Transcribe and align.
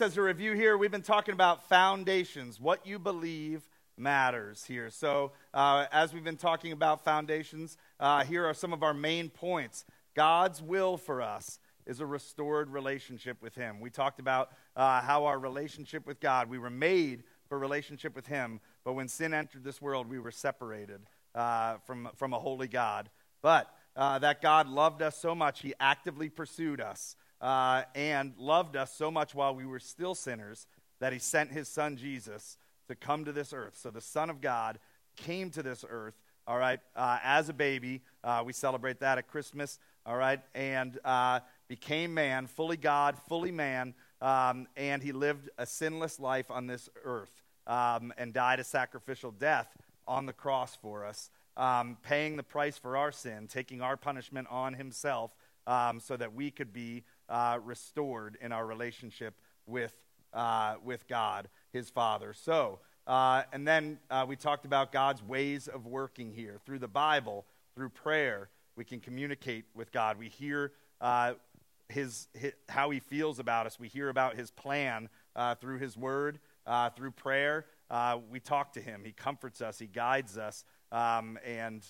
As 0.00 0.16
a 0.16 0.22
review 0.22 0.54
here, 0.54 0.76
we've 0.76 0.90
been 0.90 1.02
talking 1.02 1.34
about 1.34 1.68
foundations, 1.68 2.58
what 2.58 2.84
you 2.84 2.98
believe 2.98 3.68
matters 3.96 4.64
here. 4.64 4.90
So, 4.90 5.32
uh, 5.52 5.86
as 5.92 6.12
we've 6.12 6.24
been 6.24 6.36
talking 6.36 6.72
about 6.72 7.04
foundations, 7.04 7.76
uh, 8.00 8.24
here 8.24 8.44
are 8.44 8.54
some 8.54 8.72
of 8.72 8.82
our 8.82 8.94
main 8.94 9.30
points. 9.30 9.84
God's 10.14 10.60
will 10.60 10.96
for 10.96 11.22
us 11.22 11.60
is 11.86 12.00
a 12.00 12.06
restored 12.06 12.70
relationship 12.70 13.40
with 13.40 13.54
Him. 13.54 13.78
We 13.78 13.88
talked 13.88 14.18
about 14.18 14.50
uh, 14.74 15.00
how 15.00 15.26
our 15.26 15.38
relationship 15.38 16.06
with 16.06 16.18
God, 16.18 16.48
we 16.48 16.58
were 16.58 16.70
made 16.70 17.22
for 17.48 17.56
relationship 17.58 18.16
with 18.16 18.26
Him, 18.26 18.60
but 18.84 18.94
when 18.94 19.06
sin 19.06 19.32
entered 19.32 19.62
this 19.62 19.80
world, 19.80 20.08
we 20.08 20.18
were 20.18 20.32
separated 20.32 21.02
uh, 21.36 21.76
from, 21.86 22.08
from 22.16 22.32
a 22.32 22.38
holy 22.38 22.68
God. 22.68 23.10
But 23.42 23.70
uh, 23.94 24.18
that 24.20 24.42
God 24.42 24.68
loved 24.68 25.02
us 25.02 25.16
so 25.16 25.34
much, 25.34 25.60
He 25.60 25.72
actively 25.78 26.30
pursued 26.30 26.80
us 26.80 27.14
uh, 27.44 27.82
and 27.94 28.32
loved 28.38 28.74
us 28.74 28.90
so 28.96 29.10
much 29.10 29.34
while 29.34 29.54
we 29.54 29.66
were 29.66 29.78
still 29.78 30.14
sinners 30.14 30.66
that 30.98 31.12
he 31.12 31.18
sent 31.18 31.52
his 31.52 31.68
son 31.68 31.94
Jesus 31.94 32.56
to 32.88 32.94
come 32.94 33.26
to 33.26 33.32
this 33.32 33.52
earth. 33.52 33.76
So 33.76 33.90
the 33.90 34.00
Son 34.00 34.30
of 34.30 34.40
God 34.40 34.78
came 35.14 35.50
to 35.50 35.62
this 35.62 35.84
earth, 35.86 36.14
all 36.46 36.56
right, 36.56 36.80
uh, 36.96 37.18
as 37.22 37.50
a 37.50 37.52
baby. 37.52 38.00
Uh, 38.24 38.42
we 38.46 38.54
celebrate 38.54 38.98
that 39.00 39.18
at 39.18 39.28
Christmas, 39.28 39.78
all 40.06 40.16
right, 40.16 40.40
and 40.54 40.98
uh, 41.04 41.40
became 41.68 42.14
man, 42.14 42.46
fully 42.46 42.78
God, 42.78 43.18
fully 43.28 43.52
man, 43.52 43.92
um, 44.22 44.66
and 44.74 45.02
he 45.02 45.12
lived 45.12 45.50
a 45.58 45.66
sinless 45.66 46.18
life 46.18 46.50
on 46.50 46.66
this 46.66 46.88
earth 47.04 47.42
um, 47.66 48.10
and 48.16 48.32
died 48.32 48.58
a 48.58 48.64
sacrificial 48.64 49.30
death 49.30 49.68
on 50.08 50.24
the 50.24 50.32
cross 50.32 50.76
for 50.76 51.04
us, 51.04 51.28
um, 51.58 51.98
paying 52.02 52.36
the 52.36 52.42
price 52.42 52.78
for 52.78 52.96
our 52.96 53.12
sin, 53.12 53.48
taking 53.48 53.82
our 53.82 53.98
punishment 53.98 54.48
on 54.50 54.72
himself 54.72 55.36
um, 55.66 56.00
so 56.00 56.16
that 56.16 56.34
we 56.34 56.50
could 56.50 56.72
be 56.72 57.04
uh, 57.28 57.58
restored 57.64 58.36
in 58.40 58.52
our 58.52 58.66
relationship 58.66 59.34
with, 59.66 59.94
uh, 60.32 60.74
with 60.84 61.06
God, 61.08 61.48
his 61.72 61.90
Father. 61.90 62.32
So, 62.32 62.80
uh, 63.06 63.42
and 63.52 63.66
then 63.66 63.98
uh, 64.10 64.24
we 64.28 64.36
talked 64.36 64.64
about 64.64 64.92
God's 64.92 65.22
ways 65.22 65.68
of 65.68 65.86
working 65.86 66.32
here. 66.32 66.60
Through 66.64 66.78
the 66.80 66.88
Bible, 66.88 67.44
through 67.74 67.90
prayer, 67.90 68.48
we 68.76 68.84
can 68.84 69.00
communicate 69.00 69.64
with 69.74 69.92
God. 69.92 70.18
We 70.18 70.28
hear 70.28 70.72
uh, 71.00 71.34
his, 71.88 72.28
his, 72.34 72.52
how 72.68 72.90
he 72.90 73.00
feels 73.00 73.38
about 73.38 73.66
us. 73.66 73.78
We 73.78 73.88
hear 73.88 74.08
about 74.08 74.36
his 74.36 74.50
plan 74.50 75.08
uh, 75.36 75.54
through 75.56 75.78
his 75.78 75.96
word, 75.96 76.40
through 76.96 77.10
prayer. 77.12 77.66
we 78.30 78.40
talk 78.40 78.72
to 78.72 78.80
him. 78.80 79.02
He 79.04 79.12
comforts 79.12 79.60
us, 79.60 79.78
he 79.78 79.86
guides 79.86 80.38
us. 80.38 80.64
Um, 80.90 81.38
and 81.44 81.82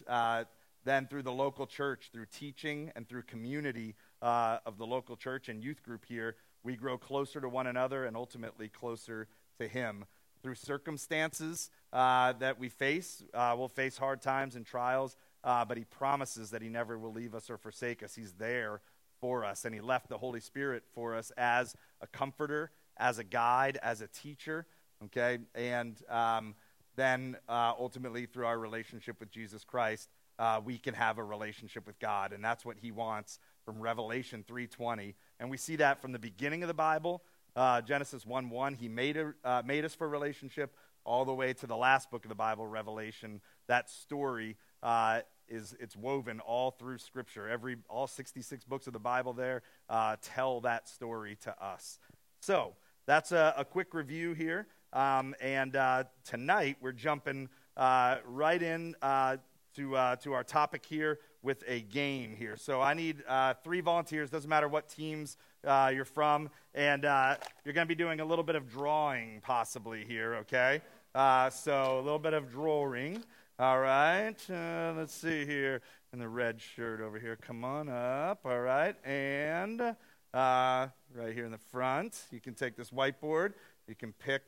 then 0.84 1.06
through 1.06 1.22
the 1.22 1.32
local 1.32 1.66
church, 1.66 2.10
through 2.12 2.26
teaching 2.26 2.92
and 2.94 3.08
through 3.08 3.22
community, 3.22 3.94
uh, 4.24 4.58
of 4.64 4.78
the 4.78 4.86
local 4.86 5.16
church 5.16 5.48
and 5.50 5.62
youth 5.62 5.82
group 5.82 6.06
here, 6.08 6.34
we 6.62 6.76
grow 6.76 6.96
closer 6.96 7.40
to 7.42 7.48
one 7.48 7.66
another 7.66 8.06
and 8.06 8.16
ultimately 8.16 8.68
closer 8.68 9.28
to 9.60 9.68
Him. 9.68 10.06
Through 10.42 10.54
circumstances 10.56 11.70
uh, 11.92 12.32
that 12.34 12.58
we 12.58 12.70
face, 12.70 13.22
uh, 13.34 13.54
we'll 13.56 13.68
face 13.68 13.98
hard 13.98 14.22
times 14.22 14.56
and 14.56 14.64
trials, 14.64 15.16
uh, 15.44 15.64
but 15.66 15.76
He 15.76 15.84
promises 15.84 16.50
that 16.50 16.62
He 16.62 16.70
never 16.70 16.98
will 16.98 17.12
leave 17.12 17.34
us 17.34 17.50
or 17.50 17.58
forsake 17.58 18.02
us. 18.02 18.14
He's 18.14 18.32
there 18.32 18.80
for 19.20 19.44
us, 19.44 19.66
and 19.66 19.74
He 19.74 19.82
left 19.82 20.08
the 20.08 20.18
Holy 20.18 20.40
Spirit 20.40 20.84
for 20.94 21.14
us 21.14 21.30
as 21.36 21.74
a 22.00 22.06
comforter, 22.06 22.70
as 22.96 23.18
a 23.18 23.24
guide, 23.24 23.78
as 23.82 24.00
a 24.00 24.06
teacher, 24.06 24.66
okay? 25.04 25.38
And 25.54 26.00
um, 26.08 26.54
then 26.96 27.36
uh, 27.46 27.74
ultimately, 27.78 28.24
through 28.24 28.46
our 28.46 28.58
relationship 28.58 29.20
with 29.20 29.30
Jesus 29.30 29.64
Christ, 29.64 30.08
uh, 30.38 30.60
we 30.64 30.78
can 30.78 30.94
have 30.94 31.18
a 31.18 31.24
relationship 31.24 31.86
with 31.86 31.98
God, 31.98 32.32
and 32.32 32.42
that's 32.42 32.64
what 32.64 32.78
He 32.80 32.90
wants 32.90 33.38
from 33.64 33.80
Revelation 33.80 34.44
3:20, 34.44 35.14
and 35.40 35.50
we 35.50 35.56
see 35.56 35.76
that 35.76 36.00
from 36.00 36.12
the 36.12 36.18
beginning 36.18 36.62
of 36.62 36.68
the 36.68 36.74
Bible, 36.74 37.22
uh, 37.56 37.80
Genesis 37.80 38.24
1:1. 38.24 38.74
He 38.74 38.88
made, 38.88 39.16
a, 39.16 39.34
uh, 39.44 39.62
made 39.64 39.84
us 39.84 39.94
for 39.94 40.08
relationship 40.08 40.76
all 41.04 41.24
the 41.24 41.34
way 41.34 41.52
to 41.52 41.66
the 41.66 41.76
last 41.76 42.10
book 42.10 42.24
of 42.24 42.28
the 42.28 42.34
Bible, 42.34 42.66
Revelation. 42.66 43.40
That 43.66 43.90
story 43.90 44.56
uh, 44.82 45.20
is 45.48 45.74
it's 45.80 45.96
woven 45.96 46.40
all 46.40 46.70
through 46.70 46.98
Scripture. 46.98 47.48
Every 47.48 47.76
all 47.88 48.06
66 48.06 48.64
books 48.64 48.86
of 48.86 48.92
the 48.92 48.98
Bible 48.98 49.32
there 49.32 49.62
uh, 49.88 50.16
tell 50.22 50.60
that 50.62 50.88
story 50.88 51.36
to 51.42 51.62
us. 51.62 51.98
So 52.40 52.74
that's 53.06 53.32
a, 53.32 53.54
a 53.56 53.64
quick 53.64 53.94
review 53.94 54.32
here, 54.32 54.66
um, 54.92 55.34
and 55.40 55.76
uh, 55.76 56.04
tonight 56.24 56.76
we're 56.80 56.92
jumping 56.92 57.48
uh, 57.76 58.18
right 58.26 58.62
in 58.62 58.94
to 59.02 60.16
to 60.20 60.32
our 60.32 60.44
topic 60.44 60.86
here 60.86 61.18
with 61.44 61.62
a 61.68 61.82
game 61.82 62.34
here. 62.36 62.56
So 62.56 62.80
I 62.80 62.94
need 62.94 63.22
uh, 63.28 63.54
three 63.62 63.82
volunteers, 63.82 64.30
doesn't 64.30 64.48
matter 64.48 64.66
what 64.66 64.88
teams 64.88 65.36
uh, 65.64 65.92
you're 65.94 66.06
from, 66.06 66.48
and 66.74 67.04
uh, 67.04 67.36
you're 67.64 67.74
going 67.74 67.86
to 67.86 67.88
be 67.88 67.94
doing 67.94 68.20
a 68.20 68.24
little 68.24 68.42
bit 68.42 68.56
of 68.56 68.70
drawing 68.70 69.40
possibly 69.42 70.04
here, 70.08 70.36
okay? 70.36 70.80
Uh, 71.14 71.50
so 71.50 71.98
a 71.98 72.02
little 72.02 72.18
bit 72.18 72.32
of 72.32 72.50
drawing. 72.50 73.22
All 73.58 73.78
right, 73.78 74.34
uh, 74.50 74.94
let's 74.96 75.14
see 75.14 75.44
here. 75.44 75.82
In 76.12 76.18
the 76.18 76.28
red 76.28 76.60
shirt 76.60 77.00
over 77.00 77.18
here, 77.18 77.36
come 77.36 77.64
on 77.64 77.88
up. 77.88 78.40
All 78.44 78.60
right, 78.60 78.96
and 79.04 79.80
uh, 79.80 79.94
right 80.32 81.34
here 81.34 81.44
in 81.44 81.52
the 81.52 81.58
front, 81.58 82.22
you 82.30 82.40
can 82.40 82.54
take 82.54 82.76
this 82.76 82.90
whiteboard. 82.90 83.52
You 83.86 83.94
can 83.94 84.12
pick. 84.12 84.42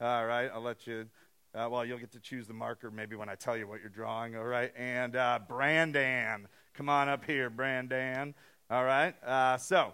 All 0.00 0.26
right, 0.26 0.50
I'll 0.52 0.62
let 0.62 0.86
you 0.86 1.06
uh, 1.54 1.68
well, 1.70 1.84
you'll 1.84 1.98
get 1.98 2.12
to 2.12 2.20
choose 2.20 2.46
the 2.46 2.54
marker 2.54 2.90
maybe 2.90 3.16
when 3.16 3.28
I 3.28 3.34
tell 3.34 3.56
you 3.56 3.66
what 3.66 3.80
you're 3.80 3.90
drawing, 3.90 4.36
all 4.36 4.44
right? 4.44 4.72
And 4.76 5.16
uh, 5.16 5.40
Brandan, 5.48 6.46
come 6.74 6.88
on 6.88 7.08
up 7.08 7.24
here, 7.24 7.50
Brandan, 7.50 8.34
all 8.70 8.84
right? 8.84 9.14
Uh, 9.24 9.56
so, 9.56 9.92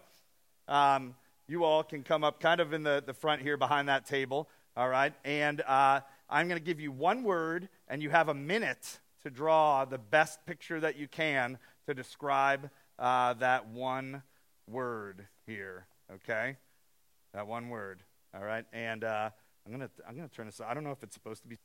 um, 0.69 1.15
you 1.49 1.65
all 1.65 1.83
can 1.83 2.03
come 2.03 2.25
up 2.25 2.41
kind 2.41 2.61
of 2.61 2.73
in 2.73 2.83
the, 2.83 3.03
the 3.07 3.15
front 3.15 3.41
here 3.41 3.57
behind 3.57 3.89
that 3.89 4.05
table, 4.05 4.49
all 4.77 4.89
right? 4.89 5.15
And 5.25 5.63
uh, 5.63 6.01
I'm 6.29 6.49
going 6.49 6.61
to 6.61 6.65
give 6.65 6.81
you 6.81 6.93
one 6.93 7.23
word, 7.23 7.69
and 7.89 8.03
you 8.03 8.11
have 8.11 8.29
a 8.29 8.35
minute 8.35 8.99
to 9.23 9.31
draw 9.31 9.85
the 9.85 9.99
best 9.99 10.45
picture 10.45 10.81
that 10.81 10.97
you 10.97 11.09
can 11.09 11.59
to 11.87 11.95
describe 11.95 12.69
uh, 12.99 13.35
that 13.35 13.69
one 13.69 14.23
word 14.69 15.27
here, 15.47 15.87
okay? 16.13 16.57
That 17.33 17.47
one 17.47 17.69
word, 17.69 18.03
all 18.35 18.45
right? 18.45 18.65
And 18.73 19.05
uh, 19.05 19.31
I'm 19.67 19.73
gonna 19.73 19.91
I'm 20.09 20.15
gonna 20.15 20.29
turn 20.29 20.47
this. 20.47 20.61
I 20.61 20.75
don't 20.75 20.85
know 20.85 20.93
if 20.93 21.03
it's 21.03 21.15
supposed 21.15 21.43
to 21.43 21.49
be. 21.49 21.59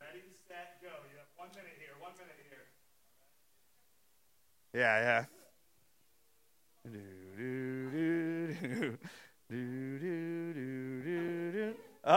Ready, 0.00 0.22
set, 0.48 0.82
go. 0.82 0.88
You 0.88 1.18
have 1.18 1.30
one 1.36 1.50
minute 1.54 1.78
here. 1.78 1.94
One 2.00 2.12
minute 2.18 2.34
here. 2.50 2.66
Yeah, 4.74 4.98
yeah. 4.98 5.33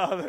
Up 0.09 0.23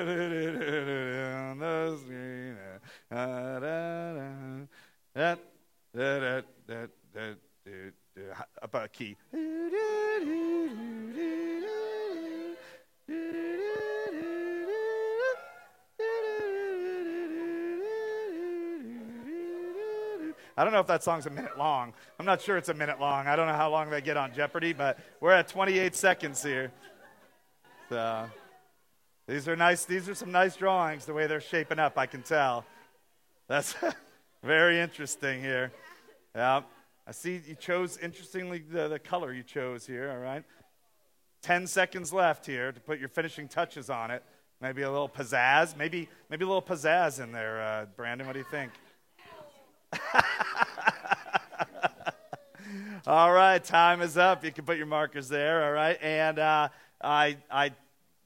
a 8.75 8.89
key. 8.89 9.17
I 20.57 20.65
don't 20.65 20.73
know 20.73 20.81
if 20.81 20.89
that 20.89 21.05
song's 21.05 21.27
a 21.27 21.31
minute 21.31 21.57
long. 21.57 21.95
I'm 22.19 22.27
not 22.27 22.43
sure 22.43 22.57
it's 22.57 22.69
a 22.69 22.75
minute 22.75 22.99
long. 22.99 23.29
I 23.29 23.37
don't 23.37 23.47
know 23.47 23.55
how 23.55 23.71
long 23.71 23.91
they 23.91 24.01
get 24.01 24.17
on 24.17 24.35
Jeopardy, 24.35 24.73
but 24.73 24.99
we're 25.21 25.31
at 25.31 25.47
28 25.47 25.95
seconds 25.95 26.43
here. 26.43 26.73
So. 27.89 28.29
These 29.29 29.47
are 29.47 29.55
nice. 29.57 29.85
These 29.85 30.09
are 30.09 30.15
some 30.15 30.33
nice 30.33 30.57
drawings. 30.57 31.05
The 31.05 31.13
way 31.13 31.27
they're 31.27 31.43
shaping 31.43 31.79
up, 31.79 31.99
I 31.99 32.07
can 32.07 32.23
tell. 32.23 32.65
That's 33.47 33.75
very 34.43 34.81
interesting 34.81 35.43
here. 35.43 35.71
Yeah, 36.35 36.63
I 37.07 37.13
see 37.13 37.43
you 37.47 37.55
chose 37.55 37.99
interestingly 37.99 38.61
the, 38.61 38.89
the 38.89 38.99
color 38.99 39.35
you 39.35 39.43
chose 39.43 39.87
here. 39.87 40.11
All 40.11 40.17
right, 40.17 40.43
ten 41.43 41.67
seconds 41.67 42.11
left 42.11 42.47
here 42.47 42.73
to 42.73 42.81
put 42.81 42.99
your 42.99 43.11
finishing 43.11 43.49
touches 43.49 43.91
on 43.91 44.11
it. 44.11 44.23
Maybe 44.63 44.81
a 44.81 44.91
little 44.91 45.11
pizzazz. 45.11 45.77
Maybe 45.77 46.09
maybe 46.31 46.47
a 46.47 46.49
little 46.49 46.63
pizzazz 46.63 47.23
in 47.23 47.31
there, 47.31 47.61
uh, 47.61 47.85
Brandon. 47.97 48.27
What 48.27 48.33
do 48.33 48.39
you 48.39 48.47
think? 48.51 48.73
all 53.07 53.31
right, 53.31 53.63
time 53.63 54.01
is 54.01 54.17
up. 54.17 54.43
You 54.43 54.53
can 54.53 54.65
put 54.65 54.79
your 54.79 54.87
markers 54.87 55.29
there. 55.29 55.67
All 55.67 55.73
right, 55.73 55.99
and 56.01 56.39
uh, 56.39 56.71
I 57.03 57.37
I 57.51 57.73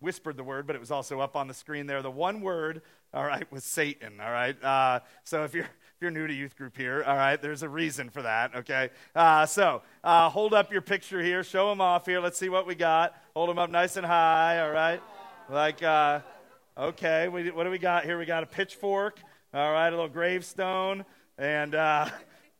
whispered 0.02 0.37
the 0.37 0.44
word, 0.44 0.66
but 0.66 0.76
it 0.76 0.81
was 0.81 0.90
also 0.90 1.20
up 1.20 1.37
on 1.37 1.49
the 1.49 1.54
screen 1.54 1.87
there. 1.87 2.02
The 2.02 2.10
one 2.10 2.40
word, 2.40 2.82
all 3.14 3.25
right, 3.25 3.50
was 3.52 3.64
Satan, 3.64 4.20
all 4.20 4.31
right? 4.31 4.62
Uh, 4.62 5.00
so 5.25 5.44
if 5.44 5.54
you're, 5.54 5.64
if 5.64 5.96
you're 6.00 6.10
new 6.10 6.26
to 6.26 6.34
youth 6.34 6.56
group 6.56 6.76
here, 6.76 7.02
all 7.06 7.16
right, 7.16 7.40
there's 7.40 7.62
a 7.62 7.69
reason 7.69 8.10
for 8.10 8.22
that, 8.22 8.54
okay? 8.56 8.90
Uh, 9.14 9.46
so 9.46 9.82
uh, 10.04 10.28
hold 10.28 10.52
up 10.54 10.72
your 10.72 10.82
picture 10.82 11.22
here, 11.22 11.43
show 11.43 11.69
them 11.70 11.81
off 11.81 12.06
here. 12.06 12.20
Let's 12.20 12.38
see 12.38 12.49
what 12.49 12.66
we 12.66 12.75
got. 12.75 13.14
Hold 13.34 13.49
them 13.49 13.58
up 13.58 13.70
nice 13.70 13.96
and 13.96 14.04
high, 14.04 14.60
all 14.60 14.70
right? 14.72 15.00
Like, 15.49 15.82
uh, 15.82 16.20
okay, 16.76 17.28
we, 17.28 17.50
what 17.50 17.64
do 17.64 17.70
we 17.70 17.78
got 17.78 18.04
here? 18.04 18.19
We 18.19 18.26
got 18.26 18.43
a 18.43 18.46
pitchfork. 18.46 19.19
All 19.54 19.70
right, 19.70 19.88
a 19.88 19.90
little 19.90 20.08
gravestone, 20.08 21.04
and 21.37 21.75
uh, 21.75 22.08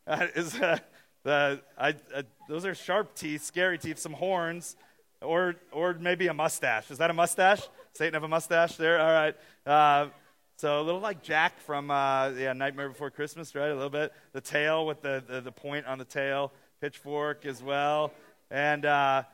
is 0.37 0.55
uh, 0.61 0.79
the 1.23 1.63
I, 1.79 1.95
uh, 2.15 2.23
those 2.47 2.67
are 2.67 2.75
sharp 2.75 3.15
teeth, 3.15 3.43
scary 3.43 3.79
teeth, 3.79 3.99
some 3.99 4.13
horns, 4.13 4.77
or 5.23 5.57
or 5.71 5.95
maybe 5.95 6.27
a 6.27 6.35
mustache. 6.35 6.91
Is 6.91 6.99
that 6.99 7.11
a 7.11 7.15
mustache? 7.15 7.63
Satan 7.93 8.15
have 8.15 8.23
a 8.23 8.29
mustache 8.29 8.77
there. 8.77 9.01
All 9.01 9.13
right. 9.13 9.37
Uh, 9.67 10.09
so 10.57 10.81
a 10.81 10.83
little 10.83 11.01
like 11.01 11.23
Jack 11.23 11.59
from 11.61 11.91
uh, 11.91 12.31
yeah 12.31 12.53
Nightmare 12.53 12.89
Before 12.89 13.11
Christmas, 13.11 13.55
right? 13.55 13.71
A 13.71 13.75
little 13.75 13.91
bit. 13.91 14.13
The 14.33 14.41
tail 14.41 14.87
with 14.87 15.03
the, 15.03 15.23
the, 15.27 15.41
the 15.41 15.53
point 15.53 15.87
on 15.87 15.99
the 15.99 16.05
tail, 16.05 16.53
pitchfork 16.81 17.47
as 17.47 17.63
well, 17.63 18.13
and 18.51 18.85
uh, 18.85 19.25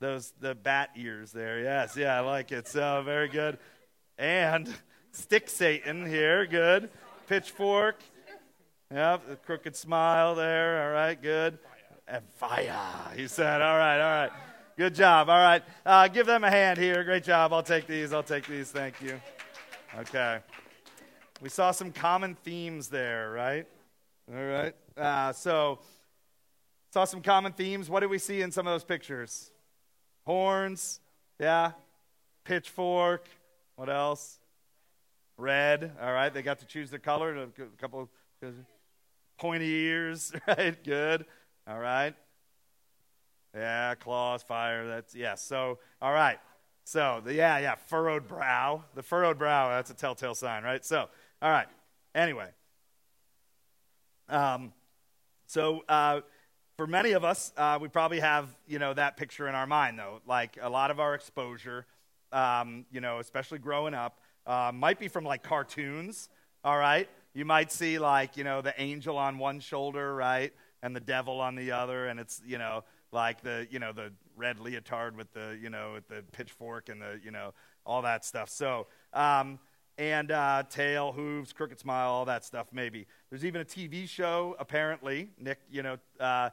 those 0.00 0.32
the 0.40 0.54
bat 0.54 0.90
ears 0.96 1.32
there. 1.32 1.60
Yes, 1.60 1.96
yeah, 1.96 2.16
I 2.16 2.20
like 2.20 2.52
it. 2.52 2.68
So 2.68 3.02
very 3.04 3.28
good. 3.28 3.58
And 4.18 4.68
stick 5.12 5.48
Satan 5.48 6.06
here, 6.06 6.46
good. 6.46 6.90
Pitchfork. 7.28 7.96
Yep, 8.92 9.28
the 9.28 9.36
crooked 9.36 9.74
smile 9.74 10.34
there. 10.34 10.84
All 10.84 10.92
right, 10.92 11.20
good. 11.20 11.58
And 12.06 12.22
fire, 12.36 12.76
he 13.16 13.26
said. 13.26 13.62
All 13.62 13.78
right, 13.78 14.00
all 14.00 14.22
right. 14.22 14.32
Good 14.76 14.94
job. 14.94 15.28
All 15.28 15.38
right. 15.38 15.62
Uh, 15.84 16.08
give 16.08 16.26
them 16.26 16.44
a 16.44 16.50
hand 16.50 16.78
here. 16.78 17.04
Great 17.04 17.24
job. 17.24 17.52
I'll 17.52 17.62
take 17.62 17.86
these. 17.86 18.12
I'll 18.12 18.22
take 18.22 18.46
these. 18.46 18.70
Thank 18.70 19.02
you. 19.02 19.20
Okay. 19.98 20.38
We 21.42 21.50
saw 21.50 21.72
some 21.72 21.92
common 21.92 22.36
themes 22.36 22.88
there, 22.88 23.30
right? 23.32 23.66
All 24.34 24.42
right. 24.42 24.74
Uh, 24.96 25.34
so, 25.34 25.80
saw 26.90 27.04
some 27.04 27.20
common 27.20 27.52
themes. 27.52 27.90
What 27.90 28.00
did 28.00 28.08
we 28.08 28.16
see 28.16 28.40
in 28.40 28.50
some 28.50 28.66
of 28.66 28.72
those 28.72 28.84
pictures? 28.84 29.50
Horns. 30.24 31.00
Yeah. 31.38 31.72
Pitchfork. 32.44 33.26
What 33.76 33.90
else? 33.90 34.38
Red. 35.36 35.92
All 36.00 36.14
right. 36.14 36.32
They 36.32 36.40
got 36.40 36.60
to 36.60 36.66
choose 36.66 36.88
their 36.88 36.98
color. 36.98 37.36
A 37.36 37.46
couple 37.78 38.08
pointy 39.38 39.68
ears. 39.68 40.32
Right. 40.46 40.82
Good. 40.82 41.26
All 41.68 41.78
right. 41.78 42.14
Yeah. 43.54 43.94
Claws. 43.94 44.42
Fire. 44.42 44.86
That's. 44.86 45.14
Yeah. 45.14 45.34
So 45.34 45.78
all 46.00 46.12
right. 46.12 46.38
So 46.84 47.20
the, 47.24 47.34
yeah, 47.34 47.58
yeah. 47.58 47.74
Furrowed 47.74 48.26
brow. 48.26 48.84
The 48.94 49.02
furrowed 49.02 49.38
brow. 49.38 49.70
That's 49.70 49.90
a 49.90 49.94
telltale 49.94 50.34
sign, 50.34 50.62
right? 50.64 50.84
So 50.84 51.08
all 51.40 51.50
right. 51.50 51.68
Anyway. 52.14 52.48
Um. 54.28 54.72
So. 55.46 55.82
Uh, 55.88 56.20
for 56.76 56.86
many 56.86 57.12
of 57.12 57.24
us, 57.24 57.52
uh, 57.56 57.78
we 57.80 57.88
probably 57.88 58.20
have 58.20 58.48
you 58.66 58.78
know 58.78 58.94
that 58.94 59.16
picture 59.16 59.48
in 59.48 59.54
our 59.54 59.66
mind, 59.66 59.98
though. 59.98 60.20
Like 60.26 60.58
a 60.60 60.68
lot 60.68 60.90
of 60.90 61.00
our 61.00 61.14
exposure, 61.14 61.86
um, 62.32 62.86
you 62.90 63.00
know, 63.00 63.18
especially 63.18 63.58
growing 63.58 63.94
up, 63.94 64.18
uh, 64.46 64.72
might 64.74 64.98
be 64.98 65.08
from 65.08 65.24
like 65.24 65.42
cartoons. 65.42 66.28
All 66.64 66.78
right, 66.78 67.08
you 67.34 67.44
might 67.44 67.70
see 67.70 67.98
like 67.98 68.36
you 68.36 68.44
know 68.44 68.62
the 68.62 68.74
angel 68.80 69.18
on 69.18 69.38
one 69.38 69.60
shoulder, 69.60 70.14
right, 70.14 70.52
and 70.82 70.96
the 70.96 71.00
devil 71.00 71.40
on 71.40 71.54
the 71.54 71.72
other, 71.72 72.06
and 72.06 72.18
it's 72.18 72.40
you 72.44 72.58
know 72.58 72.84
like 73.12 73.42
the 73.42 73.66
you 73.70 73.78
know 73.78 73.92
the 73.92 74.12
red 74.36 74.58
leotard 74.58 75.16
with 75.16 75.32
the 75.32 75.58
you 75.60 75.70
know 75.70 75.92
with 75.94 76.08
the 76.08 76.24
pitchfork 76.32 76.88
and 76.88 77.00
the 77.00 77.20
you 77.24 77.30
know 77.30 77.52
all 77.86 78.02
that 78.02 78.24
stuff. 78.24 78.48
So. 78.48 78.86
Um, 79.12 79.58
and 79.98 80.30
uh, 80.32 80.62
tail, 80.70 81.12
hooves, 81.12 81.52
crooked 81.52 81.78
smile, 81.78 82.10
all 82.10 82.24
that 82.24 82.44
stuff. 82.44 82.68
Maybe 82.72 83.06
there's 83.28 83.44
even 83.44 83.60
a 83.60 83.64
TV 83.64 84.08
show. 84.08 84.56
Apparently, 84.58 85.28
Nick, 85.38 85.58
you 85.70 85.82
know, 85.82 85.98
uh, 86.18 86.50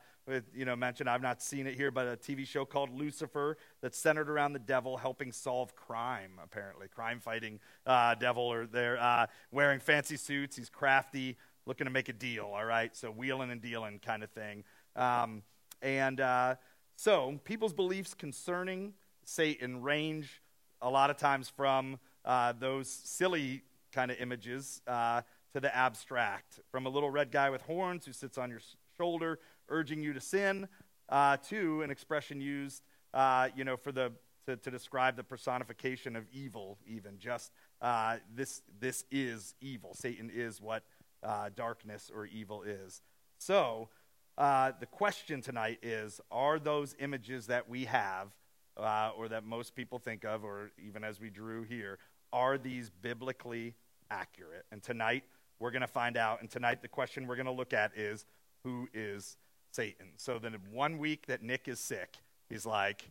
you 0.53 0.65
know, 0.65 0.75
mentioned. 0.75 1.09
I've 1.09 1.21
not 1.21 1.41
seen 1.41 1.65
it 1.65 1.75
here, 1.75 1.91
but 1.91 2.05
a 2.05 2.17
TV 2.17 2.45
show 2.45 2.65
called 2.65 2.91
Lucifer 2.91 3.57
that's 3.81 3.97
centered 3.97 4.29
around 4.29 4.53
the 4.53 4.59
devil 4.59 4.97
helping 4.97 5.31
solve 5.31 5.75
crime. 5.75 6.31
Apparently, 6.43 6.87
crime 6.87 7.19
fighting 7.19 7.59
uh, 7.85 8.15
devil, 8.15 8.43
or 8.43 8.65
they're 8.67 8.99
uh, 8.99 9.25
wearing 9.51 9.79
fancy 9.79 10.17
suits. 10.17 10.55
He's 10.55 10.69
crafty, 10.69 11.37
looking 11.65 11.85
to 11.85 11.91
make 11.91 12.09
a 12.09 12.13
deal. 12.13 12.45
All 12.53 12.65
right, 12.65 12.95
so 12.95 13.09
wheeling 13.09 13.51
and 13.51 13.61
dealing 13.61 13.99
kind 13.99 14.23
of 14.23 14.29
thing. 14.31 14.63
Um, 14.95 15.43
and 15.81 16.19
uh, 16.19 16.55
so, 16.95 17.39
people's 17.45 17.73
beliefs 17.73 18.13
concerning 18.13 18.93
Satan 19.23 19.81
range 19.81 20.41
a 20.81 20.89
lot 20.89 21.09
of 21.09 21.17
times 21.17 21.49
from 21.49 21.99
uh, 22.25 22.53
those 22.59 22.89
silly 22.89 23.63
kind 23.93 24.11
of 24.11 24.17
images 24.19 24.81
uh, 24.87 25.21
to 25.53 25.59
the 25.59 25.73
abstract, 25.75 26.59
from 26.71 26.85
a 26.85 26.89
little 26.89 27.09
red 27.09 27.31
guy 27.31 27.49
with 27.49 27.61
horns 27.61 28.05
who 28.05 28.11
sits 28.11 28.37
on 28.37 28.49
your 28.49 28.59
shoulder 28.97 29.39
urging 29.69 30.01
you 30.01 30.13
to 30.13 30.19
sin, 30.19 30.67
uh, 31.07 31.37
to 31.37 31.81
an 31.81 31.89
expression 31.89 32.41
used, 32.41 32.83
uh, 33.13 33.47
you 33.55 33.63
know, 33.63 33.77
for 33.77 33.91
the 33.91 34.11
to, 34.45 34.57
to, 34.57 34.71
describe 34.71 35.15
the 35.15 35.23
personification 35.23 36.15
of 36.15 36.25
evil. 36.33 36.77
Even 36.85 37.17
just 37.17 37.51
uh, 37.81 38.17
this 38.35 38.61
this 38.79 39.05
is 39.09 39.55
evil. 39.61 39.93
Satan 39.93 40.29
is 40.33 40.61
what 40.61 40.83
darkness 41.55 42.11
or 42.13 42.25
evil 42.25 42.63
is. 42.63 43.01
So 43.37 43.89
uh, 44.39 44.71
the 44.79 44.87
question 44.87 45.41
tonight 45.41 45.79
is: 45.83 46.19
Are 46.31 46.57
those 46.57 46.95
images 46.99 47.45
that 47.47 47.69
we 47.69 47.85
have, 47.85 48.29
uh, 48.77 49.11
or 49.15 49.27
that 49.27 49.45
most 49.45 49.75
people 49.75 49.99
think 49.99 50.25
of, 50.25 50.43
or 50.43 50.71
even 50.83 51.03
as 51.03 51.19
we 51.19 51.29
drew 51.29 51.63
here, 51.63 51.99
are 52.33 52.57
these 52.57 52.89
biblically 52.89 53.75
accurate? 54.09 54.65
And 54.71 54.81
tonight 54.81 55.23
we're 55.59 55.71
going 55.71 55.81
to 55.81 55.87
find 55.87 56.17
out. 56.17 56.41
And 56.41 56.49
tonight 56.49 56.81
the 56.81 56.87
question 56.87 57.27
we're 57.27 57.35
going 57.35 57.45
to 57.45 57.51
look 57.51 57.73
at 57.73 57.95
is: 57.95 58.25
Who 58.63 58.89
is 58.93 59.37
Satan. 59.71 60.07
So 60.17 60.39
then, 60.39 60.55
one 60.71 60.97
week 60.97 61.27
that 61.27 61.43
Nick 61.43 61.67
is 61.67 61.79
sick, 61.79 62.17
he's 62.49 62.65
like, 62.65 63.09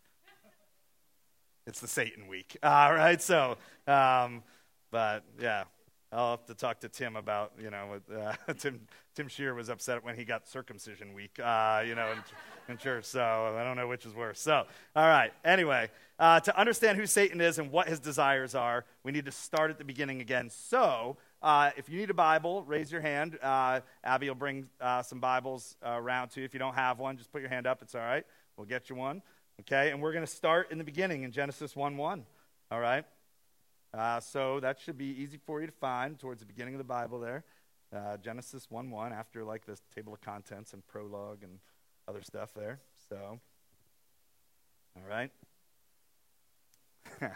it's 1.66 1.80
the 1.80 1.88
Satan 1.88 2.26
week. 2.26 2.56
All 2.62 2.94
right, 2.94 3.20
so, 3.20 3.56
um, 3.86 4.42
but 4.90 5.24
yeah, 5.40 5.64
I'll 6.10 6.30
have 6.30 6.46
to 6.46 6.54
talk 6.54 6.80
to 6.80 6.88
Tim 6.88 7.16
about, 7.16 7.52
you 7.60 7.70
know, 7.70 8.00
uh, 8.14 8.52
Tim, 8.58 8.80
Tim 9.14 9.28
Shear 9.28 9.54
was 9.54 9.68
upset 9.68 10.02
when 10.02 10.16
he 10.16 10.24
got 10.24 10.48
circumcision 10.48 11.12
week, 11.12 11.38
uh, 11.38 11.82
you 11.86 11.94
know, 11.94 12.12
in, 12.12 12.72
in, 12.72 12.78
church, 12.78 13.04
so 13.04 13.54
I 13.58 13.62
don't 13.62 13.76
know 13.76 13.86
which 13.86 14.06
is 14.06 14.14
worse. 14.14 14.40
So, 14.40 14.64
all 14.96 15.06
right, 15.06 15.32
anyway, 15.44 15.90
uh, 16.18 16.40
to 16.40 16.58
understand 16.58 16.96
who 16.96 17.04
Satan 17.04 17.42
is 17.42 17.58
and 17.58 17.70
what 17.70 17.88
his 17.88 18.00
desires 18.00 18.54
are, 18.54 18.86
we 19.04 19.12
need 19.12 19.26
to 19.26 19.32
start 19.32 19.70
at 19.70 19.76
the 19.76 19.84
beginning 19.84 20.22
again. 20.22 20.48
So, 20.48 21.18
uh, 21.42 21.72
if 21.76 21.90
you 21.90 21.98
need 21.98 22.08
a 22.08 22.14
Bible, 22.14 22.64
raise 22.64 22.90
your 22.90 23.02
hand. 23.02 23.38
Uh, 23.42 23.80
Abby 24.02 24.28
will 24.28 24.34
bring 24.34 24.68
uh, 24.80 25.02
some 25.02 25.20
Bibles 25.20 25.76
around 25.84 26.30
to 26.30 26.40
you. 26.40 26.46
If 26.46 26.54
you 26.54 26.58
don't 26.58 26.74
have 26.74 26.98
one, 26.98 27.18
just 27.18 27.30
put 27.30 27.42
your 27.42 27.50
hand 27.50 27.66
up. 27.66 27.82
It's 27.82 27.94
all 27.94 28.00
right. 28.00 28.24
We'll 28.56 28.66
get 28.66 28.88
you 28.88 28.96
one. 28.96 29.22
Okay, 29.60 29.90
and 29.90 30.00
we're 30.00 30.12
going 30.12 30.24
to 30.24 30.30
start 30.30 30.70
in 30.70 30.78
the 30.78 30.84
beginning 30.84 31.24
in 31.24 31.32
Genesis 31.32 31.76
1 31.76 31.96
1. 31.96 32.24
All 32.70 32.80
right? 32.80 33.04
Uh, 33.94 34.20
so 34.20 34.60
that 34.60 34.78
should 34.78 34.98
be 34.98 35.06
easy 35.06 35.38
for 35.46 35.60
you 35.60 35.66
to 35.66 35.72
find 35.72 36.18
towards 36.18 36.40
the 36.40 36.46
beginning 36.46 36.74
of 36.74 36.78
the 36.78 36.84
Bible 36.84 37.18
there. 37.18 37.44
Uh, 37.94 38.16
Genesis 38.18 38.70
1 38.70 38.90
1, 38.90 39.12
after 39.12 39.44
like 39.44 39.64
this 39.64 39.80
table 39.94 40.12
of 40.12 40.20
contents 40.20 40.72
and 40.74 40.86
prologue 40.86 41.42
and 41.42 41.58
other 42.06 42.22
stuff 42.22 42.52
there. 42.54 42.80
So, 43.08 43.40
all 44.96 45.02
right. 45.08 45.30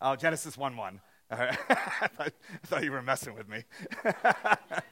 oh, 0.00 0.16
Genesis 0.16 0.56
1 0.58 0.76
1. 0.76 1.00
All 1.30 1.38
right. 1.38 1.58
I, 1.68 2.08
thought, 2.08 2.32
I 2.52 2.66
thought 2.66 2.84
you 2.84 2.90
were 2.92 3.02
messing 3.02 3.34
with 3.34 3.48
me. 3.48 3.62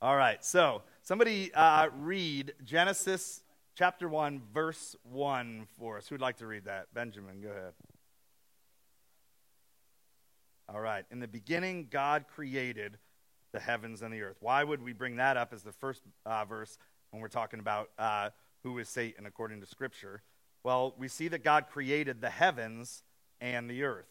All 0.00 0.14
right, 0.14 0.44
so 0.44 0.82
somebody 1.02 1.52
uh, 1.54 1.88
read 1.98 2.54
Genesis 2.64 3.42
chapter 3.78 4.08
1, 4.08 4.42
verse 4.52 4.96
1 5.04 5.68
for 5.78 5.98
us. 5.98 6.08
Who'd 6.08 6.20
like 6.20 6.38
to 6.38 6.48
read 6.48 6.64
that? 6.64 6.92
Benjamin, 6.92 7.40
go 7.40 7.50
ahead. 7.50 7.74
All 10.68 10.80
right, 10.80 11.04
in 11.12 11.20
the 11.20 11.28
beginning, 11.28 11.86
God 11.88 12.24
created 12.34 12.98
the 13.52 13.60
heavens 13.60 14.02
and 14.02 14.12
the 14.12 14.20
earth. 14.20 14.38
Why 14.40 14.64
would 14.64 14.82
we 14.82 14.92
bring 14.92 15.16
that 15.16 15.36
up 15.36 15.52
as 15.52 15.62
the 15.62 15.70
first 15.70 16.02
uh, 16.26 16.44
verse 16.44 16.76
when 17.10 17.22
we're 17.22 17.28
talking 17.28 17.60
about 17.60 17.90
uh, 18.00 18.30
who 18.64 18.78
is 18.80 18.88
Satan 18.88 19.26
according 19.26 19.60
to 19.60 19.66
Scripture? 19.66 20.22
Well, 20.64 20.92
we 20.98 21.06
see 21.06 21.28
that 21.28 21.44
God 21.44 21.66
created 21.70 22.20
the 22.20 22.30
heavens 22.30 23.04
and 23.40 23.70
the 23.70 23.84
earth. 23.84 24.10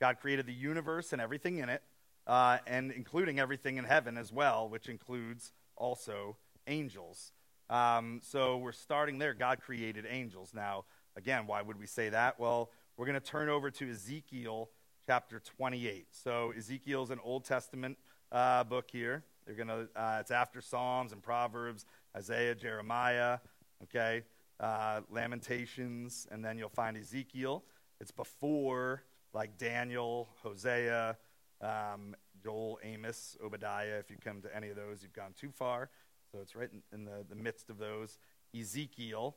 God 0.00 0.20
created 0.20 0.46
the 0.46 0.54
universe 0.54 1.12
and 1.12 1.20
everything 1.20 1.58
in 1.58 1.68
it, 1.68 1.82
uh, 2.28 2.58
and 2.64 2.92
including 2.92 3.40
everything 3.40 3.76
in 3.76 3.84
heaven 3.86 4.16
as 4.16 4.32
well, 4.32 4.68
which 4.68 4.88
includes 4.88 5.52
also 5.76 6.36
angels. 6.68 7.32
Um, 7.70 8.20
so 8.22 8.58
we're 8.58 8.72
starting 8.72 9.18
there. 9.18 9.34
God 9.34 9.60
created 9.60 10.06
angels. 10.08 10.52
Now, 10.54 10.84
again, 11.16 11.46
why 11.46 11.62
would 11.62 11.78
we 11.78 11.86
say 11.86 12.08
that? 12.10 12.38
Well, 12.38 12.70
we're 12.96 13.06
going 13.06 13.20
to 13.20 13.26
turn 13.26 13.48
over 13.48 13.70
to 13.70 13.90
Ezekiel 13.90 14.70
chapter 15.06 15.40
28. 15.40 16.06
So 16.10 16.52
Ezekiel's 16.56 17.10
an 17.10 17.20
Old 17.24 17.44
Testament 17.44 17.98
uh, 18.30 18.64
book 18.64 18.90
here. 18.90 19.24
They're 19.46 19.54
going 19.54 19.68
to. 19.68 19.88
Uh, 19.94 20.18
it's 20.20 20.30
after 20.30 20.60
Psalms 20.60 21.12
and 21.12 21.22
Proverbs, 21.22 21.84
Isaiah, 22.16 22.54
Jeremiah. 22.54 23.38
Okay, 23.82 24.22
uh, 24.60 25.00
Lamentations, 25.10 26.26
and 26.30 26.44
then 26.44 26.56
you'll 26.56 26.68
find 26.70 26.96
Ezekiel. 26.96 27.64
It's 28.00 28.10
before 28.10 29.02
like 29.34 29.58
Daniel, 29.58 30.28
Hosea, 30.42 31.18
um, 31.60 32.14
Joel, 32.42 32.78
Amos, 32.82 33.36
Obadiah. 33.44 33.98
If 33.98 34.10
you 34.10 34.16
come 34.22 34.40
to 34.42 34.56
any 34.56 34.68
of 34.68 34.76
those, 34.76 35.02
you've 35.02 35.12
gone 35.12 35.34
too 35.38 35.50
far. 35.50 35.90
So 36.34 36.40
it's 36.42 36.56
right 36.56 36.68
in, 36.72 36.82
in 36.92 37.04
the, 37.04 37.24
the 37.28 37.36
midst 37.36 37.70
of 37.70 37.78
those. 37.78 38.18
Ezekiel, 38.58 39.36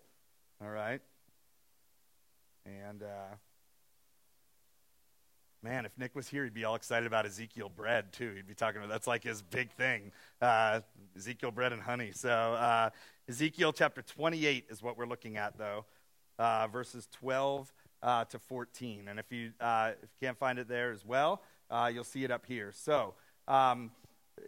all 0.60 0.70
right? 0.70 1.00
And 2.66 3.04
uh, 3.04 3.36
man, 5.62 5.86
if 5.86 5.96
Nick 5.96 6.16
was 6.16 6.28
here, 6.28 6.44
he'd 6.44 6.56
be 6.56 6.66
all 6.66 6.74
excited 6.74 7.06
about 7.06 7.28
Ezekiel 7.28 7.70
bread 7.70 8.12
too. 8.14 8.34
He'd 8.36 8.48
be 8.48 8.56
talking 8.56 8.80
about 8.80 8.90
that's 8.90 9.06
like 9.06 9.24
his 9.24 9.44
big 9.44 9.70
thing, 9.74 10.12
uh, 10.42 10.82
Ezekiel 11.16 11.52
bread 11.52 11.72
and 11.72 11.84
honey. 11.84 12.10
So 12.16 12.32
uh, 12.32 12.90
Ezekiel 13.30 13.74
chapter 13.74 14.02
28 14.02 14.66
is 14.72 14.82
what 14.82 14.98
we're 14.98 15.06
looking 15.06 15.38
at, 15.38 15.56
though, 15.56 15.86
uh, 16.40 16.66
verses 16.66 17.08
12 17.20 17.72
uh, 18.02 18.26
to 18.26 18.40
14. 18.40 19.08
And 19.08 19.20
if 19.20 19.32
you 19.32 19.52
uh, 19.62 19.92
if 20.02 20.10
you 20.20 20.28
can't 20.28 20.38
find 20.40 20.58
it 20.58 20.68
there 20.68 20.92
as 20.92 21.06
well, 21.06 21.44
you'll 21.94 22.04
see 22.04 22.24
it 22.24 22.32
up 22.32 22.48
here. 22.48 22.72
So. 22.74 23.14
Um, 23.48 23.92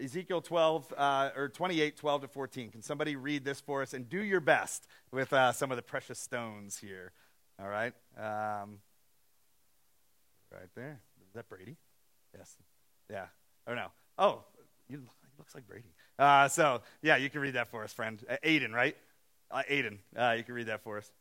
Ezekiel 0.02 0.42
12 0.42 0.94
uh, 0.98 1.30
or 1.36 1.50
28, 1.50 1.98
12 1.98 2.22
to 2.22 2.28
14. 2.28 2.72
Can 2.72 2.82
somebody 2.82 3.16
read 3.16 3.44
this 3.44 3.60
for 3.60 3.82
us 3.82 3.94
and 3.94 4.10
do 4.10 4.24
your 4.24 4.40
best 4.40 4.88
with 5.12 5.34
uh, 5.34 5.52
some 5.52 5.72
of 5.72 5.78
the 5.78 5.84
precious 5.84 6.20
stones 6.20 6.78
here? 6.78 7.12
All 7.62 7.68
right. 7.68 7.94
Um, 8.18 8.80
right 10.52 10.70
there. 10.76 11.00
Is 11.28 11.34
that 11.34 11.50
Brady? 11.50 11.76
Yes. 12.38 12.56
Yeah. 13.10 13.26
Or 13.68 13.76
no? 13.76 13.88
Oh, 14.18 14.44
you, 14.90 15.02
looks 15.38 15.56
like 15.56 15.68
Brady. 15.68 15.94
Uh, 16.18 16.48
so, 16.48 16.82
yeah, 17.02 17.18
you 17.18 17.30
can 17.30 17.42
read 17.42 17.56
that 17.56 17.70
for 17.70 17.84
us, 17.84 17.94
friend. 17.94 18.24
Uh, 18.30 18.38
Aiden, 18.44 18.74
right? 18.74 18.96
Uh, 19.52 19.64
Aiden, 19.70 20.00
uh, 20.18 20.36
you 20.38 20.44
can 20.44 20.54
read 20.54 20.68
that 20.68 20.84
for 20.84 20.98
us. 20.98 21.12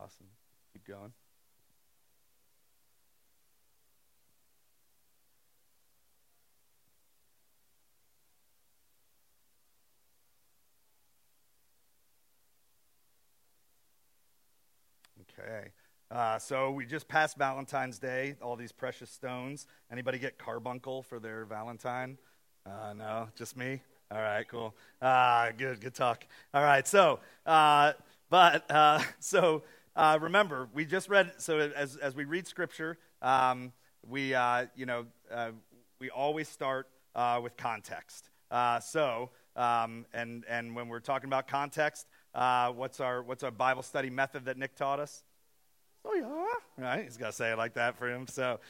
Awesome. 0.00 0.28
Keep 0.72 0.86
going. 0.86 1.12
Okay. 15.40 15.68
Uh, 16.10 16.38
so 16.38 16.70
we 16.70 16.86
just 16.86 17.06
passed 17.06 17.36
Valentine's 17.36 17.98
Day. 17.98 18.34
All 18.42 18.56
these 18.56 18.72
precious 18.72 19.10
stones. 19.10 19.66
Anybody 19.92 20.18
get 20.18 20.38
carbuncle 20.38 21.02
for 21.02 21.20
their 21.20 21.44
Valentine? 21.44 22.18
Uh, 22.66 22.94
no, 22.94 23.28
just 23.36 23.56
me. 23.56 23.82
All 24.10 24.20
right, 24.20 24.46
cool. 24.48 24.74
Uh, 25.02 25.50
good, 25.56 25.80
good 25.80 25.94
talk. 25.94 26.26
All 26.54 26.62
right, 26.62 26.86
so, 26.88 27.20
uh, 27.44 27.92
but 28.30 28.68
uh, 28.70 29.02
so 29.20 29.62
uh, 29.94 30.18
remember, 30.20 30.68
we 30.72 30.84
just 30.86 31.08
read, 31.08 31.32
so 31.36 31.58
as, 31.58 31.96
as 31.96 32.16
we 32.16 32.24
read 32.24 32.46
scripture, 32.46 32.98
um, 33.20 33.72
we, 34.08 34.28
you 34.74 34.86
know, 34.86 35.06
we 36.00 36.10
always 36.10 36.48
start 36.48 36.88
with 37.42 37.56
context. 37.56 38.30
So, 38.80 39.30
um, 39.56 40.06
and, 40.14 40.44
and 40.48 40.74
when 40.74 40.88
we're 40.88 41.00
talking 41.00 41.28
about 41.28 41.46
context, 41.46 42.06
what's, 42.32 42.98
our, 42.98 43.22
what's 43.22 43.42
our 43.42 43.50
Bible 43.50 43.82
study 43.82 44.08
method 44.08 44.46
that 44.46 44.56
Nick 44.56 44.74
taught 44.74 45.00
us? 45.00 45.22
Soya, 46.08 46.46
right? 46.76 47.04
He's 47.04 47.16
got 47.16 47.26
to 47.26 47.32
say 47.32 47.52
it 47.52 47.58
like 47.58 47.74
that 47.74 47.96
for 47.96 48.08
him. 48.08 48.26
So 48.26 48.60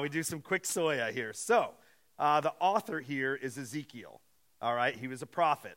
we 0.00 0.08
do 0.08 0.22
some 0.22 0.40
quick 0.40 0.64
soya 0.64 1.12
here. 1.12 1.32
So 1.32 1.70
the 2.18 2.52
author 2.60 3.00
here 3.00 3.34
is 3.34 3.56
Ezekiel, 3.58 4.20
all 4.60 4.74
right? 4.74 4.96
He 4.96 5.08
was 5.08 5.22
a 5.22 5.26
prophet, 5.26 5.76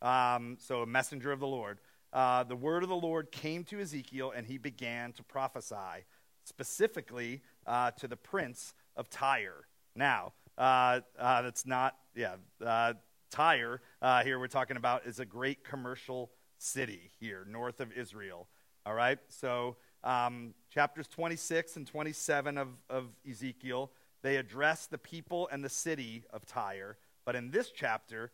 um, 0.00 0.56
so 0.60 0.82
a 0.82 0.86
messenger 0.86 1.32
of 1.32 1.40
the 1.40 1.46
Lord 1.46 1.78
uh, 2.12 2.44
the 2.44 2.56
word 2.56 2.82
of 2.82 2.88
the 2.88 2.96
Lord 2.96 3.32
came 3.32 3.64
to 3.64 3.80
Ezekiel, 3.80 4.32
and 4.36 4.46
he 4.46 4.58
began 4.58 5.12
to 5.14 5.22
prophesy, 5.22 6.04
specifically 6.44 7.40
uh, 7.66 7.90
to 7.92 8.06
the 8.06 8.16
prince 8.16 8.74
of 8.96 9.08
Tyre. 9.08 9.66
Now, 9.96 10.32
uh, 10.58 11.00
uh 11.18 11.42
that's 11.42 11.64
not, 11.64 11.96
yeah, 12.14 12.36
uh, 12.64 12.94
Tyre, 13.30 13.80
uh, 14.02 14.22
here 14.22 14.38
we're 14.38 14.46
talking 14.46 14.76
about, 14.76 15.06
is 15.06 15.20
a 15.20 15.24
great 15.24 15.64
commercial 15.64 16.30
city 16.58 17.10
here, 17.18 17.46
north 17.48 17.80
of 17.80 17.92
Israel. 17.92 18.48
All 18.84 18.94
right? 18.94 19.18
So, 19.28 19.76
um, 20.04 20.54
chapters 20.70 21.08
26 21.08 21.76
and 21.76 21.86
27 21.86 22.58
of, 22.58 22.68
of 22.90 23.06
Ezekiel, 23.28 23.90
they 24.22 24.36
address 24.36 24.86
the 24.86 24.98
people 24.98 25.48
and 25.50 25.64
the 25.64 25.68
city 25.68 26.24
of 26.32 26.46
Tyre. 26.46 26.96
But 27.24 27.36
in 27.36 27.50
this 27.50 27.70
chapter, 27.70 28.32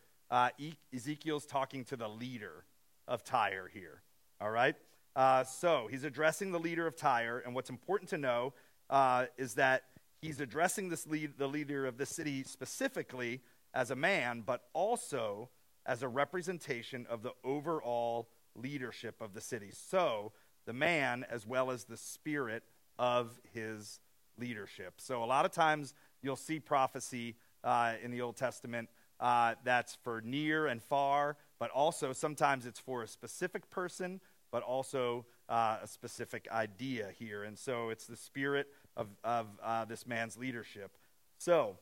Ezekiel's 0.93 1.45
talking 1.45 1.83
to 1.85 1.95
the 1.95 2.07
leader 2.07 2.65
of 3.07 3.23
Tyre 3.23 3.69
here. 3.73 4.01
All 4.39 4.51
right? 4.51 4.75
Uh, 5.15 5.43
so 5.43 5.87
he's 5.89 6.03
addressing 6.03 6.51
the 6.51 6.59
leader 6.59 6.87
of 6.87 6.95
Tyre, 6.95 7.41
and 7.45 7.55
what's 7.55 7.69
important 7.69 8.09
to 8.11 8.17
know 8.17 8.53
uh, 8.89 9.25
is 9.37 9.55
that 9.55 9.83
he's 10.21 10.39
addressing 10.39 10.89
this 10.89 11.07
lead, 11.07 11.37
the 11.37 11.47
leader 11.47 11.85
of 11.85 11.97
the 11.97 12.05
city 12.05 12.43
specifically 12.43 13.41
as 13.73 13.91
a 13.91 13.95
man, 13.95 14.43
but 14.45 14.63
also 14.73 15.49
as 15.85 16.03
a 16.03 16.07
representation 16.07 17.05
of 17.09 17.23
the 17.23 17.33
overall 17.43 18.29
leadership 18.55 19.21
of 19.21 19.33
the 19.33 19.41
city. 19.41 19.71
So 19.71 20.31
the 20.69 20.73
man 20.73 21.25
as 21.31 21.47
well 21.47 21.71
as 21.71 21.85
the 21.85 21.97
spirit 21.97 22.61
of 22.99 23.39
his 23.53 23.99
leadership. 24.37 24.93
So 24.97 25.23
a 25.23 25.25
lot 25.25 25.43
of 25.43 25.51
times 25.51 25.95
you'll 26.21 26.35
see 26.35 26.59
prophecy 26.59 27.35
uh, 27.63 27.93
in 28.03 28.11
the 28.11 28.21
Old 28.21 28.37
Testament 28.37 28.87
uh, 29.19 29.55
that's 29.63 29.97
for 30.03 30.21
near 30.21 30.67
and 30.67 30.81
far 30.81 31.35
but 31.59 31.69
also 31.71 32.13
sometimes 32.13 32.65
it's 32.65 32.79
for 32.79 33.03
a 33.03 33.07
specific 33.07 33.69
person, 33.69 34.21
but 34.51 34.63
also 34.63 35.25
uh, 35.49 35.77
a 35.83 35.87
specific 35.87 36.47
idea 36.51 37.11
here. 37.19 37.43
And 37.43 37.59
so 37.59 37.89
it's 37.89 38.07
the 38.07 38.15
spirit 38.15 38.67
of, 38.95 39.07
of 39.23 39.47
uh, 39.61 39.85
this 39.85 40.07
man's 40.07 40.37
leadership. 40.37 40.97
So, 41.37 41.77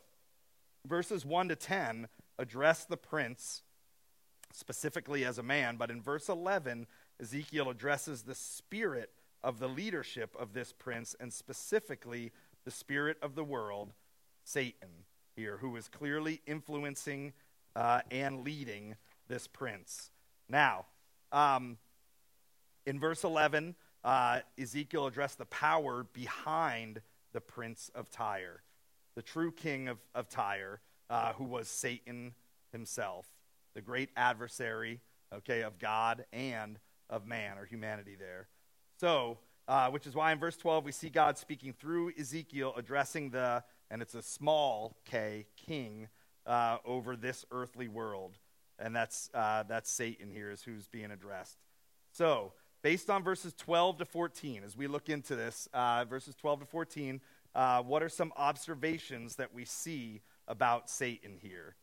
verses 0.85 1.25
1 1.25 1.49
to 1.49 1.55
10 1.55 2.07
address 2.39 2.85
the 2.85 2.97
prince 2.97 3.61
specifically 4.51 5.23
as 5.23 5.37
a 5.37 5.43
man, 5.43 5.77
but 5.77 5.91
in 5.91 6.01
verse 6.01 6.29
11, 6.29 6.87
Ezekiel 7.21 7.69
addresses 7.69 8.23
the 8.23 8.35
spirit 8.35 9.11
of 9.43 9.59
the 9.59 9.67
leadership 9.67 10.35
of 10.39 10.53
this 10.53 10.73
prince, 10.73 11.15
and 11.19 11.31
specifically 11.31 12.31
the 12.65 12.71
spirit 12.71 13.17
of 13.21 13.35
the 13.35 13.43
world, 13.43 13.93
Satan, 14.43 14.89
here, 15.35 15.57
who 15.57 15.75
is 15.75 15.87
clearly 15.87 16.41
influencing 16.45 17.33
uh, 17.75 18.01
and 18.11 18.43
leading 18.43 18.95
this 19.27 19.47
prince. 19.47 20.11
Now, 20.49 20.85
um, 21.31 21.77
in 22.85 22.99
verse 22.99 23.23
11, 23.23 23.75
uh, 24.03 24.39
Ezekiel 24.59 25.07
addressed 25.07 25.37
the 25.37 25.45
power 25.45 26.05
behind 26.13 27.01
the 27.33 27.41
prince 27.41 27.91
of 27.93 28.09
Tyre, 28.09 28.63
the 29.15 29.21
true 29.21 29.51
king 29.51 29.87
of, 29.87 29.97
of 30.15 30.29
Tyre, 30.29 30.81
uh, 31.09 31.33
who 31.33 31.43
was 31.43 31.67
Satan 31.67 32.33
himself, 32.71 33.27
the 33.75 33.81
great 33.81 34.09
adversary, 34.15 35.01
okay, 35.33 35.61
of 35.61 35.77
God 35.77 36.25
and 36.31 36.79
of 37.09 37.25
man 37.25 37.57
or 37.57 37.65
humanity 37.65 38.15
there. 38.17 38.47
So, 38.99 39.37
uh, 39.67 39.89
which 39.89 40.07
is 40.07 40.15
why 40.15 40.31
in 40.31 40.39
verse 40.39 40.57
12 40.57 40.85
we 40.85 40.91
see 40.91 41.09
God 41.09 41.37
speaking 41.37 41.73
through 41.73 42.13
Ezekiel 42.19 42.73
addressing 42.77 43.31
the, 43.31 43.63
and 43.91 44.01
it's 44.01 44.15
a 44.15 44.21
small 44.21 44.97
k, 45.05 45.45
king 45.55 46.07
uh, 46.45 46.77
over 46.85 47.15
this 47.15 47.45
earthly 47.51 47.87
world 47.87 48.37
and 48.79 48.95
that's, 48.95 49.29
uh, 49.33 49.63
that's 49.63 49.89
Satan 49.89 50.29
here, 50.29 50.51
is 50.51 50.63
who's 50.63 50.87
being 50.87 51.11
addressed. 51.11 51.57
So, 52.11 52.53
based 52.83 53.09
on 53.09 53.23
verses 53.23 53.53
12 53.53 53.99
to 53.99 54.05
14, 54.05 54.63
as 54.63 54.77
we 54.77 54.87
look 54.87 55.09
into 55.09 55.35
this, 55.35 55.67
uh, 55.73 56.05
verses 56.05 56.35
12 56.35 56.61
to 56.61 56.65
14, 56.67 57.21
uh, 57.55 57.81
what 57.81 58.03
are 58.03 58.09
some 58.09 58.31
observations 58.37 59.35
that 59.37 59.53
we 59.53 59.65
see 59.65 60.21
about 60.47 60.89
Satan 60.89 61.37
here? 61.41 61.75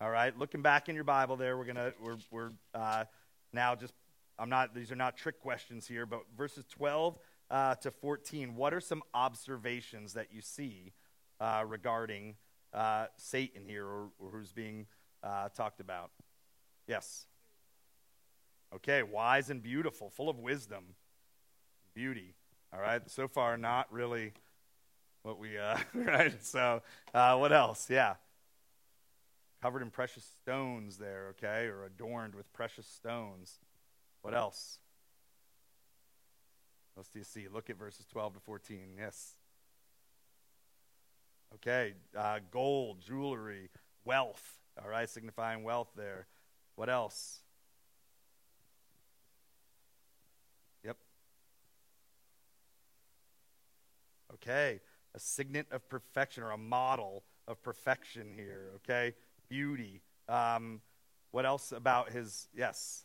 All 0.00 0.10
right, 0.10 0.36
looking 0.36 0.62
back 0.62 0.88
in 0.88 0.94
your 0.94 1.04
Bible 1.04 1.36
there, 1.36 1.56
we're 1.56 1.64
gonna 1.64 1.92
we're 2.02 2.16
we're 2.32 2.50
uh, 2.74 3.04
now 3.52 3.76
just 3.76 3.92
I'm 4.42 4.48
not 4.48 4.74
these 4.74 4.90
are 4.90 4.96
not 4.96 5.16
trick 5.16 5.38
questions 5.40 5.86
here, 5.86 6.04
but 6.04 6.22
verses 6.36 6.64
12 6.68 7.16
uh, 7.48 7.76
to 7.76 7.92
14, 7.92 8.56
what 8.56 8.74
are 8.74 8.80
some 8.80 9.04
observations 9.14 10.14
that 10.14 10.32
you 10.32 10.40
see 10.40 10.94
uh, 11.40 11.62
regarding 11.64 12.34
uh, 12.74 13.06
Satan 13.16 13.62
here, 13.64 13.86
or, 13.86 14.08
or 14.18 14.30
who's 14.32 14.50
being 14.50 14.86
uh, 15.22 15.48
talked 15.50 15.78
about. 15.78 16.10
Yes. 16.88 17.26
Okay, 18.74 19.04
wise 19.04 19.48
and 19.48 19.62
beautiful, 19.62 20.10
full 20.10 20.28
of 20.28 20.40
wisdom, 20.40 20.96
beauty. 21.94 22.34
All 22.74 22.80
right, 22.80 23.08
so 23.08 23.28
far, 23.28 23.56
not 23.56 23.92
really 23.92 24.32
what 25.22 25.38
we, 25.38 25.56
uh, 25.56 25.76
right? 25.94 26.44
So, 26.44 26.82
uh, 27.14 27.36
what 27.36 27.52
else? 27.52 27.88
Yeah. 27.88 28.14
Covered 29.60 29.82
in 29.82 29.90
precious 29.90 30.24
stones 30.42 30.96
there, 30.96 31.28
okay, 31.30 31.66
or 31.66 31.84
adorned 31.84 32.34
with 32.34 32.52
precious 32.52 32.88
stones. 32.88 33.60
What 34.22 34.34
else? 34.34 34.78
What 36.94 37.00
else 37.02 37.08
do 37.08 37.18
you 37.18 37.24
see? 37.24 37.48
Look 37.52 37.70
at 37.70 37.76
verses 37.76 38.06
12 38.06 38.34
to 38.34 38.40
14. 38.40 38.78
Yes. 38.98 39.34
Okay, 41.56 41.92
uh, 42.16 42.38
gold, 42.50 43.02
jewelry, 43.02 43.68
wealth, 44.06 44.58
all 44.82 44.88
right, 44.88 45.08
signifying 45.08 45.62
wealth 45.64 45.90
there. 45.96 46.26
What 46.76 46.88
else? 46.88 47.40
Yep. 50.84 50.96
Okay. 54.34 54.80
A 55.14 55.18
signet 55.18 55.66
of 55.70 55.86
perfection 55.90 56.42
or 56.42 56.52
a 56.52 56.58
model 56.58 57.22
of 57.46 57.62
perfection 57.62 58.32
here. 58.34 58.70
Okay. 58.76 59.14
Beauty. 59.50 60.00
Um, 60.28 60.80
what 61.32 61.44
else 61.44 61.72
about 61.72 62.10
his? 62.10 62.48
Yes. 62.54 63.04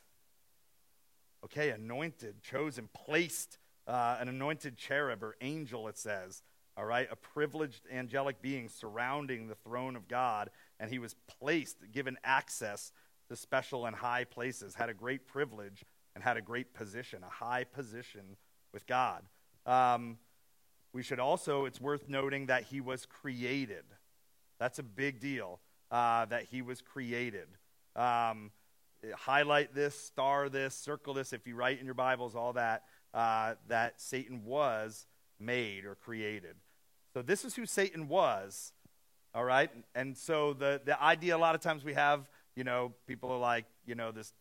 Okay. 1.48 1.70
Anointed, 1.70 2.42
chosen, 2.42 2.89
placed, 2.94 3.58
uh, 3.88 4.18
an 4.20 4.27
anointed 4.27 4.77
cherub 4.77 5.24
or 5.24 5.36
angel, 5.42 5.88
it 5.88 5.98
says. 5.98 6.44
All 6.75 6.86
right. 6.86 7.08
A 7.10 7.16
privileged 7.16 7.88
angelic 7.92 8.42
being 8.42 8.70
surrounding 8.70 9.48
the 9.48 9.56
throne 9.56 9.96
of 9.96 10.08
God. 10.08 10.50
And 10.80 10.92
he 10.92 11.00
was 11.00 11.16
placed, 11.39 11.77
given 11.92 12.18
access 12.24 12.92
to 13.30 13.36
special 13.36 13.86
and 13.86 13.96
high 13.96 14.25
places, 14.25 14.75
had 14.75 14.89
a 14.89 14.94
great 14.94 15.27
privilege 15.27 15.84
and 16.16 16.24
had 16.24 16.38
a 16.38 16.42
great 16.42 16.74
position, 16.74 17.24
a 17.24 17.30
high 17.30 17.63
position 17.63 18.38
with 18.74 18.86
God. 18.88 19.24
Um, 19.66 20.18
we 20.94 21.04
should 21.04 21.20
also, 21.20 21.66
it's 21.66 21.80
worth 21.80 22.10
noting 22.10 22.48
that 22.48 22.63
he 22.63 22.82
was 22.82 23.06
created. 23.06 23.84
That's 24.60 24.80
a 24.80 24.84
big 24.84 25.20
deal, 25.20 25.60
uh, 25.92 26.25
that 26.25 26.44
he 26.46 26.62
was 26.62 26.82
created. 26.82 27.48
Um, 27.96 28.51
highlight 29.16 29.74
this, 29.74 30.00
star 30.00 30.50
this, 30.50 30.75
circle 30.75 31.13
this 31.13 31.34
if 31.34 31.48
you 31.48 31.56
write 31.56 31.80
in 31.80 31.86
your 31.86 31.96
Bibles, 31.96 32.36
all 32.36 32.54
that, 32.54 32.84
uh, 33.13 33.56
that 33.68 34.00
Satan 34.01 34.44
was 34.44 35.08
made 35.39 35.86
or 35.86 35.96
created. 35.96 36.56
So 37.13 37.22
this 37.22 37.46
is 37.46 37.56
who 37.56 37.66
Satan 37.66 38.08
was, 38.08 38.74
all 39.34 39.44
right? 39.44 39.72
And 39.96 40.18
so 40.18 40.54
the, 40.54 40.82
the 40.84 41.01
idea 41.01 41.36
a 41.36 41.39
lot 41.39 41.56
of 41.56 41.62
times 41.62 41.84
we 41.84 41.94
have 41.94 42.27
you 42.58 42.63
know, 42.63 42.92
people 43.06 43.32
are 43.32 43.38
like, 43.38 43.66
you 43.86 43.94
know, 43.94 44.12
this 44.12 44.34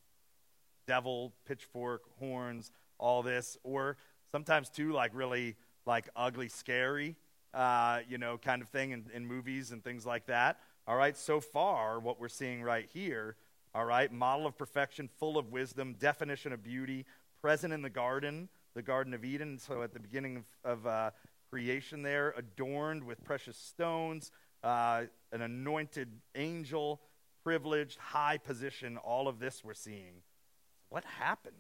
devil, 0.87 1.35
pitchfork, 1.47 2.03
horns, 2.19 2.71
all 2.99 3.23
this, 3.23 3.59
or 3.63 3.99
sometimes 4.33 4.71
too, 4.71 4.91
like 4.93 5.11
really 5.15 5.55
like 5.85 6.09
ugly, 6.17 6.49
scary, 6.49 7.15
uh, 7.53 8.01
you 8.09 8.17
know, 8.17 8.39
kind 8.39 8.63
of 8.63 8.69
thing 8.71 8.93
in, 8.93 9.05
in 9.13 9.27
movies 9.27 9.71
and 9.71 9.85
things 9.85 10.07
like 10.07 10.27
that. 10.27 10.59
All 10.89 10.97
right, 10.97 11.15
so 11.15 11.41
far, 11.41 12.01
what 12.01 12.19
we're 12.19 12.29
seeing 12.29 12.63
right 12.63 12.89
here, 12.91 13.37
all 13.77 13.85
right, 13.85 14.11
model 14.11 14.47
of 14.47 14.57
perfection, 14.57 15.07
full 15.19 15.37
of 15.37 15.53
wisdom, 15.53 15.97
definition 15.99 16.51
of 16.51 16.65
beauty, 16.65 17.05
present 17.43 17.75
in 17.75 17.83
the 17.83 17.91
garden, 17.91 18.49
the 18.75 18.81
Garden 18.81 19.13
of 19.13 19.23
Eden. 19.23 19.59
So 19.59 19.83
at 19.83 19.93
the 19.93 20.01
beginning 20.01 20.39
of, 20.39 20.45
of 20.65 20.87
uh, 20.87 21.11
creation, 21.51 22.03
there, 22.03 22.33
adorned 22.39 23.05
with 23.05 23.23
precious 23.23 23.59
stones, 23.59 24.31
uh, 24.65 25.03
an 25.31 25.43
anointed 25.43 26.09
angel, 26.35 27.03
privileged, 27.45 27.99
high 27.99 28.39
position, 28.39 28.97
all 28.97 29.29
of 29.29 29.41
this 29.41 29.63
we're 29.63 29.75
seeing. 29.75 30.23
What 30.89 31.05
happened? 31.05 31.55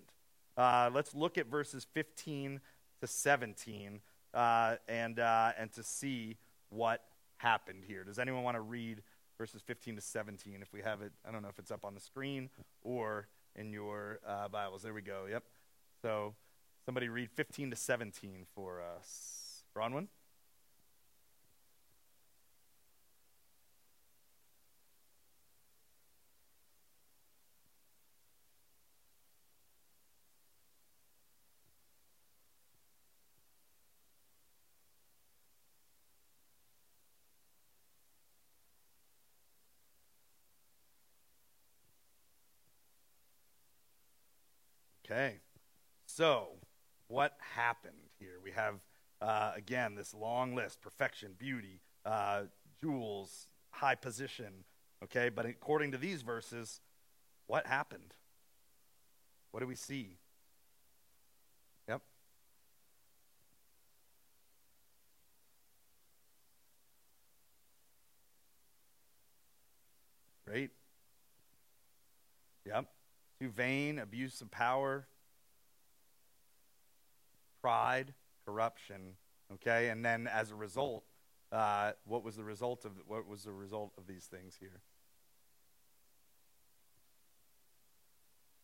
Uh, 0.57 0.89
let's 0.95 1.15
look 1.15 1.37
at 1.37 1.49
verses 1.49 1.87
15 1.93 2.63
to 3.03 3.07
17 3.07 4.01
uh, 4.33 4.77
and, 4.89 5.19
uh, 5.19 5.53
and 5.59 5.71
to 5.75 5.83
see 5.83 6.39
what 6.71 7.05
happened 7.37 7.85
here. 7.87 8.05
Does 8.05 8.19
anyone 8.19 8.43
want 8.43 8.55
to 8.55 8.63
read 8.63 9.03
verses 9.39 9.63
15 9.63 9.97
to 9.97 10.01
17 10.03 10.63
if 10.63 10.73
we 10.73 10.83
have 10.83 11.03
it? 11.03 11.13
I 11.27 11.33
don't 11.33 11.43
know 11.43 11.49
if 11.49 11.59
it's 11.59 11.71
up 11.71 11.85
on 11.85 11.95
the 11.95 12.01
screen 12.01 12.51
or 12.83 13.29
in 13.55 13.73
your 13.73 14.21
uh, 14.27 14.49
Bibles. 14.49 14.83
There 14.83 14.95
we 14.95 15.03
go. 15.03 15.27
Yep. 15.31 15.45
So 16.03 16.35
somebody 16.85 17.09
read 17.09 17.31
15 17.31 17.71
to 17.71 17.77
17 17.77 18.47
for 18.55 18.81
us. 18.81 19.65
Bronwyn? 19.77 20.09
Okay. 45.09 45.37
So, 46.07 46.49
what 47.07 47.37
happened 47.55 47.95
here? 48.19 48.39
We 48.43 48.51
have, 48.53 48.81
uh, 49.21 49.53
again, 49.55 49.95
this 49.95 50.13
long 50.13 50.57
list 50.57 50.81
perfection, 50.81 51.35
beauty, 51.39 51.81
uh, 52.05 52.43
jewels, 52.81 53.47
high 53.71 53.95
position. 53.95 54.65
Okay, 55.05 55.29
but 55.29 55.47
according 55.47 55.93
to 55.93 55.99
these 55.99 56.23
verses, 56.23 56.81
what 57.47 57.67
happened? 57.69 58.15
What 59.53 59.61
do 59.61 59.67
we 59.69 59.77
see? 59.77 60.19
Yep. 61.89 62.03
Great. 70.47 70.71
Yep 72.65 72.96
to 73.41 73.49
vain, 73.49 73.99
abuse 73.99 74.41
of 74.41 74.51
power, 74.51 75.07
pride, 77.61 78.15
corruption. 78.45 79.17
Okay, 79.55 79.89
and 79.91 80.05
then 80.05 80.27
as 80.27 80.51
a 80.51 80.55
result, 80.55 81.05
uh, 81.53 81.93
what 82.05 82.25
was 82.25 82.37
the 82.37 82.45
result 82.45 82.85
of 82.85 82.93
what 83.07 83.29
was 83.29 83.45
the 83.45 83.53
result 83.53 83.93
of 83.97 84.07
these 84.07 84.25
things 84.25 84.57
here? 84.59 84.81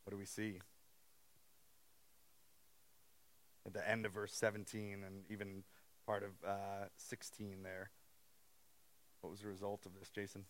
What 0.05 0.13
do 0.13 0.19
we 0.19 0.25
see? 0.25 0.59
At 3.65 3.75
the 3.75 3.89
end 3.89 4.05
of 4.05 4.13
verse 4.13 4.35
17 4.35 5.05
and 5.07 5.25
even 5.31 5.63
part 6.05 6.25
of 6.25 6.31
uh, 6.47 6.87
16 6.97 7.63
there. 7.63 7.91
What 9.21 9.31
was 9.31 9.41
the 9.41 9.49
result 9.49 9.87
of 9.87 9.93
this, 9.99 10.11
Jason? 10.11 10.45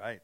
Right? 0.00 0.20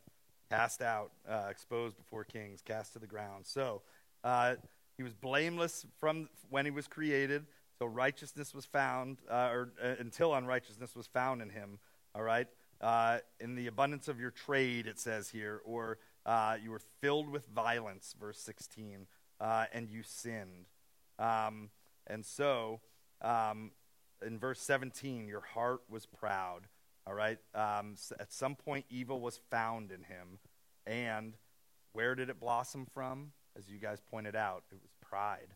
Cast 0.51 0.83
out, 0.83 1.11
uh, 1.29 1.47
exposed 1.51 1.97
before 1.97 2.25
kings, 2.25 2.63
cast 2.63 2.93
to 2.95 2.99
the 2.99 3.07
ground. 3.07 3.47
So 3.47 3.83
uh, 4.25 4.55
he 4.97 5.03
was 5.03 5.13
blameless 5.13 5.87
from 5.99 6.29
when 6.51 6.65
he 6.65 6.71
was 6.71 6.87
created. 6.87 7.47
So 7.79 7.87
righteousness 7.87 8.55
was 8.55 8.65
found, 8.65 9.19
uh, 9.31 9.51
or 9.53 9.73
uh, 9.83 9.95
until 9.99 10.35
unrighteousness 10.35 10.95
was 10.95 11.07
found 11.07 11.43
in 11.43 11.51
him. 11.51 11.79
All 12.15 12.23
right. 12.23 12.47
Uh, 12.81 13.19
in 13.41 13.55
the 13.55 13.67
abundance 13.67 14.09
of 14.09 14.21
your 14.21 14.31
trade, 14.31 14.87
it 14.87 14.99
says 14.99 15.29
here, 15.31 15.61
or 15.65 15.99
uh, 16.25 16.57
you 16.63 16.71
were 16.71 16.83
filled 17.01 17.29
with 17.29 17.47
violence, 17.49 18.15
verse 18.19 18.39
16, 18.39 19.07
and 19.41 19.91
you 19.91 20.03
sinned. 20.03 20.67
Um, 21.19 21.71
and 22.07 22.25
so, 22.25 22.81
um, 23.23 23.73
in 24.25 24.39
verse 24.39 24.61
17, 24.61 25.27
your 25.27 25.41
heart 25.41 25.81
was 25.89 26.07
proud. 26.07 26.63
All 27.07 27.15
right. 27.15 27.39
Um, 27.55 27.95
at 28.19 28.33
some 28.33 28.57
point, 28.57 28.85
evil 28.91 29.21
was 29.21 29.39
found 29.51 29.93
in 29.93 30.03
him. 30.03 30.39
And 30.87 31.35
where 31.93 32.15
did 32.15 32.29
it 32.31 32.41
blossom 32.41 32.87
from? 32.93 33.33
As 33.57 33.69
you 33.69 33.79
guys 33.79 34.01
pointed 34.01 34.35
out, 34.35 34.65
it 34.73 34.79
was 34.83 34.91
pride, 35.01 35.55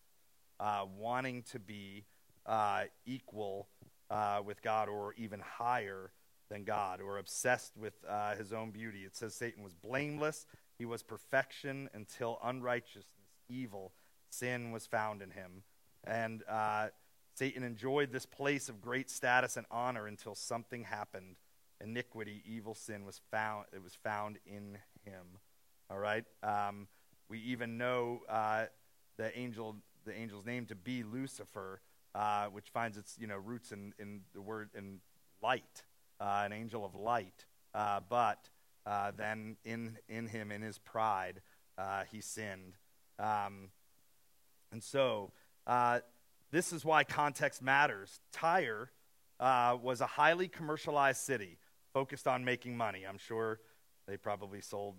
uh, 0.58 0.84
wanting 0.96 1.42
to 1.50 1.58
be 1.58 2.04
uh, 2.46 2.84
equal 3.04 3.68
uh, 4.10 4.40
with 4.44 4.62
God 4.62 4.88
or 4.88 5.14
even 5.18 5.40
higher 5.40 6.12
than 6.50 6.64
God 6.64 7.00
or 7.00 7.18
obsessed 7.18 7.76
with 7.76 7.94
uh, 8.08 8.36
his 8.36 8.52
own 8.52 8.70
beauty. 8.70 9.00
It 9.00 9.16
says 9.16 9.34
Satan 9.34 9.62
was 9.62 9.74
blameless, 9.74 10.46
he 10.78 10.86
was 10.86 11.02
perfection 11.02 11.90
until 11.92 12.38
unrighteousness, 12.42 13.04
evil, 13.48 13.92
sin 14.30 14.72
was 14.72 14.86
found 14.86 15.20
in 15.20 15.30
him. 15.30 15.62
And 16.04 16.42
uh, 16.48 16.88
Satan 17.34 17.62
enjoyed 17.62 18.12
this 18.12 18.26
place 18.26 18.68
of 18.68 18.80
great 18.80 19.10
status 19.10 19.56
and 19.56 19.66
honor 19.70 20.06
until 20.06 20.34
something 20.34 20.84
happened. 20.84 21.36
Iniquity, 21.80 22.42
evil 22.44 22.74
sin 22.74 23.06
was 23.06 23.20
found. 23.30 23.66
It 23.72 23.82
was 23.82 23.94
found 23.94 24.38
in 24.46 24.78
him. 25.04 25.38
All 25.90 25.98
right. 25.98 26.24
Um, 26.42 26.88
we 27.28 27.38
even 27.40 27.78
know 27.78 28.20
uh, 28.28 28.66
the 29.16 29.36
angel, 29.38 29.76
the 30.04 30.14
angel's 30.14 30.44
name 30.44 30.66
to 30.66 30.74
be 30.74 31.02
Lucifer, 31.02 31.80
uh, 32.14 32.46
which 32.46 32.68
finds 32.70 32.98
its 32.98 33.16
you 33.18 33.26
know 33.26 33.38
roots 33.38 33.72
in, 33.72 33.94
in 33.98 34.22
the 34.34 34.42
word 34.42 34.70
in 34.74 35.00
light, 35.42 35.84
uh, 36.20 36.42
an 36.44 36.52
angel 36.52 36.84
of 36.84 36.94
light. 36.94 37.46
Uh, 37.74 38.00
but 38.08 38.50
uh, 38.84 39.12
then 39.16 39.56
in 39.64 39.96
in 40.08 40.26
him, 40.26 40.50
in 40.50 40.60
his 40.60 40.78
pride, 40.78 41.40
uh, 41.78 42.02
he 42.10 42.20
sinned. 42.20 42.76
Um, 43.18 43.70
and 44.72 44.82
so 44.82 45.32
this 46.50 46.72
is 46.72 46.84
why 46.84 47.04
context 47.04 47.62
matters. 47.62 48.20
Tyre 48.32 48.90
uh, 49.38 49.76
was 49.80 50.00
a 50.00 50.06
highly 50.06 50.48
commercialized 50.48 51.20
city 51.20 51.58
focused 51.92 52.26
on 52.26 52.44
making 52.44 52.76
money. 52.76 53.04
I'm 53.08 53.18
sure 53.18 53.60
they 54.06 54.16
probably 54.16 54.60
sold 54.60 54.96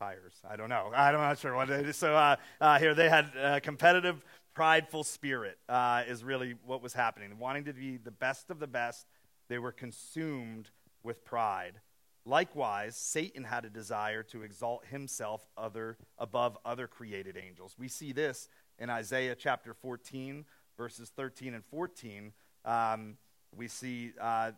tires. 0.00 0.34
I 0.48 0.56
don't 0.56 0.68
know. 0.68 0.90
I'm 0.96 1.14
not 1.14 1.38
sure 1.38 1.54
what. 1.54 1.68
So 1.94 2.14
uh, 2.14 2.36
uh, 2.60 2.78
here 2.78 2.94
they 2.94 3.08
had 3.08 3.30
a 3.36 3.60
competitive, 3.60 4.24
prideful 4.54 5.04
spirit 5.04 5.58
uh, 5.68 6.02
is 6.08 6.24
really 6.24 6.54
what 6.64 6.82
was 6.82 6.92
happening. 6.92 7.38
Wanting 7.38 7.64
to 7.64 7.72
be 7.72 7.96
the 7.98 8.10
best 8.10 8.50
of 8.50 8.58
the 8.58 8.66
best, 8.66 9.06
they 9.48 9.58
were 9.58 9.72
consumed 9.72 10.70
with 11.02 11.24
pride. 11.24 11.80
Likewise, 12.26 12.96
Satan 12.96 13.44
had 13.44 13.64
a 13.64 13.70
desire 13.70 14.22
to 14.24 14.42
exalt 14.42 14.84
himself 14.86 15.46
other, 15.56 15.96
above 16.18 16.58
other 16.64 16.86
created 16.86 17.36
angels. 17.36 17.74
We 17.78 17.88
see 17.88 18.12
this 18.12 18.48
in 18.80 18.88
Isaiah 18.88 19.36
chapter 19.38 19.74
14, 19.74 20.44
verses 20.76 21.12
13 21.14 21.54
and 21.54 21.64
14. 21.66 22.32
Um, 22.64 23.18
we 23.54 23.68
see 23.68 24.12
uh, 24.20 24.52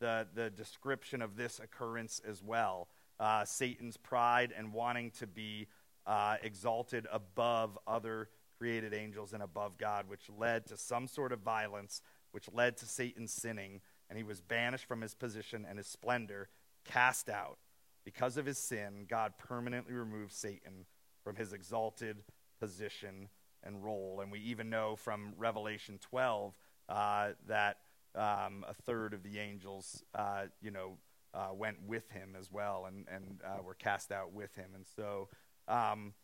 the, 0.00 0.26
the 0.34 0.50
description 0.50 1.22
of 1.22 1.36
this 1.36 1.60
occurrence 1.60 2.20
as 2.28 2.42
well. 2.42 2.88
Uh, 3.20 3.44
Satan's 3.44 3.96
pride 3.96 4.52
and 4.56 4.72
wanting 4.72 5.12
to 5.12 5.26
be 5.26 5.68
uh, 6.06 6.36
exalted 6.42 7.06
above 7.12 7.78
other 7.86 8.28
created 8.58 8.92
angels 8.92 9.32
and 9.32 9.42
above 9.42 9.78
God, 9.78 10.08
which 10.08 10.28
led 10.36 10.66
to 10.66 10.76
some 10.76 11.06
sort 11.06 11.32
of 11.32 11.40
violence, 11.40 12.02
which 12.32 12.46
led 12.52 12.76
to 12.78 12.86
Satan 12.86 13.28
sinning, 13.28 13.80
and 14.08 14.18
he 14.18 14.24
was 14.24 14.40
banished 14.40 14.86
from 14.86 15.00
his 15.00 15.14
position 15.14 15.64
and 15.68 15.78
his 15.78 15.86
splendor, 15.86 16.48
cast 16.84 17.28
out. 17.28 17.58
Because 18.04 18.36
of 18.36 18.46
his 18.46 18.58
sin, 18.58 19.06
God 19.08 19.34
permanently 19.38 19.94
removed 19.94 20.32
Satan 20.32 20.86
from 21.22 21.36
his 21.36 21.52
exalted 21.52 22.22
position 22.58 23.28
and 23.64 23.82
role. 23.84 24.20
And 24.22 24.30
we 24.30 24.40
even 24.40 24.70
know 24.70 24.96
from 24.96 25.34
Revelation 25.36 25.98
12 26.00 26.54
uh, 26.88 27.28
that 27.46 27.78
um, 28.14 28.64
a 28.68 28.74
third 28.74 29.14
of 29.14 29.22
the 29.22 29.38
angels, 29.38 30.02
uh, 30.14 30.44
you 30.60 30.70
know, 30.70 30.98
uh, 31.32 31.48
went 31.54 31.76
with 31.86 32.10
him 32.10 32.34
as 32.38 32.50
well 32.50 32.86
and, 32.86 33.06
and 33.12 33.40
uh, 33.44 33.62
were 33.62 33.74
cast 33.74 34.10
out 34.10 34.32
with 34.32 34.54
him. 34.56 34.70
And 34.74 34.84
so, 34.96 35.28
um, 35.68 36.14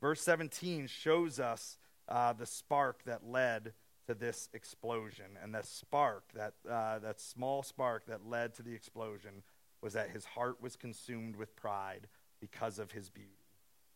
verse 0.00 0.20
17 0.20 0.88
shows 0.88 1.38
us 1.38 1.78
uh, 2.08 2.32
the 2.32 2.46
spark 2.46 3.04
that 3.04 3.24
led 3.24 3.72
to 4.06 4.14
this 4.14 4.48
explosion. 4.54 5.38
And 5.42 5.54
that 5.54 5.66
spark, 5.66 6.24
that, 6.34 6.54
uh, 6.68 6.98
that 7.00 7.20
small 7.20 7.62
spark 7.62 8.06
that 8.06 8.26
led 8.26 8.54
to 8.54 8.62
the 8.62 8.74
explosion, 8.74 9.42
was 9.80 9.92
that 9.92 10.10
his 10.10 10.24
heart 10.24 10.60
was 10.60 10.74
consumed 10.74 11.36
with 11.36 11.54
pride 11.54 12.08
because 12.40 12.78
of 12.78 12.90
his 12.90 13.10
beauty. 13.10 13.37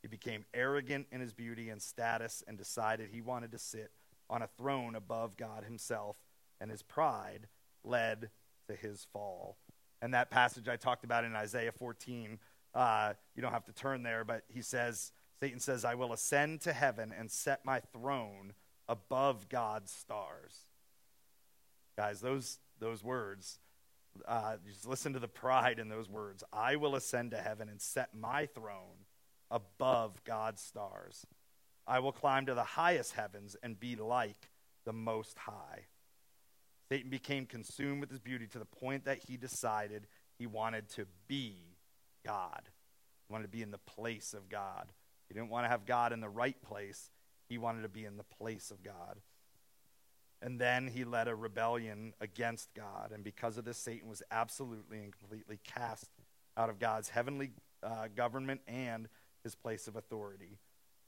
He 0.02 0.08
became 0.08 0.44
arrogant 0.52 1.06
in 1.12 1.20
his 1.20 1.32
beauty 1.32 1.70
and 1.70 1.80
status 1.80 2.42
and 2.46 2.58
decided 2.58 3.08
he 3.10 3.20
wanted 3.20 3.52
to 3.52 3.58
sit 3.58 3.92
on 4.28 4.42
a 4.42 4.48
throne 4.58 4.96
above 4.96 5.36
God 5.36 5.64
himself 5.64 6.16
and 6.60 6.70
his 6.70 6.82
pride 6.82 7.48
led 7.84 8.30
to 8.68 8.74
his 8.74 9.06
fall. 9.12 9.56
And 10.00 10.14
that 10.14 10.30
passage 10.30 10.68
I 10.68 10.76
talked 10.76 11.04
about 11.04 11.24
in 11.24 11.36
Isaiah 11.36 11.70
14, 11.70 12.38
uh, 12.74 13.12
you 13.36 13.42
don't 13.42 13.52
have 13.52 13.64
to 13.66 13.72
turn 13.72 14.02
there, 14.02 14.24
but 14.24 14.42
he 14.48 14.60
says, 14.60 15.12
Satan 15.40 15.60
says, 15.60 15.84
I 15.84 15.94
will 15.94 16.12
ascend 16.12 16.62
to 16.62 16.72
heaven 16.72 17.14
and 17.16 17.30
set 17.30 17.64
my 17.64 17.80
throne 17.80 18.54
above 18.88 19.48
God's 19.48 19.92
stars. 19.92 20.56
Guys, 21.96 22.20
those, 22.20 22.58
those 22.80 23.04
words, 23.04 23.60
uh, 24.26 24.56
just 24.66 24.88
listen 24.88 25.12
to 25.12 25.18
the 25.20 25.28
pride 25.28 25.78
in 25.78 25.88
those 25.88 26.08
words. 26.08 26.42
I 26.52 26.76
will 26.76 26.96
ascend 26.96 27.30
to 27.32 27.38
heaven 27.38 27.68
and 27.68 27.80
set 27.80 28.14
my 28.14 28.46
throne 28.46 29.06
above 29.52 30.24
God's 30.24 30.62
stars. 30.62 31.26
I 31.86 31.98
will 31.98 32.12
climb 32.12 32.46
to 32.46 32.54
the 32.54 32.64
highest 32.64 33.12
heavens 33.12 33.56
and 33.62 33.78
be 33.78 33.94
like 33.96 34.50
the 34.84 34.92
Most 34.92 35.38
High. 35.38 35.86
Satan 36.88 37.10
became 37.10 37.46
consumed 37.46 38.00
with 38.00 38.10
his 38.10 38.20
beauty 38.20 38.46
to 38.48 38.58
the 38.58 38.64
point 38.64 39.04
that 39.04 39.20
he 39.28 39.36
decided 39.36 40.06
he 40.38 40.46
wanted 40.46 40.88
to 40.90 41.06
be 41.28 41.76
God. 42.24 42.62
He 43.28 43.32
wanted 43.32 43.44
to 43.44 43.56
be 43.56 43.62
in 43.62 43.70
the 43.70 43.78
place 43.78 44.34
of 44.34 44.48
God. 44.48 44.92
He 45.28 45.34
didn't 45.34 45.50
want 45.50 45.64
to 45.64 45.70
have 45.70 45.86
God 45.86 46.12
in 46.12 46.20
the 46.20 46.28
right 46.28 46.60
place, 46.62 47.10
he 47.48 47.58
wanted 47.58 47.82
to 47.82 47.88
be 47.88 48.04
in 48.04 48.16
the 48.16 48.24
place 48.24 48.70
of 48.70 48.82
God. 48.82 49.20
And 50.40 50.60
then 50.60 50.88
he 50.88 51.04
led 51.04 51.28
a 51.28 51.36
rebellion 51.36 52.14
against 52.20 52.74
God. 52.74 53.12
And 53.14 53.22
because 53.22 53.58
of 53.58 53.64
this, 53.64 53.78
Satan 53.78 54.08
was 54.08 54.22
absolutely 54.30 54.98
and 54.98 55.16
completely 55.16 55.60
cast 55.62 56.10
out 56.56 56.68
of 56.68 56.80
God's 56.80 57.10
heavenly 57.10 57.52
uh, 57.82 58.08
government 58.14 58.60
and 58.66 59.08
his 59.42 59.54
place 59.54 59.88
of 59.88 59.96
authority. 59.96 60.58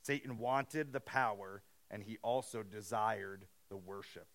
Satan 0.03 0.39
wanted 0.39 0.93
the 0.93 1.01
power, 1.01 1.63
and 1.91 2.03
he 2.03 2.19
also 2.23 2.63
desired 2.63 3.47
the 3.71 3.77
worship. 3.77 4.27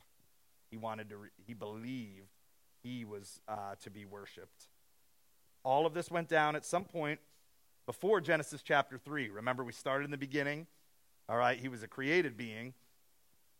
He 0.72 0.78
wanted 0.78 1.10
to, 1.10 1.18
re- 1.18 1.30
he 1.46 1.54
believed 1.54 2.30
he 2.84 3.06
was 3.06 3.40
uh, 3.48 3.76
to 3.84 3.90
be 3.90 4.06
worshiped. 4.06 4.68
All 5.64 5.86
of 5.86 5.94
this 5.94 6.10
went 6.10 6.30
down 6.30 6.56
at 6.56 6.66
some 6.66 6.86
point 6.86 7.20
before 7.86 8.22
Genesis 8.22 8.62
chapter 8.62 8.98
3. 8.98 9.30
Remember, 9.30 9.64
we 9.64 9.74
started 9.74 10.06
in 10.06 10.12
the 10.12 10.18
beginning. 10.18 10.68
All 11.28 11.38
right, 11.38 11.60
he 11.60 11.68
was 11.68 11.84
a 11.84 11.88
created 11.88 12.38
being. 12.38 12.74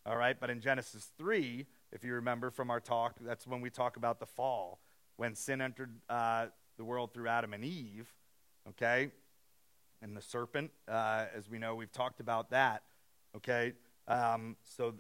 All 0.06 0.16
right, 0.16 0.40
but 0.40 0.50
in 0.50 0.62
Genesis 0.62 1.12
3, 1.18 1.68
if 1.92 2.04
you 2.04 2.14
remember 2.14 2.50
from 2.50 2.72
our 2.72 2.80
talk, 2.80 3.16
that's 3.22 3.46
when 3.46 3.62
we 3.62 3.70
talk 3.70 3.98
about 3.98 4.20
the 4.20 4.26
fall, 4.26 4.80
when 5.18 5.36
sin 5.36 5.62
entered 5.62 5.94
uh, 6.10 6.48
the 6.78 6.84
world 6.84 7.14
through 7.14 7.28
Adam 7.28 7.54
and 7.54 7.64
Eve. 7.64 8.08
Okay, 8.70 9.12
and 10.02 10.16
the 10.16 10.22
serpent, 10.22 10.72
uh, 10.88 11.26
as 11.36 11.50
we 11.50 11.60
know, 11.60 11.76
we've 11.76 11.92
talked 11.92 12.20
about 12.20 12.52
that. 12.52 12.84
Okay, 13.36 13.74
um, 14.08 14.56
so 14.64 14.96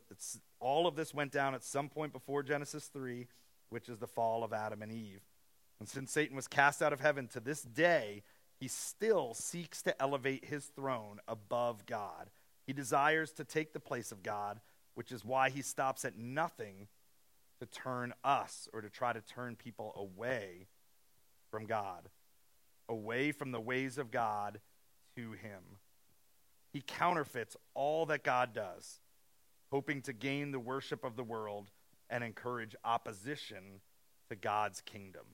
all 0.59 0.87
of 0.87 0.95
this 0.95 1.13
went 1.13 1.31
down 1.31 1.55
at 1.55 1.63
some 1.63 1.89
point 1.89 2.13
before 2.13 2.43
Genesis 2.43 2.87
3, 2.87 3.27
which 3.69 3.89
is 3.89 3.97
the 3.97 4.07
fall 4.07 4.43
of 4.43 4.53
Adam 4.53 4.81
and 4.81 4.91
Eve. 4.91 5.21
And 5.79 5.87
since 5.87 6.11
Satan 6.11 6.35
was 6.35 6.47
cast 6.47 6.81
out 6.81 6.93
of 6.93 6.99
heaven 6.99 7.27
to 7.29 7.39
this 7.39 7.61
day, 7.61 8.23
he 8.59 8.67
still 8.67 9.33
seeks 9.33 9.81
to 9.83 10.01
elevate 10.01 10.45
his 10.45 10.65
throne 10.65 11.19
above 11.27 11.85
God. 11.85 12.29
He 12.67 12.73
desires 12.73 13.31
to 13.33 13.45
take 13.45 13.73
the 13.73 13.79
place 13.79 14.11
of 14.11 14.21
God, 14.21 14.59
which 14.95 15.11
is 15.11 15.23
why 15.23 15.49
he 15.49 15.61
stops 15.61 16.03
at 16.03 16.17
nothing 16.17 16.87
to 17.59 17.65
turn 17.65 18.13
us 18.23 18.67
or 18.73 18.81
to 18.81 18.89
try 18.89 19.13
to 19.13 19.21
turn 19.21 19.55
people 19.55 19.93
away 19.95 20.67
from 21.49 21.65
God, 21.65 22.09
away 22.87 23.31
from 23.31 23.51
the 23.51 23.61
ways 23.61 23.97
of 23.97 24.11
God 24.11 24.59
to 25.19 25.31
him. 25.31 25.77
He 26.71 26.81
counterfeits 26.85 27.57
all 27.73 28.05
that 28.07 28.23
God 28.23 28.53
does, 28.53 28.99
hoping 29.71 30.01
to 30.03 30.13
gain 30.13 30.51
the 30.51 30.59
worship 30.59 31.03
of 31.03 31.15
the 31.15 31.23
world 31.23 31.71
and 32.09 32.23
encourage 32.23 32.75
opposition 32.83 33.81
to 34.29 34.35
God's 34.35 34.81
kingdom. 34.81 35.25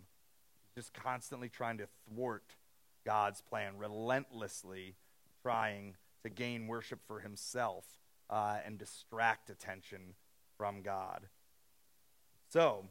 Just 0.75 0.93
constantly 0.93 1.49
trying 1.49 1.77
to 1.77 1.87
thwart 2.07 2.55
God's 3.05 3.41
plan, 3.41 3.77
relentlessly 3.77 4.95
trying 5.41 5.95
to 6.23 6.29
gain 6.29 6.67
worship 6.67 6.99
for 7.05 7.19
himself 7.19 7.85
uh, 8.29 8.57
and 8.65 8.77
distract 8.77 9.49
attention 9.49 10.15
from 10.57 10.81
God. 10.81 11.27
So, 12.49 12.85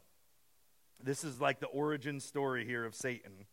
this 1.03 1.25
is 1.25 1.41
like 1.41 1.61
the 1.61 1.67
origin 1.67 2.21
story 2.21 2.65
here 2.65 2.85
of 2.85 2.95
Satan, 2.95 3.47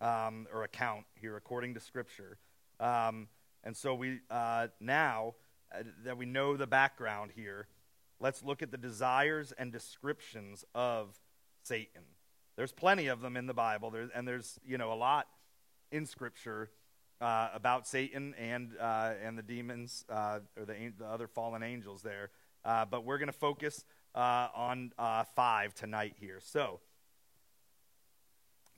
um, 0.00 0.46
or 0.52 0.64
account 0.64 1.04
here, 1.14 1.36
according 1.36 1.74
to 1.74 1.80
Scripture. 1.80 2.38
Um, 2.80 3.28
and 3.62 3.76
so 3.76 3.94
we 3.94 4.20
uh, 4.30 4.68
now 4.80 5.34
uh, 5.72 5.82
that 6.04 6.16
we 6.16 6.26
know 6.26 6.56
the 6.56 6.66
background 6.66 7.32
here, 7.36 7.68
let's 8.18 8.42
look 8.42 8.62
at 8.62 8.70
the 8.70 8.78
desires 8.78 9.52
and 9.56 9.70
descriptions 9.70 10.64
of 10.74 11.20
Satan. 11.62 12.02
There's 12.56 12.72
plenty 12.72 13.06
of 13.06 13.20
them 13.20 13.36
in 13.36 13.46
the 13.46 13.54
Bible, 13.54 13.90
there, 13.90 14.08
and 14.14 14.26
there's 14.26 14.58
you 14.66 14.78
know 14.78 14.92
a 14.92 14.94
lot 14.94 15.28
in 15.92 16.06
Scripture 16.06 16.70
uh, 17.20 17.50
about 17.54 17.86
Satan 17.86 18.34
and 18.38 18.72
uh, 18.80 19.12
and 19.22 19.36
the 19.36 19.42
demons 19.42 20.04
uh, 20.08 20.40
or 20.56 20.64
the, 20.64 20.92
the, 20.98 21.04
other 21.04 21.26
fallen 21.26 21.62
angels 21.62 22.02
there. 22.02 22.30
But 22.64 23.04
we're 23.04 23.18
going 23.18 23.28
to 23.28 23.32
focus 23.32 23.84
on 24.14 24.92
five 25.36 25.74
tonight 25.74 26.14
here. 26.18 26.40
So 26.40 26.80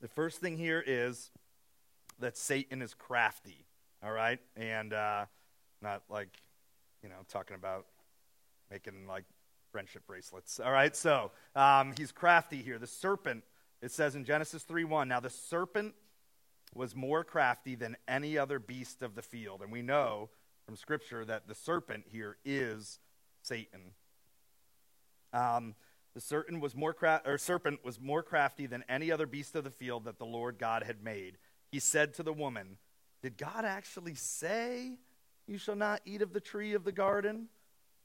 the 0.01 0.09
first 0.09 0.41
thing 0.41 0.57
here 0.57 0.83
is 0.85 1.31
that 2.19 2.37
Satan 2.37 2.83
is 2.83 2.95
crafty. 2.95 3.67
All 4.05 4.11
right, 4.11 4.41
and 4.57 4.93
uh, 4.93 5.27
not 5.81 6.03
like 6.09 6.29
you 7.05 7.09
know 7.09 7.15
talking 7.29 7.55
about 7.55 7.87
making 8.69 9.07
like 9.07 9.25
friendship 9.71 10.07
bracelets. 10.07 10.59
All 10.59 10.73
right, 10.73 10.95
so 10.97 11.31
um, 11.55 11.95
he's 11.97 12.11
crafty 12.11 12.63
here. 12.63 12.79
The 12.79 12.87
serpent, 12.89 13.45
it 13.81 13.93
says 13.93 14.17
in 14.17 14.25
Genesis 14.25 14.65
3 14.65 14.85
1, 14.85 15.09
now 15.09 15.21
the 15.21 15.31
serpent 15.31 15.95
was 16.75 16.97
more 16.97 17.23
crafty 17.23 17.75
than 17.77 17.97
any 18.09 18.37
other 18.37 18.59
beast 18.59 19.03
of 19.03 19.15
the 19.15 19.23
field. 19.23 19.63
And 19.63 19.71
we 19.71 19.83
know 19.83 20.31
from 20.67 20.75
Scripture 20.75 21.25
that 21.25 21.47
the 21.47 21.55
serpent 21.55 22.05
here 22.11 22.37
is 22.45 22.99
Satan. 23.43 23.93
Um, 25.33 25.75
the 26.15 26.21
serpent 26.21 26.61
was 26.61 26.75
more 26.75 26.93
cra- 26.93 27.23
or 27.25 27.39
serpent 27.39 27.85
was 27.85 28.01
more 28.01 28.23
crafty 28.23 28.67
than 28.67 28.85
any 28.89 29.11
other 29.11 29.27
beast 29.27 29.55
of 29.55 29.65
the 29.65 29.71
field 29.71 30.05
that 30.05 30.19
the 30.19 30.27
Lord 30.27 30.59
God 30.59 30.83
had 30.83 31.03
made. 31.03 31.39
He 31.71 31.79
said 31.79 32.15
to 32.15 32.23
the 32.23 32.33
woman, 32.33 32.79
did 33.23 33.39
God 33.39 33.65
actually 33.65 34.15
say, 34.15 34.99
You 35.47 35.59
shall 35.59 35.77
not 35.77 36.01
eat 36.05 36.23
of 36.23 36.33
the 36.33 36.41
tree 36.41 36.75
of 36.75 36.85
the 36.85 36.93
garden? 36.93 37.49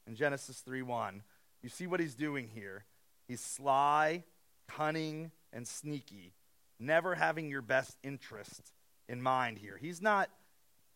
In 0.06 0.14
Genesis 0.14 0.60
3 0.60 0.82
1. 0.82 1.22
You 1.62 1.68
see 1.68 1.86
what 1.86 2.00
he's 2.00 2.14
doing 2.14 2.48
here. 2.54 2.84
He's 3.26 3.40
sly, 3.40 4.24
cunning, 4.68 5.32
and 5.52 5.66
sneaky, 5.66 6.32
never 6.78 7.14
having 7.14 7.50
your 7.50 7.62
best 7.62 7.96
interest 8.02 8.72
in 9.08 9.20
mind 9.20 9.58
here. 9.58 9.76
He's 9.78 10.00
not, 10.00 10.30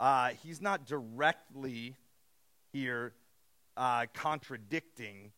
uh, 0.00 0.30
he's 0.42 0.62
not 0.62 0.86
directly 0.86 1.96
here 2.72 3.12
uh, 3.76 4.06
contradicting 4.14 5.32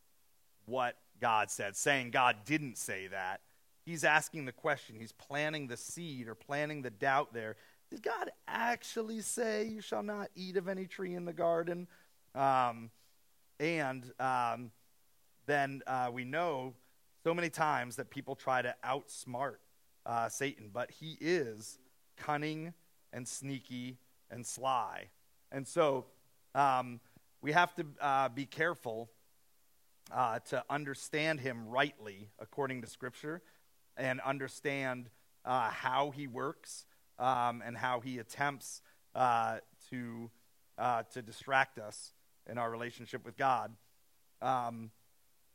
what 0.66 0.96
God 1.20 1.50
said, 1.50 1.76
saying 1.76 2.10
God 2.10 2.36
didn't 2.44 2.78
say 2.78 3.08
that. 3.08 3.40
he's 3.84 4.04
asking 4.04 4.46
the 4.46 4.52
question, 4.52 4.96
he's 4.98 5.12
planting 5.12 5.66
the 5.66 5.76
seed 5.76 6.26
or 6.28 6.34
planting 6.34 6.82
the 6.82 6.90
doubt 6.90 7.34
there. 7.34 7.56
Did 7.94 8.02
God 8.02 8.32
actually 8.48 9.20
say, 9.20 9.68
You 9.68 9.80
shall 9.80 10.02
not 10.02 10.28
eat 10.34 10.56
of 10.56 10.66
any 10.66 10.86
tree 10.86 11.14
in 11.14 11.24
the 11.24 11.32
garden? 11.32 11.86
Um, 12.34 12.90
and 13.60 14.10
um, 14.18 14.72
then 15.46 15.80
uh, 15.86 16.10
we 16.12 16.24
know 16.24 16.74
so 17.22 17.32
many 17.32 17.50
times 17.50 17.94
that 17.94 18.10
people 18.10 18.34
try 18.34 18.62
to 18.62 18.74
outsmart 18.84 19.58
uh, 20.04 20.28
Satan, 20.28 20.70
but 20.72 20.90
he 20.90 21.16
is 21.20 21.78
cunning 22.16 22.74
and 23.12 23.28
sneaky 23.28 23.98
and 24.28 24.44
sly. 24.44 25.04
And 25.52 25.64
so 25.64 26.06
um, 26.56 26.98
we 27.42 27.52
have 27.52 27.76
to 27.76 27.86
uh, 28.00 28.28
be 28.28 28.44
careful 28.44 29.08
uh, 30.10 30.40
to 30.48 30.64
understand 30.68 31.38
him 31.38 31.68
rightly 31.68 32.28
according 32.40 32.82
to 32.82 32.88
Scripture 32.88 33.40
and 33.96 34.20
understand 34.22 35.10
uh, 35.44 35.70
how 35.70 36.10
he 36.10 36.26
works 36.26 36.86
um, 37.18 37.62
and 37.64 37.76
how 37.76 38.00
he 38.00 38.18
attempts 38.18 38.82
uh, 39.14 39.58
to, 39.90 40.30
uh, 40.78 41.02
to 41.12 41.22
distract 41.22 41.78
us 41.78 42.12
in 42.48 42.58
our 42.58 42.70
relationship 42.70 43.24
with 43.24 43.36
God. 43.36 43.72
Um, 44.42 44.90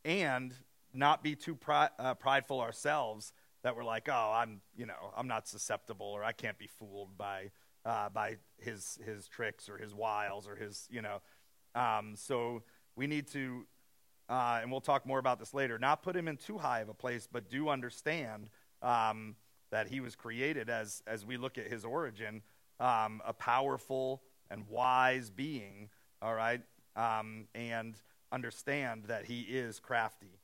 and 0.05 0.53
not 0.93 1.21
be 1.23 1.35
too 1.35 1.55
pri- 1.55 1.89
uh, 1.99 2.15
prideful 2.15 2.61
ourselves 2.61 3.33
that 3.63 3.75
we're 3.75 3.83
like, 3.83 4.07
oh, 4.09 4.31
I'm, 4.33 4.61
you 4.75 4.85
know, 4.85 5.13
I'm 5.15 5.27
not 5.27 5.47
susceptible 5.47 6.07
or 6.07 6.23
I 6.23 6.31
can't 6.31 6.57
be 6.57 6.67
fooled 6.67 7.17
by, 7.17 7.51
uh, 7.85 8.09
by 8.09 8.37
his, 8.57 8.97
his 9.05 9.27
tricks 9.27 9.69
or 9.69 9.77
his 9.77 9.93
wiles 9.93 10.47
or 10.47 10.55
his, 10.55 10.87
you 10.89 11.01
know. 11.01 11.21
Um, 11.75 12.15
so 12.15 12.63
we 12.95 13.05
need 13.05 13.27
to 13.33 13.65
uh, 14.29 14.59
and 14.61 14.71
we'll 14.71 14.79
talk 14.79 15.07
more 15.07 15.17
about 15.17 15.39
this 15.39 15.53
later, 15.55 15.79
not 15.79 16.03
put 16.03 16.15
him 16.15 16.27
in 16.27 16.37
too 16.37 16.59
high 16.59 16.81
of 16.81 16.89
a 16.89 16.93
place, 16.93 17.27
but 17.29 17.49
do 17.49 17.67
understand 17.67 18.49
um, 18.83 19.35
that 19.71 19.88
he 19.88 19.99
was 19.99 20.15
created 20.15 20.69
as, 20.69 21.03
as 21.08 21.25
we 21.25 21.38
look 21.38 21.58
at 21.58 21.67
his 21.67 21.86
origin, 21.86 22.41
um, 22.79 23.21
a 23.25 23.34
powerful 23.34 24.21
and 24.49 24.67
wise 24.67 25.29
being, 25.29 25.89
all 26.21 26.34
right, 26.34 26.62
um, 26.95 27.47
and 27.53 27.95
understand 28.32 29.05
that 29.05 29.25
he 29.25 29.41
is 29.41 29.79
crafty. 29.79 30.39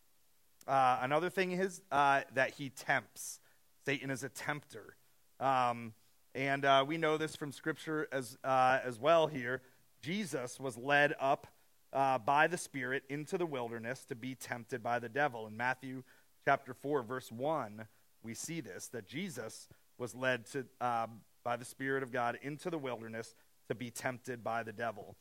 Uh, 0.68 1.00
another 1.02 1.30
thing 1.30 1.52
is 1.52 1.82
uh, 1.92 2.22
that 2.34 2.52
he 2.52 2.70
tempts. 2.70 3.40
Satan 3.86 4.10
is 4.10 4.24
a 4.24 4.30
tempter. 4.30 4.96
Um, 5.40 5.94
and 6.34 6.66
uh, 6.66 6.84
we 6.88 6.98
know 6.98 7.18
this 7.18 7.36
from 7.36 7.52
Scripture 7.52 8.08
as, 8.12 8.38
uh, 8.44 8.80
as 8.84 9.00
well 9.00 9.28
here. 9.28 9.62
Jesus 10.02 10.60
was 10.60 10.78
led 10.78 11.14
up 11.20 11.48
uh, 11.94 12.18
by 12.18 12.48
the 12.48 12.58
Spirit 12.58 13.04
into 13.10 13.38
the 13.38 13.46
wilderness 13.46 14.04
to 14.06 14.16
be 14.16 14.36
tempted 14.36 14.84
by 14.84 15.00
the 15.00 15.10
devil. 15.10 15.48
In 15.48 15.56
Matthew 15.56 16.04
chapter 16.44 16.74
4, 16.74 17.04
verse 17.04 17.32
1, 17.32 17.88
we 18.26 18.34
see 18.34 18.60
this 18.60 18.88
that 18.88 19.08
Jesus 19.08 19.68
was 19.98 20.16
led 20.16 20.46
to, 20.48 20.66
uh, 20.82 21.08
by 21.44 21.56
the 21.56 21.64
Spirit 21.64 22.04
of 22.04 22.12
God 22.12 22.38
into 22.42 22.70
the 22.70 22.78
wilderness 22.78 23.36
to 23.70 23.76
be 23.76 23.92
tempted 23.92 24.44
by 24.44 24.64
the 24.64 24.74
devil. 24.74 25.16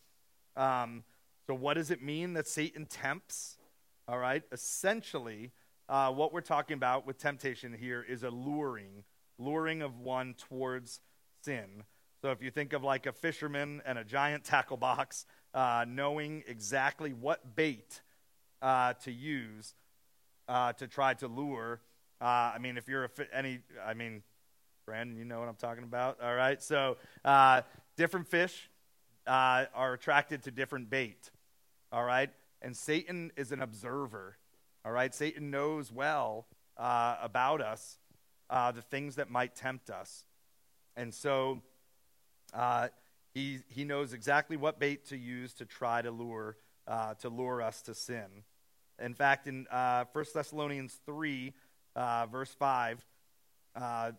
Um, 0.57 1.05
so, 1.47 1.55
what 1.55 1.75
does 1.75 1.91
it 1.91 2.03
mean 2.03 2.33
that 2.33 2.49
Satan 2.49 2.87
tempts? 2.87 3.59
All 4.09 4.19
right, 4.19 4.43
essentially, 4.51 5.53
uh, 5.89 6.11
what 6.11 6.33
we're 6.33 6.41
talking 6.41 6.75
about 6.75 7.07
with 7.07 7.19
temptation 7.19 7.73
here 7.73 8.05
is 8.07 8.23
a 8.23 8.31
luring, 8.31 9.05
luring 9.39 9.83
of 9.83 9.99
one 9.99 10.35
towards 10.35 11.01
sin. 11.43 11.85
So, 12.23 12.31
if 12.31 12.43
you 12.43 12.51
think 12.51 12.73
of 12.73 12.83
like 12.83 13.07
a 13.07 13.13
fisherman 13.13 13.83
and 13.85 13.99
a 13.99 14.05
giant 14.05 14.45
tackle 14.45 14.79
box, 14.79 15.27
uh, 15.53 15.85
knowing 15.87 16.43
exactly 16.49 17.13
what 17.13 17.55
bait 17.55 18.01
uh, 18.63 18.95
to 19.05 19.13
use 19.13 19.75
uh, 20.49 20.73
to 20.75 20.87
try 20.87 21.15
to 21.15 21.29
lure. 21.29 21.81
Uh, 22.21 22.53
I 22.55 22.59
mean, 22.59 22.77
if 22.77 22.89
you're 22.89 23.05
a 23.05 23.11
any, 23.33 23.61
I 23.85 23.95
mean, 23.95 24.23
Brandon, 24.87 25.17
you 25.17 25.25
know 25.25 25.41
what 25.41 25.49
I'm 25.49 25.57
talking 25.57 25.85
about. 25.85 26.21
All 26.23 26.35
right, 26.35 26.63
so 26.63 26.97
uh, 27.25 27.63
different 27.97 28.29
fish 28.29 28.71
uh, 29.27 29.67
are 29.75 29.95
attracted 29.95 30.43
to 30.45 30.51
different 30.51 30.91
bait. 30.91 31.31
All 31.93 32.05
right, 32.05 32.31
and 32.63 32.77
Satan 32.77 33.33
is 33.37 33.53
an 33.53 33.61
observer. 33.61 34.37
All 34.85 34.93
right, 34.93 35.15
Satan 35.15 35.51
knows 35.51 35.91
well 35.91 36.47
about 36.77 37.61
us 37.61 37.99
the 38.49 38.83
things 38.83 39.17
that 39.17 39.31
might 39.31 39.55
tempt 39.55 39.91
us, 39.91 40.25
and 40.97 41.13
so. 41.13 41.63
He, 43.35 43.59
he 43.69 43.85
knows 43.85 44.13
exactly 44.13 44.57
what 44.57 44.79
bait 44.79 45.07
to 45.07 45.17
use 45.17 45.55
to 45.55 45.65
try 45.65 46.01
to 46.01 46.13
lure, 46.13 46.57
uh, 46.87 47.15
to 47.15 47.29
lure 47.29 47.61
us 47.61 47.83
to 47.83 47.95
sin. 47.95 48.45
In 49.01 49.13
fact, 49.13 49.49
in 49.49 49.67
uh, 49.73 50.05
1 50.13 50.25
Thessalonians 50.33 51.01
3, 51.05 51.53
uh, 51.97 52.27
verse 52.27 52.55
5, 52.55 53.05
uh, 53.77 54.13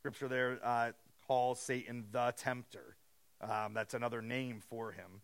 scripture 0.00 0.28
there 0.28 0.58
uh, 0.62 0.92
calls 1.26 1.60
Satan 1.60 2.06
the 2.10 2.32
tempter. 2.36 2.96
Um, 3.40 3.74
that's 3.74 3.94
another 3.94 4.22
name 4.22 4.60
for 4.68 4.92
him. 4.92 5.20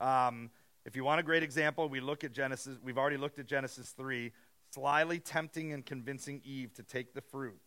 Um, 0.00 0.50
if 0.84 0.96
you 0.96 1.04
want 1.04 1.20
a 1.20 1.22
great 1.22 1.42
example, 1.42 1.88
we 1.88 2.00
look 2.00 2.24
at 2.24 2.32
Genesis. 2.32 2.78
We've 2.82 2.98
already 2.98 3.16
looked 3.16 3.38
at 3.38 3.46
Genesis 3.46 3.90
3, 3.90 4.32
slyly 4.74 5.20
tempting 5.20 5.72
and 5.72 5.84
convincing 5.84 6.40
Eve 6.44 6.72
to 6.74 6.82
take 6.82 7.14
the 7.14 7.20
fruit. 7.20 7.60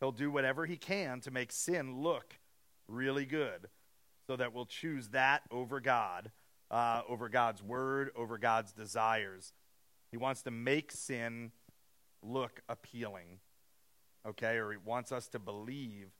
He'll 0.00 0.12
do 0.12 0.30
whatever 0.30 0.64
he 0.64 0.76
can 0.76 1.20
to 1.22 1.30
make 1.30 1.52
sin 1.52 2.02
look 2.02 2.38
really 2.86 3.26
good 3.26 3.68
so 4.26 4.36
that 4.36 4.54
we'll 4.54 4.66
choose 4.66 5.08
that 5.08 5.42
over 5.50 5.80
God, 5.80 6.30
uh, 6.70 7.02
over 7.08 7.28
God's 7.28 7.62
word, 7.62 8.10
over 8.14 8.38
God's 8.38 8.72
desires. 8.72 9.52
He 10.10 10.16
wants 10.16 10.42
to 10.42 10.50
make 10.50 10.92
sin 10.92 11.50
look 12.28 12.60
appealing, 12.68 13.40
okay? 14.26 14.56
Or 14.56 14.70
he 14.72 14.78
wants 14.84 15.12
us 15.12 15.28
to 15.28 15.38
believe 15.38 16.10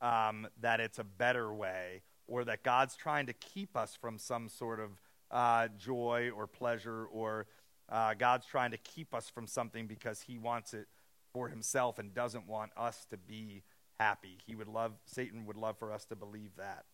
um, 0.00 0.46
that 0.60 0.80
it's 0.80 0.98
a 0.98 1.04
better 1.04 1.52
way, 1.52 2.02
or 2.26 2.44
that 2.44 2.62
God's 2.62 2.96
trying 2.96 3.26
to 3.26 3.32
keep 3.32 3.76
us 3.76 3.96
from 4.00 4.18
some 4.18 4.48
sort 4.48 4.80
of 4.80 4.90
uh, 5.30 5.68
joy 5.78 6.30
or 6.36 6.46
pleasure, 6.46 7.06
or 7.06 7.46
uh, 7.88 8.14
God's 8.14 8.46
trying 8.46 8.70
to 8.70 8.78
keep 8.78 9.14
us 9.14 9.28
from 9.28 9.46
something 9.46 9.86
because 9.86 10.22
he 10.22 10.38
wants 10.38 10.74
it 10.74 10.86
for 11.32 11.48
himself 11.48 11.98
and 11.98 12.14
doesn't 12.14 12.46
want 12.46 12.70
us 12.76 13.06
to 13.10 13.16
be 13.16 13.62
happy. 13.98 14.38
He 14.46 14.54
would 14.54 14.68
love, 14.68 14.92
Satan 15.06 15.46
would 15.46 15.56
love 15.56 15.78
for 15.78 15.92
us 15.92 16.04
to 16.06 16.16
believe 16.16 16.50
that. 16.56 16.84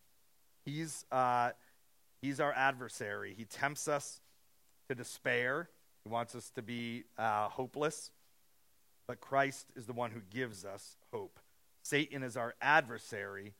He's, 0.65 1.05
uh, 1.11 1.51
he's 2.21 2.39
our 2.39 2.53
adversary. 2.53 3.33
He 3.37 3.45
tempts 3.45 3.87
us 3.87 4.19
to 4.89 4.95
despair, 4.95 5.69
he 6.03 6.09
wants 6.09 6.35
us 6.35 6.49
to 6.51 6.61
be 6.61 7.03
uh, 7.17 7.47
hopeless. 7.49 8.11
But 9.07 9.19
Christ 9.19 9.67
is 9.75 9.85
the 9.85 9.93
one 9.93 10.11
who 10.11 10.21
gives 10.29 10.65
us 10.65 10.97
hope. 11.11 11.39
Satan 11.83 12.23
is 12.23 12.37
our 12.37 12.53
adversary, 12.61 13.53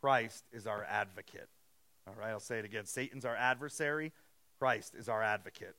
Christ 0.00 0.44
is 0.52 0.66
our 0.66 0.84
advocate. 0.84 1.48
All 2.06 2.14
right, 2.18 2.30
I'll 2.30 2.40
say 2.40 2.58
it 2.58 2.64
again. 2.64 2.86
Satan's 2.86 3.24
our 3.24 3.36
adversary, 3.36 4.12
Christ 4.58 4.94
is 4.94 5.08
our 5.08 5.22
advocate. 5.22 5.76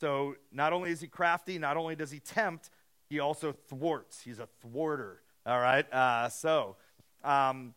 So 0.00 0.34
not 0.50 0.72
only 0.72 0.90
is 0.90 1.00
he 1.00 1.06
crafty, 1.06 1.58
not 1.58 1.76
only 1.76 1.94
does 1.94 2.10
he 2.10 2.18
tempt, 2.18 2.70
he 3.08 3.20
also 3.20 3.52
thwarts. 3.52 4.22
He's 4.22 4.38
a 4.38 4.48
thwarter. 4.60 5.22
All 5.46 5.60
right, 5.60 5.90
uh, 5.92 6.28
so 6.28 6.76
um, 7.24 7.74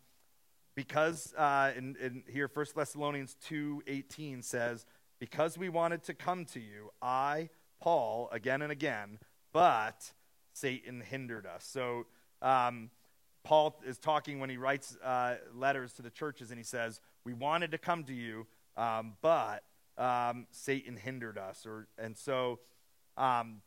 because 0.75 1.33
uh, 1.37 1.71
in, 1.75 1.95
in 2.01 2.23
here 2.27 2.49
1 2.53 2.65
thessalonians 2.75 3.35
2.18 3.49 4.43
says 4.43 4.85
because 5.19 5.57
we 5.57 5.69
wanted 5.69 6.03
to 6.03 6.13
come 6.13 6.45
to 6.45 6.59
you 6.59 6.91
i 7.01 7.49
paul 7.81 8.29
again 8.31 8.61
and 8.61 8.71
again 8.71 9.17
but 9.53 10.11
satan 10.55 11.01
hindered 11.01 11.45
us. 11.45 11.65
So 11.65 12.05
um, 12.41 12.89
paul 13.43 13.79
is 13.85 13.97
talking 13.97 14.39
when 14.39 14.49
he 14.49 14.57
writes 14.57 14.97
uh, 15.03 15.35
letters 15.53 15.93
to 15.93 16.01
the 16.01 16.09
churches 16.09 16.49
and 16.49 16.57
he 16.57 16.63
says 16.63 16.99
we 17.23 17.33
wanted 17.33 17.71
to 17.71 17.77
come 17.77 18.03
to 18.05 18.13
you 18.13 18.47
um, 18.77 19.13
but 19.21 19.63
um, 19.97 20.47
satan 20.51 20.97
hindered 20.97 21.37
us. 21.37 21.65
Or 21.65 21.87
and 21.97 22.17
so 22.17 22.59
um, 23.17 23.61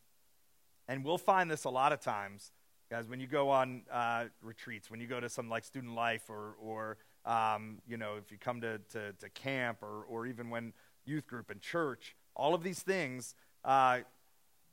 and 0.88 1.04
we'll 1.04 1.18
find 1.18 1.50
this 1.50 1.64
a 1.64 1.70
lot 1.70 1.92
of 1.92 2.00
times 2.00 2.52
Guys, 2.90 3.06
when 3.06 3.20
you 3.20 3.26
go 3.26 3.50
on 3.50 3.82
uh, 3.92 4.24
retreats, 4.40 4.90
when 4.90 4.98
you 4.98 5.06
go 5.06 5.20
to 5.20 5.28
some 5.28 5.50
like 5.50 5.62
student 5.62 5.94
life 5.94 6.30
or, 6.30 6.54
or 6.58 6.96
um, 7.26 7.82
you 7.86 7.98
know, 7.98 8.14
if 8.16 8.32
you 8.32 8.38
come 8.38 8.62
to, 8.62 8.78
to, 8.90 9.12
to, 9.12 9.28
camp 9.28 9.82
or, 9.82 10.04
or 10.08 10.26
even 10.26 10.48
when 10.48 10.72
youth 11.04 11.26
group 11.26 11.50
and 11.50 11.60
church, 11.60 12.16
all 12.34 12.54
of 12.54 12.62
these 12.62 12.80
things, 12.80 13.34
uh, 13.62 13.98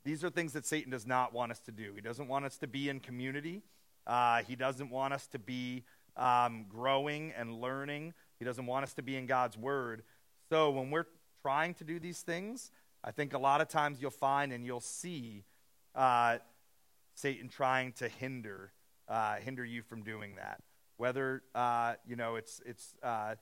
these 0.05 0.23
are 0.23 0.29
things 0.29 0.53
that 0.53 0.65
Satan 0.65 0.91
does 0.91 1.05
not 1.05 1.33
want 1.33 1.51
us 1.51 1.59
to 1.61 1.71
do. 1.71 1.93
He 1.95 2.01
doesn't 2.01 2.27
want 2.27 2.45
us 2.45 2.57
to 2.59 2.67
be 2.67 2.89
in 2.89 2.99
community. 2.99 3.63
Uh, 4.07 4.43
he 4.43 4.55
doesn't 4.55 4.89
want 4.89 5.13
us 5.13 5.27
to 5.27 5.39
be 5.39 5.83
um, 6.15 6.65
growing 6.69 7.33
and 7.37 7.59
learning. 7.59 8.13
He 8.39 8.45
doesn't 8.45 8.65
want 8.65 8.83
us 8.83 8.93
to 8.93 9.01
be 9.01 9.17
in 9.17 9.25
God's 9.25 9.57
Word. 9.57 10.03
So 10.49 10.69
when 10.69 10.91
we're 10.91 11.07
trying 11.41 11.73
to 11.75 11.83
do 11.83 11.99
these 11.99 12.21
things, 12.21 12.71
I 13.03 13.11
think 13.11 13.33
a 13.33 13.39
lot 13.39 13.61
of 13.61 13.67
times 13.67 13.99
you'll 13.99 14.11
find 14.11 14.53
and 14.53 14.65
you'll 14.65 14.79
see 14.79 15.43
uh, 15.95 16.37
Satan 17.15 17.49
trying 17.49 17.93
to 17.93 18.07
hinder 18.07 18.71
uh, 19.07 19.35
hinder 19.35 19.63
you 19.63 19.81
from 19.81 20.03
doing 20.03 20.35
that. 20.35 20.61
Whether 20.97 21.43
uh, 21.53 21.95
you 22.07 22.15
know 22.15 22.35
it's 22.35 22.61
it's 22.65 22.95
uh, 23.03 23.35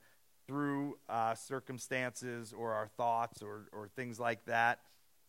through 0.46 0.98
uh, 1.08 1.34
circumstances 1.34 2.52
or 2.56 2.72
our 2.72 2.88
thoughts 2.88 3.42
or 3.42 3.68
or 3.72 3.88
things 3.88 4.18
like 4.18 4.44
that. 4.46 4.80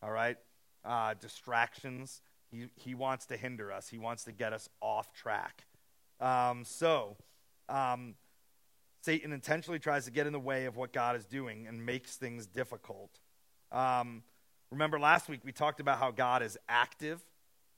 All 0.01 0.11
right, 0.11 0.37
uh, 0.85 1.15
distractions. 1.19 2.21
He, 2.51 2.67
he 2.75 2.95
wants 2.95 3.25
to 3.27 3.37
hinder 3.37 3.71
us, 3.71 3.89
he 3.89 3.97
wants 3.97 4.23
to 4.25 4.31
get 4.31 4.53
us 4.53 4.69
off 4.81 5.13
track. 5.13 5.65
Um, 6.19 6.63
so, 6.63 7.17
um, 7.67 8.15
Satan 9.01 9.31
intentionally 9.31 9.79
tries 9.79 10.05
to 10.05 10.11
get 10.11 10.25
in 10.25 10.33
the 10.33 10.39
way 10.39 10.65
of 10.65 10.77
what 10.77 10.91
God 10.91 11.15
is 11.15 11.25
doing 11.25 11.67
and 11.67 11.85
makes 11.85 12.15
things 12.15 12.47
difficult. 12.47 13.19
Um, 13.71 14.23
remember 14.71 14.99
last 14.99 15.29
week 15.29 15.41
we 15.43 15.51
talked 15.51 15.79
about 15.79 15.99
how 15.99 16.09
God 16.11 16.41
is 16.41 16.57
active, 16.67 17.21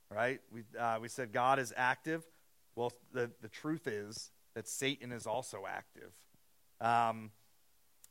right? 0.09 0.39
We, 0.53 0.63
uh, 0.79 0.99
we 1.01 1.09
said 1.09 1.33
God 1.33 1.59
is 1.59 1.73
active. 1.75 2.25
Well, 2.75 2.93
the, 3.11 3.31
the 3.41 3.49
truth 3.49 3.87
is 3.87 4.31
that 4.55 4.69
Satan 4.69 5.11
is 5.11 5.27
also 5.27 5.65
active. 5.67 6.13
Um, 6.79 7.31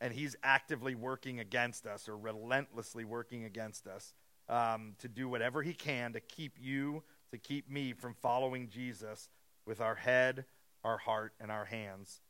and 0.00 0.12
he's 0.12 0.36
actively 0.42 0.94
working 0.94 1.40
against 1.40 1.86
us 1.86 2.08
or 2.08 2.18
relentlessly 2.18 3.04
working 3.04 3.44
against 3.44 3.86
us 3.86 4.12
um, 4.48 4.94
to 4.98 5.08
do 5.08 5.28
whatever 5.28 5.62
he 5.62 5.72
can 5.72 6.12
to 6.12 6.20
keep 6.20 6.56
you, 6.60 7.02
to 7.32 7.38
keep 7.38 7.70
me 7.70 7.92
from 7.92 8.14
following 8.14 8.68
Jesus 8.68 9.28
with 9.66 9.80
our 9.80 9.94
head, 9.94 10.44
our 10.84 10.98
heart, 10.98 11.32
and 11.40 11.50
our 11.50 11.64
hands. 11.64 12.20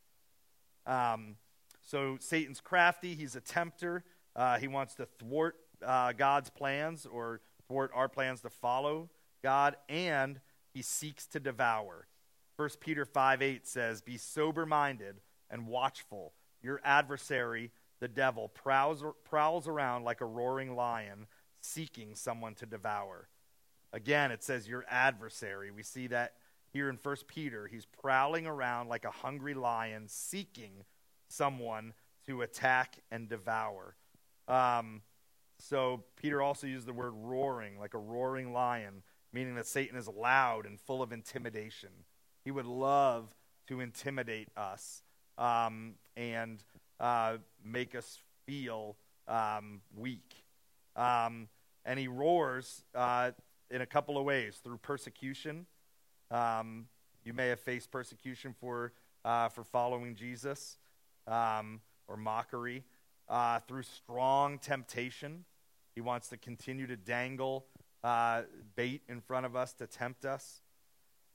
Um, 0.86 1.36
so 1.82 2.16
Satan's 2.20 2.60
crafty, 2.60 3.14
he's 3.14 3.36
a 3.36 3.40
tempter. 3.40 4.04
Uh, 4.34 4.58
he 4.58 4.68
wants 4.68 4.94
to 4.96 5.06
thwart 5.18 5.56
uh, 5.84 6.12
God's 6.12 6.50
plans 6.50 7.06
or 7.06 7.40
thwart 7.68 7.90
our 7.94 8.08
plans 8.08 8.40
to 8.42 8.50
follow 8.50 9.10
God, 9.42 9.76
and 9.88 10.40
he 10.72 10.82
seeks 10.82 11.26
to 11.28 11.40
devour. 11.40 12.06
1 12.56 12.68
Peter 12.80 13.04
5 13.04 13.42
8 13.42 13.66
says, 13.66 14.00
Be 14.00 14.16
sober 14.16 14.66
minded 14.66 15.20
and 15.50 15.66
watchful 15.66 16.32
your 16.62 16.80
adversary, 16.84 17.70
the 18.00 18.08
devil, 18.08 18.48
prowls, 18.48 19.04
prowls 19.24 19.68
around 19.68 20.04
like 20.04 20.20
a 20.20 20.26
roaring 20.26 20.74
lion, 20.74 21.26
seeking 21.66 22.14
someone 22.14 22.54
to 22.56 22.66
devour. 22.66 23.28
Again, 23.92 24.30
it 24.30 24.42
says 24.42 24.68
your 24.68 24.84
adversary. 24.88 25.70
We 25.70 25.82
see 25.82 26.06
that 26.08 26.34
here 26.72 26.88
in 26.88 26.98
1 27.02 27.16
Peter. 27.26 27.66
He's 27.66 27.86
prowling 27.86 28.46
around 28.46 28.88
like 28.88 29.04
a 29.04 29.10
hungry 29.10 29.54
lion, 29.54 30.04
seeking 30.08 30.84
someone 31.28 31.94
to 32.26 32.42
attack 32.42 32.98
and 33.10 33.28
devour. 33.28 33.96
Um, 34.48 35.02
so 35.58 36.04
Peter 36.20 36.42
also 36.42 36.66
used 36.66 36.86
the 36.86 36.92
word 36.92 37.14
roaring, 37.14 37.78
like 37.78 37.94
a 37.94 37.98
roaring 37.98 38.52
lion, 38.52 39.02
meaning 39.32 39.54
that 39.54 39.66
Satan 39.66 39.96
is 39.96 40.08
loud 40.08 40.66
and 40.66 40.78
full 40.78 41.02
of 41.02 41.12
intimidation. 41.12 41.90
He 42.44 42.50
would 42.50 42.66
love 42.66 43.34
to 43.68 43.80
intimidate 43.80 44.48
us 44.56 45.02
um, 45.38 45.94
and 46.16 46.62
uh, 47.00 47.38
make 47.64 47.94
us 47.94 48.18
feel 48.46 48.96
um, 49.26 49.80
weak. 49.96 50.44
Um, 50.94 51.48
and 51.86 51.98
he 51.98 52.08
roars 52.08 52.82
uh, 52.94 53.30
in 53.70 53.80
a 53.80 53.86
couple 53.86 54.18
of 54.18 54.24
ways 54.24 54.60
through 54.62 54.78
persecution. 54.78 55.66
Um, 56.30 56.86
you 57.24 57.32
may 57.32 57.48
have 57.48 57.60
faced 57.60 57.90
persecution 57.90 58.54
for, 58.60 58.92
uh, 59.24 59.48
for 59.48 59.64
following 59.64 60.14
Jesus 60.14 60.76
um, 61.26 61.80
or 62.08 62.16
mockery. 62.16 62.84
Uh, 63.28 63.60
through 63.60 63.82
strong 63.82 64.58
temptation, 64.58 65.44
he 65.94 66.00
wants 66.00 66.28
to 66.28 66.36
continue 66.36 66.86
to 66.86 66.96
dangle 66.96 67.66
uh, 68.04 68.42
bait 68.74 69.02
in 69.08 69.20
front 69.20 69.46
of 69.46 69.56
us 69.56 69.72
to 69.74 69.86
tempt 69.86 70.24
us. 70.24 70.60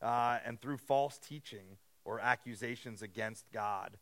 Uh, 0.01 0.39
and 0.45 0.59
through 0.59 0.77
false 0.77 1.17
teaching 1.17 1.77
or 2.05 2.19
accusations 2.19 3.01
against 3.01 3.45
God. 3.51 3.97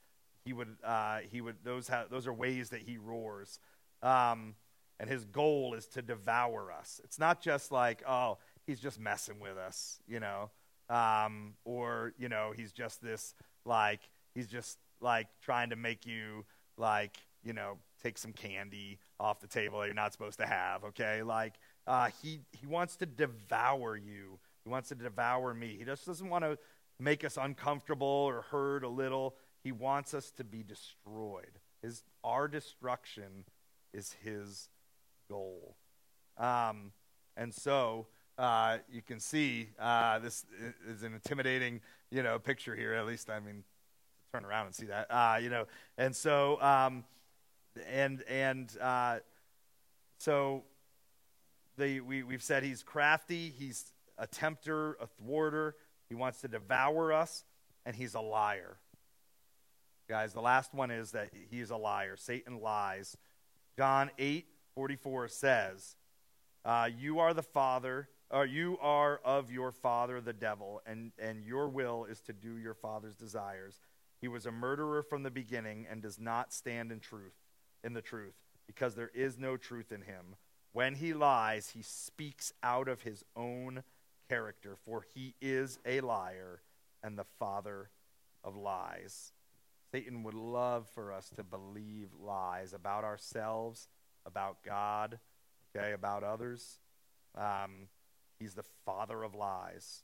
He 0.45 0.53
would, 0.53 0.77
uh, 0.83 1.19
he 1.29 1.41
would, 1.41 1.57
those, 1.63 1.89
ha- 1.89 2.05
those 2.09 2.25
are 2.25 2.33
ways 2.33 2.69
that 2.69 2.81
he 2.81 2.97
roars. 2.97 3.59
Um, 4.01 4.55
and 4.99 5.09
his 5.09 5.25
goal 5.25 5.73
is 5.73 5.87
to 5.87 6.01
devour 6.01 6.71
us. 6.71 6.99
It's 7.03 7.19
not 7.19 7.41
just 7.41 7.71
like, 7.71 8.03
oh, 8.07 8.37
he's 8.67 8.79
just 8.79 8.99
messing 8.99 9.39
with 9.39 9.57
us, 9.57 9.99
you 10.07 10.19
know, 10.19 10.51
um, 10.89 11.53
or, 11.65 12.13
you 12.17 12.29
know, 12.29 12.53
he's 12.55 12.71
just 12.71 13.01
this, 13.01 13.33
like, 13.65 14.01
he's 14.35 14.47
just 14.47 14.77
like 15.01 15.27
trying 15.41 15.69
to 15.69 15.75
make 15.75 16.05
you, 16.05 16.45
like, 16.77 17.17
you 17.43 17.53
know, 17.53 17.77
take 18.03 18.17
some 18.17 18.33
candy 18.33 18.99
off 19.19 19.39
the 19.39 19.47
table 19.47 19.79
that 19.79 19.85
you're 19.85 19.95
not 19.95 20.11
supposed 20.11 20.39
to 20.39 20.45
have, 20.45 20.83
okay? 20.83 21.23
Like, 21.23 21.53
uh, 21.87 22.09
he, 22.21 22.41
he 22.51 22.65
wants 22.65 22.97
to 22.97 23.05
devour 23.05 23.95
you. 23.95 24.39
He 24.63 24.69
wants 24.69 24.89
to 24.89 24.95
devour 24.95 25.53
me. 25.53 25.75
He 25.79 25.85
just 25.85 26.05
doesn't 26.05 26.29
want 26.29 26.43
to 26.43 26.57
make 26.99 27.23
us 27.23 27.37
uncomfortable 27.41 28.07
or 28.07 28.41
hurt 28.51 28.83
a 28.83 28.89
little. 28.89 29.35
He 29.63 29.71
wants 29.71 30.13
us 30.13 30.31
to 30.31 30.43
be 30.43 30.63
destroyed. 30.63 31.59
His, 31.81 32.03
our 32.23 32.47
destruction 32.47 33.45
is 33.93 34.15
his 34.21 34.67
goal. 35.29 35.75
Um, 36.37 36.91
and 37.37 37.53
so 37.53 38.07
uh, 38.37 38.77
you 38.91 39.01
can 39.01 39.19
see 39.19 39.69
uh, 39.79 40.19
this 40.19 40.45
is 40.87 41.03
an 41.03 41.13
intimidating, 41.13 41.81
you 42.11 42.23
know, 42.23 42.39
picture 42.39 42.75
here. 42.75 42.93
At 42.93 43.05
least, 43.05 43.29
I 43.29 43.39
mean, 43.39 43.63
turn 44.33 44.45
around 44.45 44.67
and 44.67 44.75
see 44.75 44.85
that, 44.87 45.07
uh, 45.09 45.37
you 45.41 45.49
know. 45.49 45.65
And 45.97 46.15
so, 46.15 46.61
um, 46.61 47.03
and 47.89 48.23
and 48.23 48.75
uh, 48.81 49.19
so 50.17 50.63
the, 51.77 52.01
we, 52.01 52.23
we've 52.23 52.43
said 52.43 52.63
he's 52.63 52.83
crafty. 52.83 53.53
He's 53.57 53.93
a 54.17 54.27
tempter, 54.27 54.97
a 54.99 55.07
thwarter. 55.07 55.75
He 56.09 56.15
wants 56.15 56.41
to 56.41 56.47
devour 56.47 57.13
us, 57.13 57.43
and 57.85 57.95
he's 57.95 58.15
a 58.15 58.21
liar. 58.21 58.77
Guys, 60.09 60.33
the 60.33 60.41
last 60.41 60.73
one 60.73 60.91
is 60.91 61.11
that 61.11 61.29
he's 61.51 61.69
a 61.69 61.77
liar. 61.77 62.15
Satan 62.17 62.61
lies. 62.61 63.15
John 63.77 64.09
8 64.17 64.45
44 64.79 65.27
says, 65.27 65.97
uh, 66.63 66.87
You 66.97 67.19
are 67.19 67.33
the 67.33 67.43
father, 67.43 68.07
or 68.31 68.45
you 68.45 68.77
are 68.79 69.19
of 69.25 69.51
your 69.51 69.73
father, 69.73 70.21
the 70.21 70.31
devil, 70.31 70.81
and, 70.85 71.11
and 71.19 71.43
your 71.43 71.67
will 71.67 72.05
is 72.05 72.21
to 72.21 72.31
do 72.31 72.55
your 72.55 72.73
father's 72.73 73.17
desires. 73.17 73.81
He 74.21 74.29
was 74.29 74.45
a 74.45 74.53
murderer 74.53 75.03
from 75.03 75.23
the 75.23 75.31
beginning 75.31 75.85
and 75.91 76.01
does 76.01 76.17
not 76.17 76.53
stand 76.53 76.93
in 76.93 77.01
truth, 77.01 77.35
in 77.83 77.91
the 77.91 78.01
truth, 78.01 78.35
because 78.67 78.95
there 78.95 79.11
is 79.13 79.37
no 79.37 79.57
truth 79.57 79.91
in 79.91 80.03
him. 80.03 80.37
When 80.71 80.95
he 80.95 81.13
lies, 81.13 81.71
he 81.71 81.81
speaks 81.81 82.53
out 82.63 82.87
of 82.87 83.01
his 83.01 83.25
own 83.35 83.83
character, 84.29 84.77
for 84.85 85.05
he 85.13 85.35
is 85.41 85.77
a 85.85 85.99
liar 85.99 86.61
and 87.03 87.19
the 87.19 87.25
father 87.37 87.89
of 88.45 88.55
lies. 88.55 89.33
Satan 89.91 90.23
would 90.23 90.35
love 90.35 90.87
for 90.87 91.11
us 91.11 91.29
to 91.35 91.43
believe 91.43 92.07
lies 92.17 92.71
about 92.71 93.03
ourselves, 93.03 93.89
about 94.29 94.63
God, 94.63 95.19
okay, 95.75 95.91
about 95.91 96.23
others. 96.23 96.79
Um, 97.37 97.89
he's 98.39 98.53
the 98.53 98.63
father 98.85 99.23
of 99.23 99.35
lies. 99.35 100.03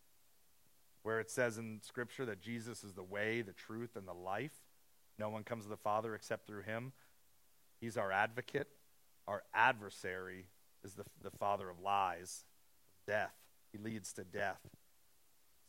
Where 1.03 1.19
it 1.19 1.29
says 1.29 1.57
in 1.57 1.79
Scripture 1.83 2.25
that 2.25 2.41
Jesus 2.41 2.83
is 2.83 2.93
the 2.93 3.03
way, 3.03 3.41
the 3.41 3.53
truth, 3.53 3.95
and 3.95 4.07
the 4.07 4.13
life, 4.13 4.65
no 5.17 5.29
one 5.29 5.43
comes 5.43 5.63
to 5.63 5.69
the 5.69 5.77
Father 5.77 6.15
except 6.15 6.47
through 6.47 6.63
him. 6.63 6.91
He's 7.79 7.95
our 7.95 8.11
advocate. 8.11 8.67
Our 9.27 9.43
adversary 9.53 10.47
is 10.83 10.93
the, 10.93 11.03
the 11.23 11.31
father 11.31 11.69
of 11.69 11.79
lies, 11.79 12.43
death. 13.07 13.33
He 13.71 13.77
leads 13.77 14.13
to 14.13 14.23
death. 14.23 14.59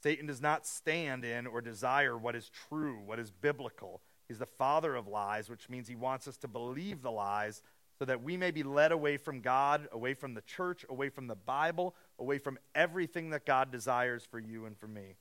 Satan 0.03 0.27
does 0.27 0.43
not 0.43 0.67
stand 0.67 1.25
in 1.25 1.47
or 1.47 1.61
desire 1.61 2.17
what 2.17 2.37
is 2.37 2.51
true, 2.69 3.01
what 3.05 3.19
is 3.19 3.31
biblical. 3.31 4.03
He's 4.29 4.39
the 4.39 4.47
father 4.47 4.95
of 4.95 5.09
lies, 5.09 5.49
which 5.49 5.69
means 5.69 5.89
he 5.89 5.95
wants 5.95 6.29
us 6.29 6.37
to 6.39 6.49
believe 6.49 7.03
the 7.03 7.11
lies 7.11 7.63
so 7.99 8.05
that 8.05 8.23
we 8.23 8.37
may 8.37 8.51
be 8.51 8.63
led 8.63 8.93
away 8.93 9.17
from 9.17 9.41
God, 9.41 9.89
away 9.93 10.15
from 10.15 10.35
the 10.35 10.43
church, 10.43 10.85
away 10.89 11.09
from 11.09 11.27
the 11.27 11.35
Bible, 11.35 11.95
away 12.19 12.39
from 12.39 12.59
everything 12.75 13.31
that 13.31 13.47
God 13.47 13.71
desires 13.71 14.27
for 14.31 14.39
you 14.39 14.67
and 14.67 14.77
for 14.77 14.87
me. 14.87 15.17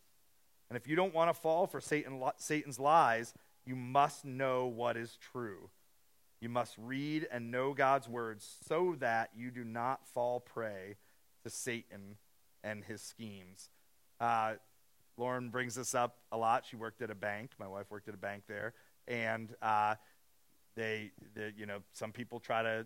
And 0.69 0.77
if 0.77 0.87
you 0.87 0.95
don't 0.95 1.13
want 1.13 1.33
to 1.33 1.39
fall 1.39 1.67
for 1.67 1.79
Satan, 1.79 2.21
Satan's 2.37 2.79
lies, 2.79 3.33
you 3.65 3.75
must 3.75 4.25
know 4.25 4.67
what 4.67 4.97
is 4.97 5.17
true. 5.31 5.69
You 6.41 6.49
must 6.49 6.75
read 6.77 7.27
and 7.31 7.49
know 7.49 7.73
God's 7.73 8.09
words 8.09 8.57
so 8.67 8.95
that 8.99 9.29
you 9.35 9.51
do 9.51 9.63
not 9.63 10.07
fall 10.07 10.39
prey 10.39 10.97
to 11.43 11.49
Satan 11.49 12.17
and 12.63 12.83
his 12.83 13.01
schemes. 13.01 13.69
Uh, 14.19 14.53
Lauren 15.17 15.49
brings 15.49 15.75
this 15.75 15.95
up 15.95 16.17
a 16.31 16.37
lot. 16.37 16.65
She 16.65 16.75
worked 16.75 17.01
at 17.01 17.09
a 17.09 17.15
bank. 17.15 17.51
My 17.57 17.67
wife 17.67 17.89
worked 17.89 18.09
at 18.09 18.13
a 18.13 18.17
bank 18.17 18.43
there, 18.47 18.73
and 19.07 19.55
uh, 19.61 19.95
they, 20.75 21.11
they, 21.35 21.53
you 21.57 21.65
know, 21.65 21.79
some 21.93 22.11
people 22.11 22.39
try 22.39 22.63
to 22.63 22.85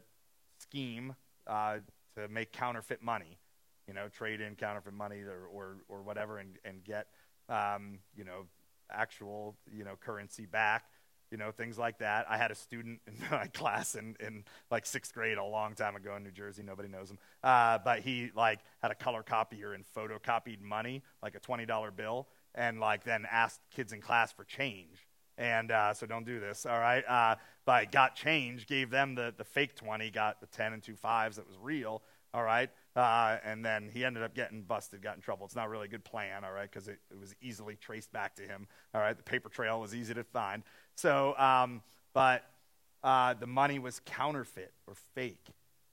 scheme 0.59 1.15
uh, 1.47 1.77
to 2.15 2.27
make 2.27 2.51
counterfeit 2.51 3.01
money, 3.01 3.37
you 3.87 3.93
know, 3.93 4.07
trade 4.09 4.41
in 4.41 4.55
counterfeit 4.55 4.93
money 4.93 5.21
or 5.21 5.47
or, 5.51 5.77
or 5.87 6.01
whatever, 6.01 6.37
and 6.37 6.57
and 6.65 6.83
get, 6.83 7.07
um, 7.47 7.99
you 8.15 8.23
know, 8.23 8.45
actual 8.91 9.55
you 9.71 9.83
know 9.83 9.95
currency 9.99 10.45
back 10.45 10.85
you 11.31 11.37
know, 11.37 11.51
things 11.51 11.77
like 11.77 11.99
that. 11.99 12.25
I 12.29 12.37
had 12.37 12.51
a 12.51 12.55
student 12.55 13.01
in 13.07 13.13
my 13.31 13.47
class 13.47 13.95
in, 13.95 14.15
in 14.19 14.43
like 14.71 14.85
sixth 14.85 15.13
grade 15.13 15.37
a 15.37 15.43
long 15.43 15.75
time 15.75 15.95
ago 15.95 16.15
in 16.15 16.23
New 16.23 16.31
Jersey. 16.31 16.63
Nobody 16.63 16.89
knows 16.89 17.09
him. 17.09 17.19
Uh, 17.43 17.77
but 17.83 17.99
he 17.99 18.31
like 18.35 18.59
had 18.81 18.91
a 18.91 18.95
color 18.95 19.23
copier 19.23 19.73
and 19.73 19.83
photocopied 19.95 20.61
money, 20.61 21.03
like 21.21 21.35
a 21.35 21.39
$20 21.39 21.95
bill, 21.95 22.27
and 22.55 22.79
like 22.79 23.03
then 23.03 23.25
asked 23.29 23.61
kids 23.71 23.93
in 23.93 24.01
class 24.01 24.31
for 24.31 24.43
change. 24.43 25.07
And 25.39 25.71
uh, 25.71 25.93
so 25.93 26.05
don't 26.05 26.25
do 26.25 26.41
this, 26.41 26.65
all 26.65 26.77
right? 26.77 27.03
Uh, 27.07 27.35
but 27.65 27.93
got 27.93 28.13
change, 28.13 28.67
gave 28.67 28.89
them 28.89 29.15
the, 29.15 29.33
the 29.37 29.45
fake 29.45 29.73
20, 29.73 30.11
got 30.11 30.41
the 30.41 30.47
10 30.47 30.73
and 30.73 30.83
two 30.83 30.97
fives 30.97 31.37
that 31.37 31.47
was 31.47 31.55
real, 31.61 32.01
all 32.33 32.43
right? 32.43 32.69
Uh, 32.93 33.37
and 33.45 33.63
then 33.63 33.89
he 33.91 34.03
ended 34.03 34.21
up 34.21 34.35
getting 34.35 34.63
busted, 34.63 35.01
got 35.01 35.15
in 35.15 35.21
trouble. 35.21 35.45
It's 35.45 35.55
not 35.55 35.69
really 35.69 35.85
a 35.85 35.89
good 35.89 36.03
plan, 36.03 36.43
all 36.43 36.51
right, 36.51 36.69
because 36.69 36.89
it, 36.89 36.99
it, 37.09 37.17
was 37.17 37.33
easily 37.41 37.77
traced 37.77 38.11
back 38.11 38.35
to 38.35 38.41
him. 38.41 38.67
All 38.93 38.99
right, 38.99 39.15
the 39.15 39.23
paper 39.23 39.47
trail 39.47 39.79
was 39.79 39.95
easy 39.95 40.13
to 40.13 40.25
find. 40.25 40.61
So, 40.95 41.37
um, 41.37 41.81
but 42.13 42.43
uh, 43.01 43.33
the 43.33 43.47
money 43.47 43.79
was 43.79 44.01
counterfeit 44.05 44.73
or 44.87 44.93
fake. 45.15 45.47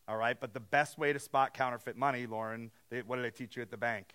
All 0.09 0.17
right, 0.17 0.39
but 0.41 0.55
the 0.55 0.61
best 0.61 0.99
way 0.99 1.13
to 1.13 1.21
spot 1.21 1.55
counterfeit 1.55 1.97
money, 1.97 2.27
Lauren, 2.27 2.73
they, 2.91 3.03
what 3.03 3.15
did 3.17 3.25
they 3.25 3.31
teach 3.31 3.55
you 3.55 3.63
at 3.63 3.71
the 3.71 3.77
bank? 3.77 4.13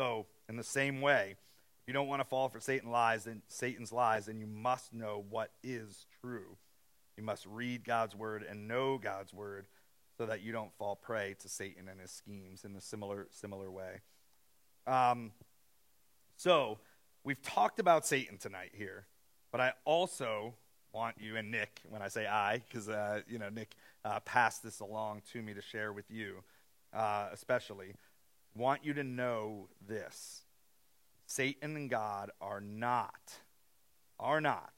So, 0.00 0.26
in 0.48 0.49
the 0.60 0.64
same 0.64 1.00
way, 1.00 1.36
if 1.80 1.88
you 1.88 1.94
don't 1.94 2.06
want 2.06 2.20
to 2.20 2.28
fall 2.28 2.50
for 2.50 2.60
Satan 2.60 2.90
lies, 2.90 3.24
then 3.24 3.40
Satan's 3.48 3.92
lies, 3.92 4.26
then 4.26 4.38
you 4.38 4.46
must 4.46 4.92
know 4.92 5.24
what 5.30 5.52
is 5.62 6.04
true. 6.20 6.58
You 7.16 7.22
must 7.22 7.46
read 7.46 7.82
God's 7.82 8.14
word 8.14 8.44
and 8.48 8.68
know 8.68 8.98
God's 8.98 9.32
word 9.32 9.66
so 10.18 10.26
that 10.26 10.42
you 10.42 10.52
don't 10.52 10.70
fall 10.78 10.96
prey 10.96 11.34
to 11.40 11.48
Satan 11.48 11.88
and 11.88 11.98
his 11.98 12.10
schemes 12.10 12.64
in 12.64 12.76
a 12.76 12.80
similar 12.82 13.26
similar 13.30 13.70
way. 13.70 14.00
Um, 14.86 15.32
so 16.36 16.78
we've 17.24 17.40
talked 17.40 17.80
about 17.80 18.06
Satan 18.06 18.36
tonight 18.36 18.72
here, 18.74 19.06
but 19.50 19.62
I 19.62 19.72
also 19.86 20.54
want 20.92 21.16
you 21.18 21.36
and 21.36 21.50
Nick, 21.50 21.80
when 21.88 22.02
I 22.02 22.08
say 22.08 22.26
I, 22.26 22.58
because 22.68 22.90
uh, 22.90 23.22
you 23.26 23.38
know 23.38 23.48
Nick 23.48 23.76
uh, 24.04 24.20
passed 24.20 24.62
this 24.62 24.80
along 24.80 25.22
to 25.32 25.40
me 25.40 25.54
to 25.54 25.62
share 25.62 25.90
with 25.90 26.10
you, 26.10 26.42
uh, 26.92 27.28
especially, 27.32 27.94
want 28.54 28.84
you 28.84 28.92
to 28.92 29.04
know 29.04 29.68
this: 29.88 30.42
Satan 31.30 31.76
and 31.76 31.88
God 31.88 32.32
are 32.40 32.60
not, 32.60 33.34
are 34.18 34.40
not 34.40 34.72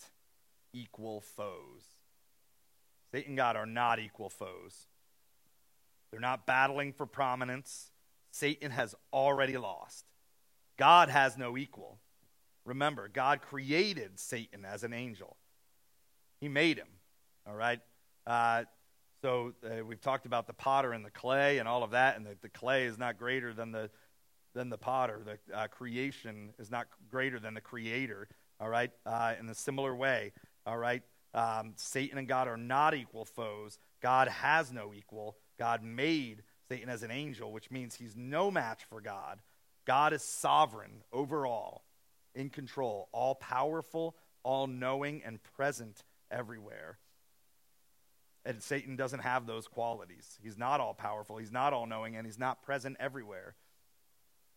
equal 0.75 1.23
foes. 1.23 1.83
Satan 3.11 3.31
and 3.31 3.37
God 3.39 3.57
are 3.57 3.65
not 3.65 3.99
equal 3.99 4.29
foes. 4.29 4.87
They're 6.11 6.21
not 6.21 6.45
battling 6.45 6.93
for 6.93 7.07
prominence. 7.07 7.91
Satan 8.33 8.71
has 8.71 8.95
already 9.15 9.57
lost. 9.57 10.05
God 10.77 11.09
has 11.09 11.39
no 11.39 11.57
equal. 11.57 12.01
Remember, 12.67 13.09
God 13.09 13.41
created 13.41 14.21
Satan 14.21 14.67
as 14.67 14.85
an 14.85 14.93
angel, 14.93 15.39
He 16.39 16.49
made 16.49 16.77
him. 16.77 16.89
All 17.47 17.55
right? 17.55 17.81
Uh, 18.27 18.65
so 19.23 19.55
uh, 19.65 19.83
we've 19.87 20.03
talked 20.03 20.27
about 20.27 20.47
the 20.47 20.53
potter 20.53 20.93
and 20.93 21.03
the 21.03 21.11
clay 21.11 21.59
and 21.59 21.67
all 21.67 21.83
of 21.83 21.93
that, 21.93 22.19
and 22.19 22.27
the, 22.27 22.37
the 22.43 22.51
clay 22.51 22.85
is 22.85 22.99
not 22.99 23.19
greater 23.19 23.55
than 23.55 23.73
the, 23.73 23.89
than 24.55 24.71
the 24.71 24.79
potter. 24.79 25.21
The 25.25 25.57
uh, 25.57 25.69
creation 25.69 26.53
is 26.59 26.71
not 26.71 26.87
greater 27.11 27.39
than 27.39 27.55
the 27.55 27.61
creator. 27.61 28.29
All 28.61 28.69
right? 28.69 28.93
Uh, 29.05 29.35
in 29.41 29.49
a 29.49 29.55
similar 29.55 29.95
way, 29.95 30.33
all 30.65 30.79
right? 30.79 31.03
Um, 31.35 31.73
Satan 31.77 32.19
and 32.19 32.29
God 32.29 32.47
are 32.47 32.57
not 32.57 32.95
equal 32.95 33.25
foes. 33.25 33.79
God 34.01 34.29
has 34.29 34.73
no 34.73 34.93
equal. 34.95 35.37
God 35.59 35.83
made 35.83 36.43
Satan 36.69 36.89
as 36.89 37.03
an 37.03 37.11
angel, 37.11 37.51
which 37.53 37.71
means 37.71 37.95
he's 37.95 38.17
no 38.17 38.51
match 38.51 38.85
for 38.89 39.01
God. 39.01 39.41
God 39.85 40.13
is 40.13 40.23
sovereign 40.23 41.03
over 41.13 41.47
all, 41.47 41.85
in 42.35 42.51
control, 42.51 43.09
all 43.13 43.35
powerful, 43.35 44.15
all 44.45 44.67
knowing, 44.67 45.23
and 45.25 45.43
present 45.43 46.05
everywhere. 46.31 46.99
And 48.45 48.63
Satan 48.63 48.97
doesn't 48.97 49.21
have 49.21 49.47
those 49.47 49.67
qualities. 49.67 50.39
He's 50.43 50.59
not 50.59 50.81
all 50.81 50.95
powerful, 50.95 51.39
he's 51.39 51.53
not 51.53 51.73
all 51.73 51.87
knowing, 51.87 52.17
and 52.17 52.27
he's 52.27 52.39
not 52.39 52.63
present 52.63 52.97
everywhere. 53.01 53.55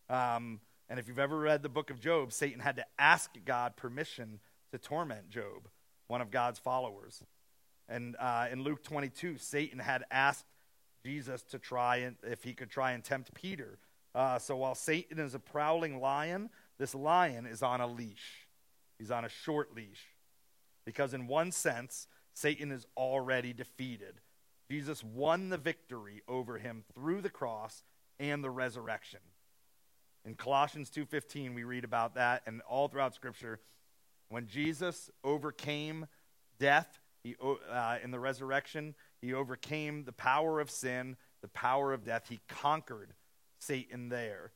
Um, 0.10 0.60
and 0.90 1.00
if 1.00 1.08
you've 1.08 1.20
ever 1.20 1.38
read 1.38 1.64
the 1.64 1.70
book 1.70 1.90
of 1.90 2.00
Job, 2.00 2.32
Satan 2.32 2.60
had 2.60 2.76
to 2.76 2.86
ask 3.00 3.32
God 3.46 3.76
permission 3.76 4.40
to 4.72 4.78
torment 4.78 5.30
Job, 5.30 5.68
one 6.08 6.22
of 6.22 6.32
God's 6.32 6.60
followers. 6.60 7.24
And 7.90 8.16
uh, 8.20 8.48
in 8.52 8.64
Luke 8.64 8.84
22, 8.84 9.38
Satan 9.38 9.80
had 9.80 10.04
asked 10.12 10.46
Jesus 11.04 11.44
to 11.44 11.60
try 11.60 11.98
and 11.98 12.16
if 12.24 12.44
he 12.44 12.54
could 12.54 12.70
try 12.70 12.92
and 12.92 13.04
tempt 13.04 13.34
Peter. 13.34 13.80
Uh, 14.14 14.40
so 14.40 14.56
while 14.58 14.76
Satan 14.76 15.20
is 15.20 15.36
a 15.36 15.40
prowling 15.40 16.00
lion, 16.00 16.50
this 16.78 16.96
lion 16.96 17.46
is 17.46 17.62
on 17.62 17.82
a 17.82 17.88
leash. 17.88 18.48
He's 18.98 19.12
on 19.12 19.26
a 19.26 19.30
short 19.30 19.76
leash. 19.76 20.06
Because 20.86 21.14
in 21.14 21.28
one 21.28 21.52
sense, 21.52 22.08
Satan 22.34 22.72
is 22.72 22.86
already 22.96 23.54
defeated. 23.54 24.22
Jesus 24.70 25.04
won 25.04 25.50
the 25.50 25.58
victory 25.58 26.22
over 26.28 26.58
him 26.58 26.84
through 26.94 27.22
the 27.22 27.30
cross 27.30 27.84
and 28.20 28.44
the 28.44 28.50
resurrection. 28.50 29.20
In 30.26 30.36
Colossians 30.36 30.90
2:15 30.90 31.54
we 31.54 31.64
read 31.64 31.84
about 31.84 32.16
that 32.16 32.42
and 32.48 32.62
all 32.62 32.88
throughout 32.88 33.14
scripture 33.14 33.62
when 34.30 34.48
Jesus 34.48 35.12
overcame 35.24 36.08
death 36.58 37.00
he, 37.26 37.36
uh, 37.72 37.98
in 38.04 38.12
the 38.12 38.20
resurrection, 38.20 38.94
he 39.20 39.34
overcame 39.34 40.04
the 40.04 40.12
power 40.12 40.60
of 40.60 40.70
sin, 40.70 41.18
the 41.42 41.48
power 41.48 41.92
of 41.92 42.04
death. 42.04 42.28
He 42.30 42.40
conquered 42.48 43.16
Satan 43.58 44.10
there. 44.10 44.52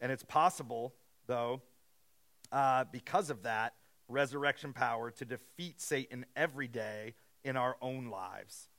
And 0.00 0.10
it's 0.10 0.24
possible, 0.24 0.94
though, 1.26 1.60
uh, 2.50 2.84
because 2.90 3.28
of 3.28 3.42
that 3.42 3.74
resurrection 4.08 4.72
power, 4.72 5.10
to 5.10 5.26
defeat 5.26 5.82
Satan 5.82 6.24
every 6.34 6.66
day 6.66 7.14
in 7.44 7.58
our 7.58 7.76
own 7.82 8.06
lives. 8.06 8.70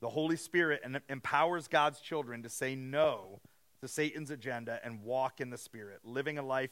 The 0.00 0.10
Holy 0.10 0.36
Spirit 0.36 0.82
empowers 1.08 1.66
God's 1.66 2.00
children 2.00 2.44
to 2.44 2.48
say 2.48 2.76
no 2.76 3.40
to 3.80 3.88
Satan's 3.88 4.30
agenda 4.30 4.80
and 4.84 5.02
walk 5.02 5.40
in 5.40 5.50
the 5.50 5.58
Spirit, 5.58 6.00
living 6.04 6.38
a 6.38 6.42
life 6.42 6.70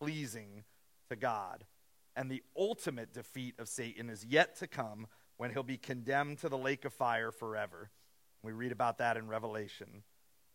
pleasing 0.00 0.64
to 1.10 1.16
God. 1.16 1.64
And 2.14 2.30
the 2.30 2.42
ultimate 2.56 3.12
defeat 3.12 3.54
of 3.58 3.68
Satan 3.68 4.08
is 4.08 4.24
yet 4.24 4.56
to 4.56 4.66
come 4.66 5.06
when 5.36 5.50
he'll 5.50 5.62
be 5.62 5.76
condemned 5.76 6.38
to 6.38 6.48
the 6.48 6.58
lake 6.58 6.84
of 6.84 6.94
fire 6.94 7.30
forever. 7.30 7.90
We 8.42 8.52
read 8.52 8.72
about 8.72 8.98
that 8.98 9.16
in 9.16 9.28
Revelation. 9.28 10.02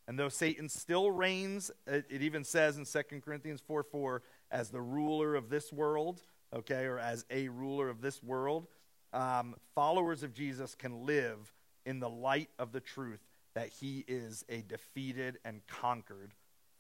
And 0.08 0.18
though 0.18 0.30
Satan 0.30 0.70
still 0.70 1.12
reigns, 1.12 1.72
it, 1.86 2.06
even 2.10 2.44
says 2.44 2.78
in 2.78 2.86
2 2.86 3.22
Corinthians 3.22 3.62
4 3.62 3.84
4, 3.84 4.24
as 4.50 4.70
the 4.70 4.82
ruler 4.82 5.36
of 5.36 5.50
this 5.50 5.72
world, 5.72 6.22
okay, 6.54 6.86
or 6.86 6.98
as 6.98 7.26
a 7.30 7.48
ruler 7.50 7.90
of 7.90 8.02
this 8.02 8.24
world, 8.24 8.68
um, 9.14 9.56
followers 9.76 10.24
of 10.24 10.34
Jesus 10.34 10.74
can 10.74 11.06
live 11.06 11.54
in 11.86 12.00
the 12.00 12.10
light 12.10 12.50
of 12.58 12.72
the 12.72 12.80
truth 12.80 13.22
that 13.56 13.70
he 13.70 14.06
is 14.08 14.46
a 14.50 14.62
defeated 14.62 15.40
and 15.44 15.66
conquered 15.68 16.34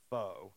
foe. 0.09 0.51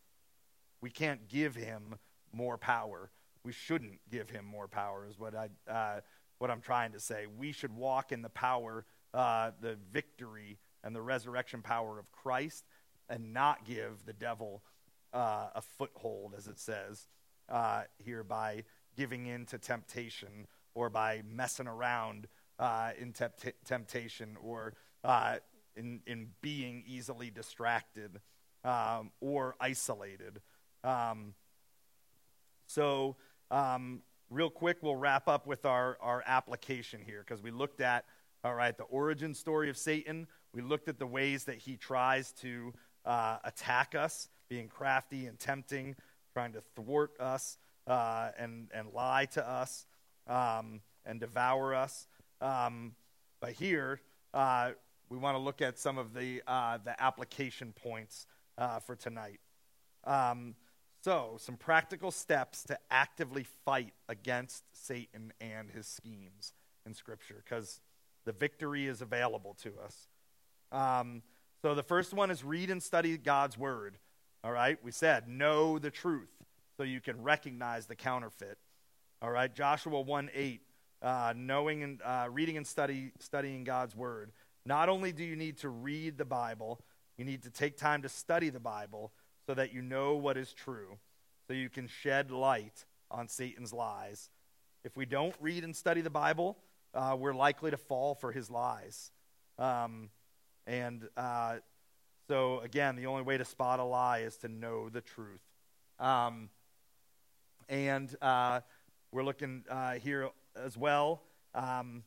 We 0.80 0.90
can't 0.90 1.28
give 1.28 1.54
him 1.54 1.96
more 2.32 2.58
power. 2.58 3.10
We 3.44 3.52
shouldn't 3.52 3.98
give 4.10 4.30
him 4.30 4.44
more 4.44 4.68
power, 4.68 5.06
is 5.08 5.18
what 5.18 5.34
I 5.34 5.48
uh, 5.70 6.00
what 6.38 6.50
I'm 6.50 6.60
trying 6.60 6.92
to 6.92 7.00
say. 7.00 7.26
We 7.38 7.52
should 7.52 7.74
walk 7.74 8.12
in 8.12 8.22
the 8.22 8.28
power, 8.28 8.84
uh, 9.12 9.52
the 9.60 9.76
victory, 9.92 10.58
and 10.82 10.94
the 10.94 11.02
resurrection 11.02 11.62
power 11.62 11.98
of 11.98 12.12
Christ 12.12 12.64
and 13.08 13.32
not 13.32 13.64
give 13.64 14.04
the 14.04 14.12
devil 14.12 14.62
uh, 15.12 15.48
a 15.54 15.62
foothold, 15.62 16.34
as 16.36 16.46
it 16.46 16.58
says 16.58 17.08
uh, 17.48 17.82
here, 17.98 18.24
by 18.24 18.64
giving 18.96 19.26
in 19.26 19.46
to 19.46 19.58
temptation 19.58 20.46
or 20.74 20.90
by 20.90 21.22
messing 21.28 21.66
around 21.66 22.28
uh, 22.58 22.90
in 22.98 23.12
tempt- 23.12 23.52
temptation 23.64 24.36
or 24.42 24.74
uh, 25.02 25.36
in, 25.76 26.00
in 26.06 26.28
being 26.40 26.84
easily 26.86 27.30
distracted 27.30 28.20
um, 28.64 29.10
or 29.20 29.56
isolated. 29.60 30.40
Um, 30.82 31.34
so, 32.66 33.16
um, 33.50 34.02
real 34.30 34.50
quick, 34.50 34.78
we'll 34.82 34.96
wrap 34.96 35.28
up 35.28 35.46
with 35.46 35.64
our, 35.64 35.98
our 36.00 36.22
application 36.26 37.00
here 37.04 37.24
because 37.26 37.42
we 37.42 37.50
looked 37.50 37.80
at, 37.80 38.04
all 38.42 38.54
right, 38.54 38.76
the 38.76 38.84
origin 38.84 39.34
story 39.34 39.70
of 39.70 39.76
Satan. 39.76 40.26
We 40.52 40.62
looked 40.62 40.88
at 40.88 40.98
the 40.98 41.06
ways 41.06 41.44
that 41.44 41.56
he 41.56 41.76
tries 41.76 42.32
to 42.32 42.72
uh, 43.04 43.38
attack 43.44 43.94
us, 43.94 44.28
being 44.48 44.68
crafty 44.68 45.26
and 45.26 45.38
tempting, 45.38 45.96
trying 46.32 46.52
to 46.52 46.62
thwart 46.74 47.12
us 47.20 47.58
uh, 47.86 48.30
and, 48.38 48.68
and 48.74 48.88
lie 48.92 49.26
to 49.32 49.48
us 49.48 49.86
um, 50.26 50.80
and 51.04 51.20
devour 51.20 51.74
us. 51.74 52.06
Um, 52.40 52.92
but 53.40 53.52
here, 53.52 54.00
uh, 54.32 54.72
we 55.08 55.18
want 55.18 55.36
to 55.36 55.42
look 55.42 55.62
at 55.62 55.78
some 55.78 55.98
of 55.98 56.14
the, 56.14 56.42
uh, 56.46 56.78
the 56.84 57.00
application 57.02 57.72
points 57.72 58.26
uh, 58.58 58.80
for 58.80 58.96
tonight. 58.96 59.40
Um, 60.04 60.54
so, 61.02 61.36
some 61.38 61.56
practical 61.56 62.10
steps 62.10 62.62
to 62.64 62.78
actively 62.90 63.44
fight 63.64 63.92
against 64.08 64.64
Satan 64.72 65.32
and 65.40 65.70
his 65.70 65.86
schemes 65.86 66.54
in 66.86 66.94
Scripture, 66.94 67.42
because 67.44 67.80
the 68.24 68.32
victory 68.32 68.86
is 68.86 69.02
available 69.02 69.54
to 69.62 69.72
us. 69.84 70.08
Um, 70.72 71.22
so, 71.60 71.74
the 71.74 71.82
first 71.82 72.14
one 72.14 72.30
is 72.30 72.42
read 72.42 72.70
and 72.70 72.82
study 72.82 73.18
God's 73.18 73.58
Word. 73.58 73.98
All 74.42 74.52
right, 74.52 74.78
we 74.82 74.90
said 74.92 75.28
know 75.28 75.78
the 75.78 75.90
truth 75.90 76.32
so 76.76 76.82
you 76.82 77.00
can 77.00 77.22
recognize 77.22 77.86
the 77.86 77.96
counterfeit. 77.96 78.58
All 79.22 79.30
right, 79.30 79.54
Joshua 79.54 80.00
1 80.00 80.30
8, 80.34 80.60
uh, 81.02 81.34
knowing 81.36 81.82
and 81.82 82.02
uh, 82.02 82.28
reading 82.30 82.56
and 82.56 82.66
study, 82.66 83.12
studying 83.20 83.64
God's 83.64 83.94
Word. 83.94 84.32
Not 84.66 84.88
only 84.88 85.12
do 85.12 85.24
you 85.24 85.36
need 85.36 85.58
to 85.58 85.68
read 85.68 86.16
the 86.16 86.24
Bible, 86.24 86.80
you 87.16 87.24
need 87.24 87.42
to 87.42 87.50
take 87.50 87.76
time 87.76 88.02
to 88.02 88.08
study 88.08 88.50
the 88.50 88.60
Bible 88.60 89.12
so 89.46 89.54
that 89.54 89.72
you 89.72 89.82
know 89.82 90.16
what 90.16 90.36
is 90.36 90.52
true, 90.52 90.98
so 91.46 91.52
you 91.52 91.68
can 91.68 91.86
shed 91.86 92.30
light 92.30 92.86
on 93.10 93.28
Satan's 93.28 93.72
lies. 93.72 94.30
If 94.84 94.96
we 94.96 95.06
don't 95.06 95.34
read 95.40 95.64
and 95.64 95.76
study 95.76 96.00
the 96.00 96.10
Bible, 96.10 96.56
uh, 96.94 97.16
we're 97.18 97.34
likely 97.34 97.70
to 97.70 97.76
fall 97.76 98.14
for 98.14 98.32
his 98.32 98.50
lies. 98.50 99.10
Um, 99.58 100.10
and 100.66 101.08
uh, 101.16 101.56
so, 102.28 102.60
again, 102.60 102.96
the 102.96 103.06
only 103.06 103.22
way 103.22 103.36
to 103.36 103.44
spot 103.44 103.80
a 103.80 103.84
lie 103.84 104.20
is 104.20 104.36
to 104.38 104.48
know 104.48 104.88
the 104.88 105.02
truth. 105.02 105.42
Um, 105.98 106.48
and 107.68 108.14
uh, 108.22 108.60
we're 109.12 109.24
looking 109.24 109.64
uh, 109.68 109.94
here 109.94 110.30
as 110.56 110.76
well. 110.76 111.22
Um, 111.54 112.02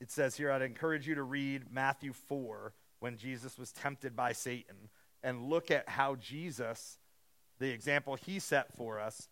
it 0.00 0.10
says 0.10 0.36
here, 0.36 0.50
I'd 0.50 0.62
encourage 0.62 1.08
you 1.08 1.14
to 1.16 1.22
read 1.22 1.72
Matthew 1.72 2.12
4 2.12 2.72
when 3.00 3.16
Jesus 3.16 3.58
was 3.58 3.72
tempted 3.72 4.14
by 4.14 4.32
Satan 4.32 4.90
and 5.22 5.48
look 5.48 5.70
at 5.70 5.88
how 5.88 6.14
Jesus, 6.16 6.98
the 7.58 7.70
example 7.70 8.14
he 8.14 8.38
set 8.38 8.74
for 8.76 9.00
us 9.00 9.28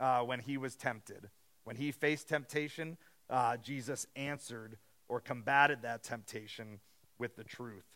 uh, 0.00 0.20
when 0.20 0.40
he 0.40 0.56
was 0.56 0.74
tempted. 0.74 1.30
When 1.64 1.76
he 1.76 1.92
faced 1.92 2.28
temptation, 2.28 2.96
uh, 3.30 3.56
Jesus 3.56 4.06
answered 4.16 4.76
or 5.08 5.20
combated 5.20 5.82
that 5.82 6.02
temptation 6.02 6.80
with 7.18 7.36
the 7.36 7.44
truth. 7.44 7.86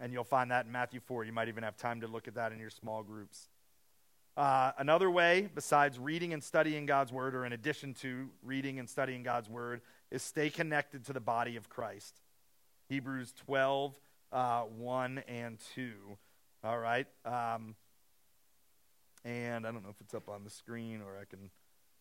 And 0.00 0.12
you'll 0.12 0.24
find 0.24 0.50
that 0.50 0.66
in 0.66 0.72
Matthew 0.72 1.00
4. 1.00 1.24
You 1.24 1.32
might 1.32 1.48
even 1.48 1.62
have 1.62 1.76
time 1.76 2.00
to 2.00 2.06
look 2.06 2.28
at 2.28 2.34
that 2.34 2.52
in 2.52 2.58
your 2.58 2.70
small 2.70 3.02
groups. 3.02 3.48
Uh, 4.36 4.72
another 4.78 5.10
way, 5.10 5.48
besides 5.54 5.98
reading 5.98 6.32
and 6.32 6.42
studying 6.42 6.86
God's 6.86 7.12
Word, 7.12 7.34
or 7.34 7.44
in 7.44 7.52
addition 7.52 7.92
to 7.94 8.30
reading 8.42 8.78
and 8.78 8.88
studying 8.88 9.22
God's 9.22 9.50
Word, 9.50 9.82
is 10.12 10.22
stay 10.22 10.50
connected 10.50 11.06
to 11.06 11.12
the 11.14 11.20
body 11.20 11.56
of 11.56 11.70
Christ. 11.70 12.20
Hebrews 12.88 13.32
12, 13.46 13.98
uh, 14.30 14.60
1 14.62 15.22
and 15.26 15.58
2. 15.74 15.92
All 16.62 16.78
right. 16.78 17.06
Um, 17.24 17.74
and 19.24 19.66
I 19.66 19.72
don't 19.72 19.82
know 19.82 19.90
if 19.90 20.00
it's 20.02 20.14
up 20.14 20.28
on 20.28 20.44
the 20.44 20.50
screen 20.50 21.00
or 21.00 21.18
I 21.18 21.24
can 21.24 21.50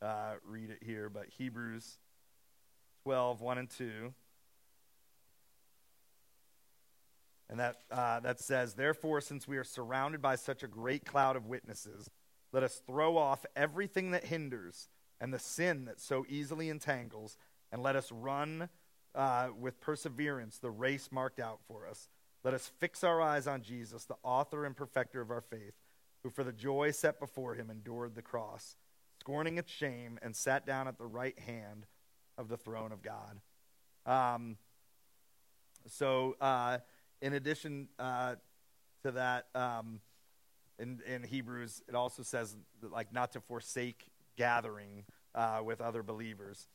uh, 0.02 0.34
read 0.46 0.70
it 0.72 0.80
here, 0.86 1.10
but 1.10 1.28
Hebrews 1.38 1.98
12, 3.04 3.40
1 3.40 3.58
and 3.58 3.70
2. 3.70 4.14
And 7.50 7.60
that, 7.60 7.78
uh, 7.90 8.20
that 8.20 8.42
says, 8.42 8.74
Therefore, 8.74 9.22
since 9.22 9.48
we 9.48 9.58
are 9.58 9.64
surrounded 9.64 10.22
by 10.22 10.36
such 10.36 10.64
a 10.64 10.68
great 10.68 11.06
cloud 11.06 11.38
of 11.38 11.46
witnesses, 11.46 12.10
let 12.52 12.64
us 12.64 12.82
throw 12.86 13.18
off 13.18 13.46
everything 13.56 14.12
that 14.12 14.26
hinders 14.26 14.90
and 15.22 15.34
the 15.34 15.40
sin 15.40 15.86
that 15.86 16.02
so 16.02 16.26
easily 16.28 16.68
entangles, 16.68 17.38
and 17.72 17.82
let 17.82 17.96
us 17.96 18.12
run 18.12 18.70
uh, 19.16 19.50
with 19.58 19.80
perseverance 19.82 20.58
the 20.58 20.70
race 20.70 21.10
marked 21.12 21.40
out 21.40 21.60
for 21.68 21.88
us. 21.88 22.10
Let 22.44 22.54
us 22.54 22.72
fix 22.80 23.04
our 23.04 23.22
eyes 23.22 23.48
on 23.48 23.62
Jesus, 23.62 24.06
the 24.06 24.16
author 24.24 24.66
and 24.66 24.76
perfecter 24.76 25.22
of 25.22 25.30
our 25.30 25.42
faith, 25.42 25.74
who 26.24 26.30
for 26.30 26.44
the 26.44 26.52
joy 26.52 26.92
set 26.92 27.20
before 27.20 27.56
him 27.56 27.70
endured 27.70 28.16
the 28.16 28.22
cross, 28.22 28.76
scorning 29.20 29.58
its 29.58 29.72
shame, 29.72 30.18
and 30.22 30.36
sat 30.36 30.66
down 30.66 30.88
at 30.88 30.98
the 30.98 31.06
right 31.06 31.38
hand 31.40 31.86
of 32.38 32.48
the 32.48 32.58
throne 32.58 32.92
of 32.92 33.02
God. 33.02 33.40
Um, 34.06 34.58
so, 35.88 36.36
uh, 36.42 36.80
in 37.22 37.34
addition 37.34 37.90
uh, 38.00 38.36
to 39.04 39.12
that, 39.12 39.48
um, 39.54 40.00
in, 40.80 41.00
in 41.06 41.24
Hebrews, 41.24 41.84
it 41.88 41.94
also 41.94 42.24
says 42.24 42.56
like 42.82 43.14
not 43.14 43.34
to 43.34 43.42
forsake 43.42 44.08
gathering 44.38 45.06
uh, 45.36 45.62
with 45.64 45.82
other 45.82 46.02
believers. 46.02 46.68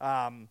Um, 0.00 0.48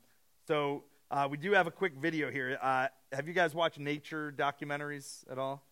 so 0.48 0.84
uh, 1.12 1.28
we 1.30 1.38
do 1.38 1.52
have 1.52 1.68
a 1.68 1.72
quick 1.72 1.94
video 1.96 2.32
here. 2.32 2.58
Uh, 2.62 2.88
have 3.12 3.28
you 3.28 3.34
guys 3.34 3.54
watched 3.54 3.80
nature 3.80 4.34
documentaries 4.36 5.30
at 5.32 5.38
all? 5.38 5.64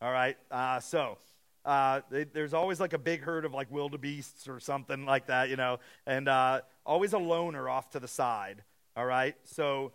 All 0.00 0.12
right. 0.12 0.36
Uh, 0.50 0.80
so 0.80 1.18
uh, 1.64 2.00
they, 2.10 2.24
there's 2.24 2.54
always 2.54 2.80
like 2.80 2.92
a 2.92 2.98
big 2.98 3.22
herd 3.22 3.44
of 3.44 3.54
like 3.54 3.70
wildebeests 3.70 4.48
or 4.48 4.60
something 4.60 5.06
like 5.06 5.26
that, 5.26 5.48
you 5.48 5.56
know, 5.56 5.78
and 6.06 6.28
uh, 6.28 6.60
always 6.84 7.12
a 7.12 7.18
loner 7.18 7.68
off 7.68 7.90
to 7.90 8.00
the 8.00 8.08
side. 8.08 8.62
All 8.96 9.06
right. 9.06 9.34
So 9.44 9.92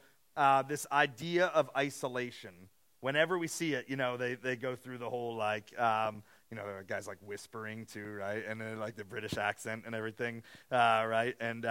this 0.67 0.87
idea 0.91 1.47
of 1.47 1.69
isolation 1.75 2.69
whenever 3.01 3.37
we 3.37 3.47
see 3.47 3.73
it, 3.73 3.85
you 3.89 3.95
know, 3.95 4.15
they, 4.15 4.35
they 4.35 4.55
go 4.55 4.75
through 4.75 4.99
the 4.99 5.09
whole 5.09 5.35
like, 5.35 5.77
um, 5.79 6.23
you 6.49 6.57
know, 6.57 6.63
guys 6.87 7.07
like 7.07 7.17
whispering 7.21 7.85
too, 7.85 8.05
right? 8.19 8.43
And 8.47 8.61
then 8.61 8.79
like 8.79 8.95
the 8.95 9.03
British 9.03 9.37
accent 9.37 9.83
and 9.85 9.93
everything, 9.93 10.43
uh, 10.71 11.05
right? 11.07 11.35
And 11.39 11.65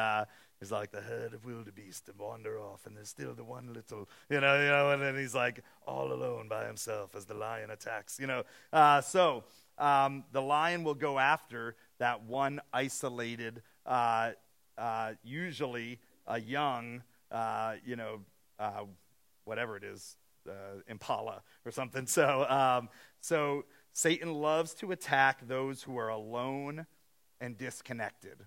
uh, 0.61 0.63
it's 0.63 0.71
like 0.71 0.91
the 0.91 1.01
herd 1.01 1.35
of 1.35 1.45
wildebeest 1.45 2.07
to 2.07 2.13
wander 2.19 2.59
off, 2.59 2.87
and 2.87 2.97
there's 2.97 3.09
still 3.09 3.35
the 3.35 3.45
one 3.45 3.73
little, 3.73 4.09
you 4.29 4.41
know, 4.41 4.61
you 4.61 4.69
know, 4.69 4.91
and 4.93 5.03
then 5.03 5.17
he's 5.17 5.35
like 5.35 5.63
all 5.87 6.13
alone 6.13 6.49
by 6.49 6.67
himself 6.67 7.15
as 7.15 7.25
the 7.25 7.35
lion 7.35 7.71
attacks, 7.71 8.19
you 8.21 8.27
know. 8.27 8.43
Uh, 8.73 9.01
so 9.01 9.45
um, 9.79 10.25
the 10.33 10.43
lion 10.43 10.85
will 10.85 10.95
go 10.95 11.19
after 11.19 11.77
that 11.99 12.23
one 12.25 12.61
isolated, 12.73 13.63
uh, 13.87 14.33
uh, 14.77 15.13
usually 15.23 15.99
a 16.27 16.41
young, 16.41 17.03
uh, 17.31 17.75
you 17.85 17.97
know, 17.97 18.21
whatever 19.45 19.77
it 19.77 19.85
is, 19.85 20.17
impala 20.89 21.43
or 21.65 21.73
something. 21.73 22.07
So, 22.07 22.47
um, 22.49 22.89
so 23.21 23.65
Satan 23.93 24.35
loves 24.35 24.75
to 24.75 24.93
attack 24.93 25.47
those 25.47 25.83
who 25.83 25.97
are 25.99 26.09
alone 26.09 26.87
and 27.41 27.57
disconnected. 27.57 28.47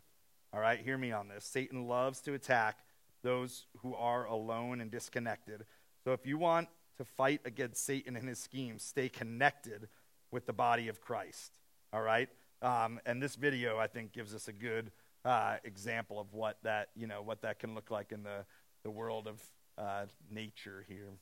All 0.53 0.59
right, 0.59 0.79
hear 0.79 0.99
me 0.99 1.11
on 1.11 1.29
this. 1.29 1.45
Satan 1.45 1.87
loves 1.87 2.21
to 2.21 2.35
attack 2.35 2.77
those 3.23 3.65
who 3.79 3.95
are 3.95 4.25
alone 4.25 4.81
and 4.81 4.91
disconnected. 4.91 5.65
So 6.03 6.11
if 6.13 6.27
you 6.27 6.37
want 6.37 6.67
to 6.97 7.05
fight 7.05 7.41
against 7.43 7.83
Satan 7.83 8.15
and 8.15 8.29
his 8.29 8.37
schemes, 8.37 8.83
stay 8.83 9.09
connected 9.09 9.87
with 10.29 10.45
the 10.45 10.53
body 10.53 10.89
of 10.89 11.01
Christ. 11.01 11.53
All 11.91 12.01
right? 12.01 12.29
Um, 12.61 12.99
and 13.05 13.21
this 13.21 13.35
video, 13.35 13.79
I 13.79 13.87
think, 13.87 14.13
gives 14.13 14.35
us 14.35 14.47
a 14.47 14.53
good 14.53 14.91
uh, 15.25 15.55
example 15.63 16.19
of 16.19 16.33
what 16.33 16.57
that, 16.63 16.89
you 16.95 17.07
know, 17.07 17.23
what 17.23 17.41
that 17.41 17.57
can 17.57 17.73
look 17.73 17.89
like 17.89 18.11
in 18.11 18.21
the, 18.21 18.45
the 18.83 18.91
world 18.91 19.27
of 19.27 19.41
uh, 19.79 20.05
nature 20.29 20.85
here. 20.87 21.13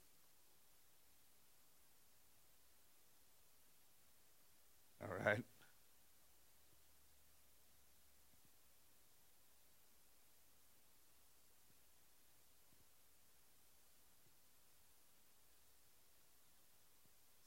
All 5.02 5.16
right? 5.26 5.44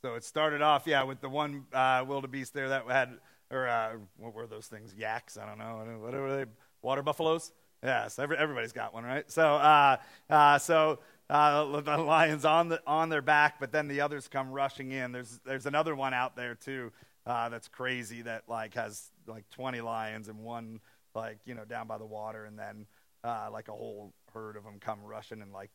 So 0.04 0.16
it 0.16 0.24
started 0.24 0.60
off, 0.60 0.86
yeah, 0.86 1.02
with 1.04 1.22
the 1.22 1.30
one 1.30 1.64
uh, 1.72 2.04
wildebeest 2.06 2.52
there 2.52 2.68
that 2.68 2.86
had, 2.86 3.20
or 3.50 3.66
uh, 3.66 3.92
what 4.18 4.34
were 4.34 4.46
those 4.46 4.66
things? 4.66 4.94
Yaks? 4.94 5.38
I 5.38 5.46
don't 5.46 5.56
know. 5.56 5.98
What 5.98 6.12
were 6.12 6.44
they? 6.44 6.50
Water 6.82 7.02
buffaloes? 7.02 7.52
Yes, 7.82 8.18
every, 8.18 8.36
everybody's 8.36 8.72
got 8.72 8.92
one, 8.92 9.04
right? 9.04 9.24
So, 9.30 9.54
uh, 9.54 9.96
uh, 10.28 10.58
so 10.58 10.98
uh, 11.30 11.80
the 11.80 11.96
lions 11.96 12.44
on 12.44 12.68
the 12.68 12.82
on 12.86 13.08
their 13.08 13.22
back, 13.22 13.58
but 13.58 13.72
then 13.72 13.88
the 13.88 14.02
others 14.02 14.28
come 14.28 14.50
rushing 14.50 14.92
in. 14.92 15.10
There's 15.10 15.40
there's 15.46 15.64
another 15.64 15.94
one 15.94 16.12
out 16.12 16.36
there 16.36 16.54
too 16.54 16.92
uh, 17.24 17.48
that's 17.48 17.68
crazy 17.68 18.20
that 18.20 18.42
like 18.46 18.74
has 18.74 19.10
like 19.26 19.48
20 19.52 19.80
lions 19.80 20.28
and 20.28 20.38
one 20.40 20.80
like 21.14 21.38
you 21.46 21.54
know 21.54 21.64
down 21.64 21.86
by 21.86 21.96
the 21.96 22.04
water 22.04 22.44
and 22.44 22.58
then 22.58 22.84
like 23.24 23.68
a 23.68 23.72
whole 23.72 24.12
herd 24.34 24.58
of 24.58 24.64
them 24.64 24.74
come 24.80 25.02
rushing 25.02 25.40
and 25.40 25.54
like 25.54 25.70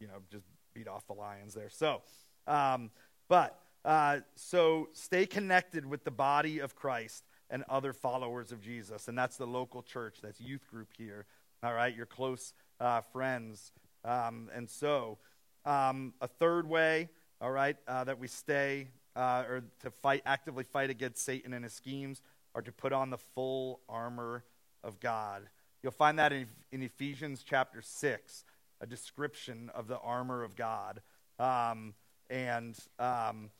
you 0.00 0.06
know 0.06 0.22
just 0.32 0.46
beat 0.72 0.88
off 0.88 1.06
the 1.06 1.12
lions 1.12 1.52
there 1.52 1.68
so 1.68 2.00
um, 2.46 2.90
but 3.28 3.60
uh, 3.86 4.18
so 4.34 4.88
stay 4.92 5.24
connected 5.24 5.86
with 5.86 6.04
the 6.04 6.10
body 6.10 6.58
of 6.58 6.76
christ 6.76 7.24
and 7.48 7.64
other 7.70 7.92
followers 7.92 8.52
of 8.52 8.60
jesus. 8.60 9.08
And 9.08 9.16
that's 9.16 9.36
the 9.38 9.46
local 9.46 9.82
church 9.82 10.18
that's 10.22 10.40
youth 10.40 10.66
group 10.68 10.88
here. 10.98 11.24
All 11.62 11.72
right 11.72 11.96
your 11.96 12.06
close 12.06 12.52
uh, 12.80 13.00
friends. 13.00 13.72
Um, 14.04 14.50
and 14.54 14.68
so 14.68 15.18
um, 15.64 16.12
a 16.20 16.28
third 16.28 16.68
way 16.68 17.08
all 17.40 17.50
right 17.50 17.76
uh, 17.86 18.04
that 18.04 18.18
we 18.18 18.28
stay 18.28 18.88
uh, 19.16 19.44
or 19.48 19.62
to 19.80 19.90
fight 19.90 20.22
actively 20.26 20.64
fight 20.64 20.90
against 20.90 21.24
Satan 21.24 21.52
and 21.54 21.64
his 21.64 21.72
schemes, 21.72 22.20
are 22.54 22.62
to 22.62 22.72
put 22.72 22.92
on 22.92 23.10
the 23.10 23.18
full 23.18 23.80
armor 23.88 24.44
of 24.84 25.00
God. 25.00 25.42
You'll 25.82 25.92
find 25.92 26.18
that 26.18 26.32
in, 26.32 26.46
in 26.70 26.82
Ephesians 26.82 27.42
chapter 27.42 27.80
six, 27.80 28.44
a 28.80 28.86
description 28.86 29.70
of 29.74 29.88
the 29.88 29.98
armor 29.98 30.42
of 30.42 30.54
God, 30.54 31.00
um, 31.38 31.94
and 32.28 32.76
um, 32.98 33.50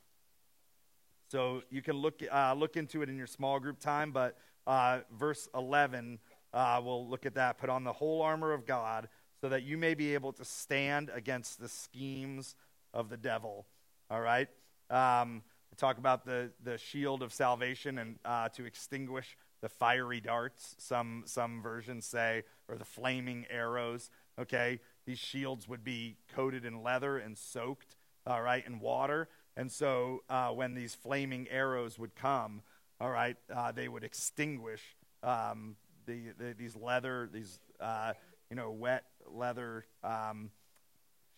so 1.29 1.63
you 1.71 1.83
can 1.83 1.97
look 1.97 2.23
uh, 2.33 2.55
look 2.55 2.77
into 2.77 3.03
it 3.03 3.09
in 3.09 3.17
your 3.17 3.27
small 3.27 3.61
group 3.61 3.79
time. 3.79 4.13
But 4.13 4.37
uh, 4.67 5.01
verse 5.19 5.49
eleven, 5.55 6.19
uh, 6.53 6.81
we'll 6.85 7.09
look 7.09 7.27
at 7.27 7.35
that. 7.35 7.59
Put 7.59 7.71
on 7.71 7.85
the 7.85 7.93
whole 7.93 8.23
armor 8.23 8.53
of 8.53 8.67
God, 8.67 9.09
so 9.41 9.49
that 9.49 9.63
you 9.63 9.77
may 9.79 9.95
be 9.95 10.15
able 10.15 10.33
to 10.33 10.45
stand 10.45 11.11
against 11.15 11.61
the 11.61 11.69
schemes 11.69 12.55
of 12.93 13.09
the 13.09 13.17
devil. 13.17 13.67
All 14.11 14.21
right. 14.21 14.49
Um, 14.91 15.43
talk 15.77 15.99
about 15.99 16.25
the, 16.25 16.51
the 16.65 16.79
shield 16.79 17.23
of 17.23 17.33
salvation 17.35 17.99
and 17.99 18.19
uh, 18.25 18.49
to 18.49 18.65
extinguish 18.65 19.37
the 19.61 19.69
fiery 19.69 20.21
darts, 20.21 20.75
some, 20.79 21.23
some 21.27 21.61
versions 21.61 22.07
say, 22.07 22.45
or 22.67 22.77
the 22.77 22.85
flaming 22.85 23.45
arrows. 23.51 24.11
Okay, 24.39 24.81
these 25.07 25.19
shields 25.19 25.69
would 25.69 25.85
be 25.85 26.17
coated 26.35 26.65
in 26.65 26.83
leather 26.83 27.19
and 27.19 27.37
soaked, 27.37 27.97
all 28.27 28.41
right, 28.41 28.67
in 28.67 28.81
water 28.81 29.29
And 29.57 29.73
so 29.73 30.23
uh, 30.29 30.49
when 30.51 30.75
these 30.75 30.95
flaming 30.95 31.49
arrows 31.51 31.99
would 31.99 32.15
come, 32.15 32.63
all 33.01 33.11
right, 33.11 33.37
uh, 33.55 33.73
they 33.73 33.89
would 33.89 34.05
extinguish 34.05 34.83
um, 35.23 35.77
the, 36.07 36.33
the, 36.39 36.55
these 36.57 36.77
leather, 36.77 37.29
these, 37.33 37.59
uh, 37.81 38.13
you 38.51 38.57
know, 38.57 38.71
wet 38.71 39.05
leather 39.27 39.87
um, 40.05 40.51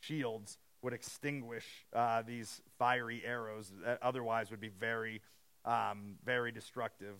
shields 0.00 0.58
would 0.82 0.92
extinguish 0.92 1.64
uh, 1.92 2.22
these 2.22 2.60
fiery 2.78 3.22
arrows 3.24 3.72
that 3.84 3.98
otherwise 4.02 4.50
would 4.50 4.60
be 4.60 4.68
very, 4.68 5.20
um, 5.64 6.16
very 6.24 6.52
destructive. 6.52 7.16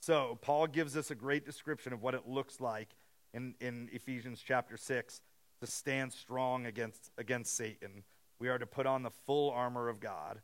So, 0.00 0.38
Paul 0.42 0.68
gives 0.68 0.96
us 0.96 1.10
a 1.10 1.16
great 1.16 1.44
description 1.44 1.92
of 1.92 2.02
what 2.02 2.14
it 2.14 2.28
looks 2.28 2.60
like 2.60 2.88
in, 3.34 3.54
in 3.60 3.88
Ephesians 3.92 4.42
chapter 4.46 4.76
6 4.76 5.20
to 5.60 5.66
stand 5.66 6.12
strong 6.12 6.66
against, 6.66 7.10
against 7.18 7.56
Satan. 7.56 8.04
We 8.40 8.48
are 8.48 8.58
to 8.58 8.66
put 8.66 8.86
on 8.86 9.02
the 9.02 9.10
full 9.10 9.50
armor 9.50 9.88
of 9.88 10.00
God. 10.00 10.40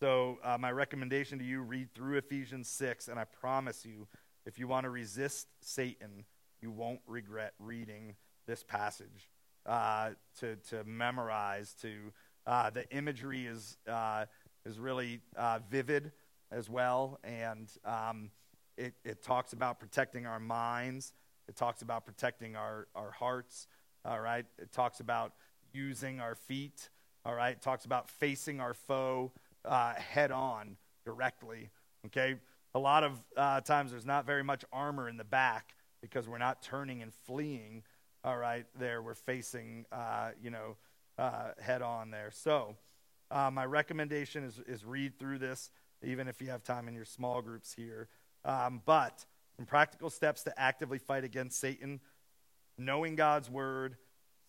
So, 0.00 0.38
uh, 0.42 0.56
my 0.58 0.72
recommendation 0.72 1.38
to 1.38 1.44
you 1.44 1.60
read 1.60 1.94
through 1.94 2.16
Ephesians 2.16 2.68
6, 2.70 3.08
and 3.08 3.18
I 3.18 3.24
promise 3.24 3.84
you, 3.84 4.08
if 4.46 4.58
you 4.58 4.66
want 4.66 4.84
to 4.84 4.90
resist 4.90 5.46
Satan, 5.60 6.24
you 6.62 6.70
won't 6.70 7.00
regret 7.06 7.52
reading 7.58 8.16
this 8.46 8.62
passage. 8.62 9.30
Uh, 9.66 10.10
to, 10.38 10.56
to 10.70 10.82
memorize, 10.84 11.74
to 11.82 12.12
uh, 12.46 12.70
the 12.70 12.88
imagery 12.90 13.46
is, 13.46 13.76
uh, 13.86 14.24
is 14.64 14.78
really 14.78 15.20
uh, 15.36 15.58
vivid 15.70 16.12
as 16.50 16.70
well, 16.70 17.20
and 17.22 17.70
um, 17.84 18.30
it, 18.78 18.94
it 19.04 19.22
talks 19.22 19.52
about 19.52 19.78
protecting 19.78 20.24
our 20.24 20.40
minds. 20.40 21.12
It 21.48 21.56
talks 21.56 21.82
about 21.82 22.06
protecting 22.06 22.56
our, 22.56 22.88
our 22.94 23.10
hearts. 23.10 23.66
All 24.04 24.20
right. 24.20 24.46
It 24.58 24.72
talks 24.72 25.00
about 25.00 25.34
using 25.72 26.20
our 26.20 26.34
feet. 26.34 26.88
All 27.24 27.34
right. 27.34 27.52
It 27.52 27.62
talks 27.62 27.84
about 27.84 28.08
facing 28.08 28.60
our 28.60 28.74
foe 28.74 29.32
uh, 29.64 29.94
head 29.94 30.30
on 30.30 30.76
directly. 31.04 31.70
Okay. 32.06 32.36
A 32.74 32.78
lot 32.78 33.04
of 33.04 33.22
uh, 33.36 33.60
times 33.60 33.90
there's 33.90 34.06
not 34.06 34.26
very 34.26 34.44
much 34.44 34.64
armor 34.72 35.08
in 35.08 35.16
the 35.16 35.24
back 35.24 35.74
because 36.00 36.28
we're 36.28 36.38
not 36.38 36.62
turning 36.62 37.02
and 37.02 37.12
fleeing. 37.12 37.82
All 38.24 38.38
right. 38.38 38.66
There 38.78 39.02
we're 39.02 39.14
facing, 39.14 39.86
uh, 39.92 40.30
you 40.42 40.50
know, 40.50 40.76
uh, 41.18 41.50
head 41.60 41.82
on 41.82 42.10
there. 42.10 42.30
So 42.32 42.76
uh, 43.30 43.50
my 43.50 43.66
recommendation 43.66 44.44
is, 44.44 44.60
is 44.66 44.84
read 44.84 45.18
through 45.18 45.38
this, 45.38 45.70
even 46.02 46.28
if 46.28 46.40
you 46.40 46.48
have 46.48 46.62
time 46.62 46.88
in 46.88 46.94
your 46.94 47.04
small 47.04 47.42
groups 47.42 47.72
here. 47.72 48.08
Um, 48.44 48.80
but 48.86 49.24
some 49.56 49.66
practical 49.66 50.08
steps 50.08 50.42
to 50.44 50.60
actively 50.60 50.98
fight 50.98 51.24
against 51.24 51.60
Satan 51.60 52.00
knowing 52.80 53.14
God's 53.14 53.50
word, 53.50 53.96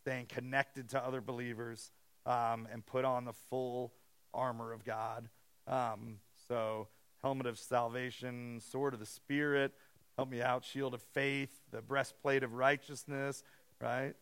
staying 0.02 0.26
connected 0.28 0.90
to 0.90 1.06
other 1.06 1.22
believers, 1.22 1.92
um, 2.26 2.68
and 2.72 2.86
put 2.86 3.06
on 3.06 3.26
the 3.26 3.34
full 3.34 3.94
armor 4.34 4.72
of 4.74 4.84
God. 4.84 5.30
Um, 5.68 6.18
so, 6.48 6.88
helmet 7.22 7.46
of 7.46 7.60
salvation, 7.60 8.60
sword 8.60 8.94
of 8.94 9.00
the 9.00 9.06
Spirit, 9.06 9.74
help 10.18 10.30
me 10.30 10.42
out, 10.42 10.66
shield 10.66 10.94
of 10.94 11.02
faith, 11.14 11.52
the 11.72 11.82
breastplate 11.82 12.44
of 12.44 12.54
righteousness, 12.54 13.44
right? 13.80 14.14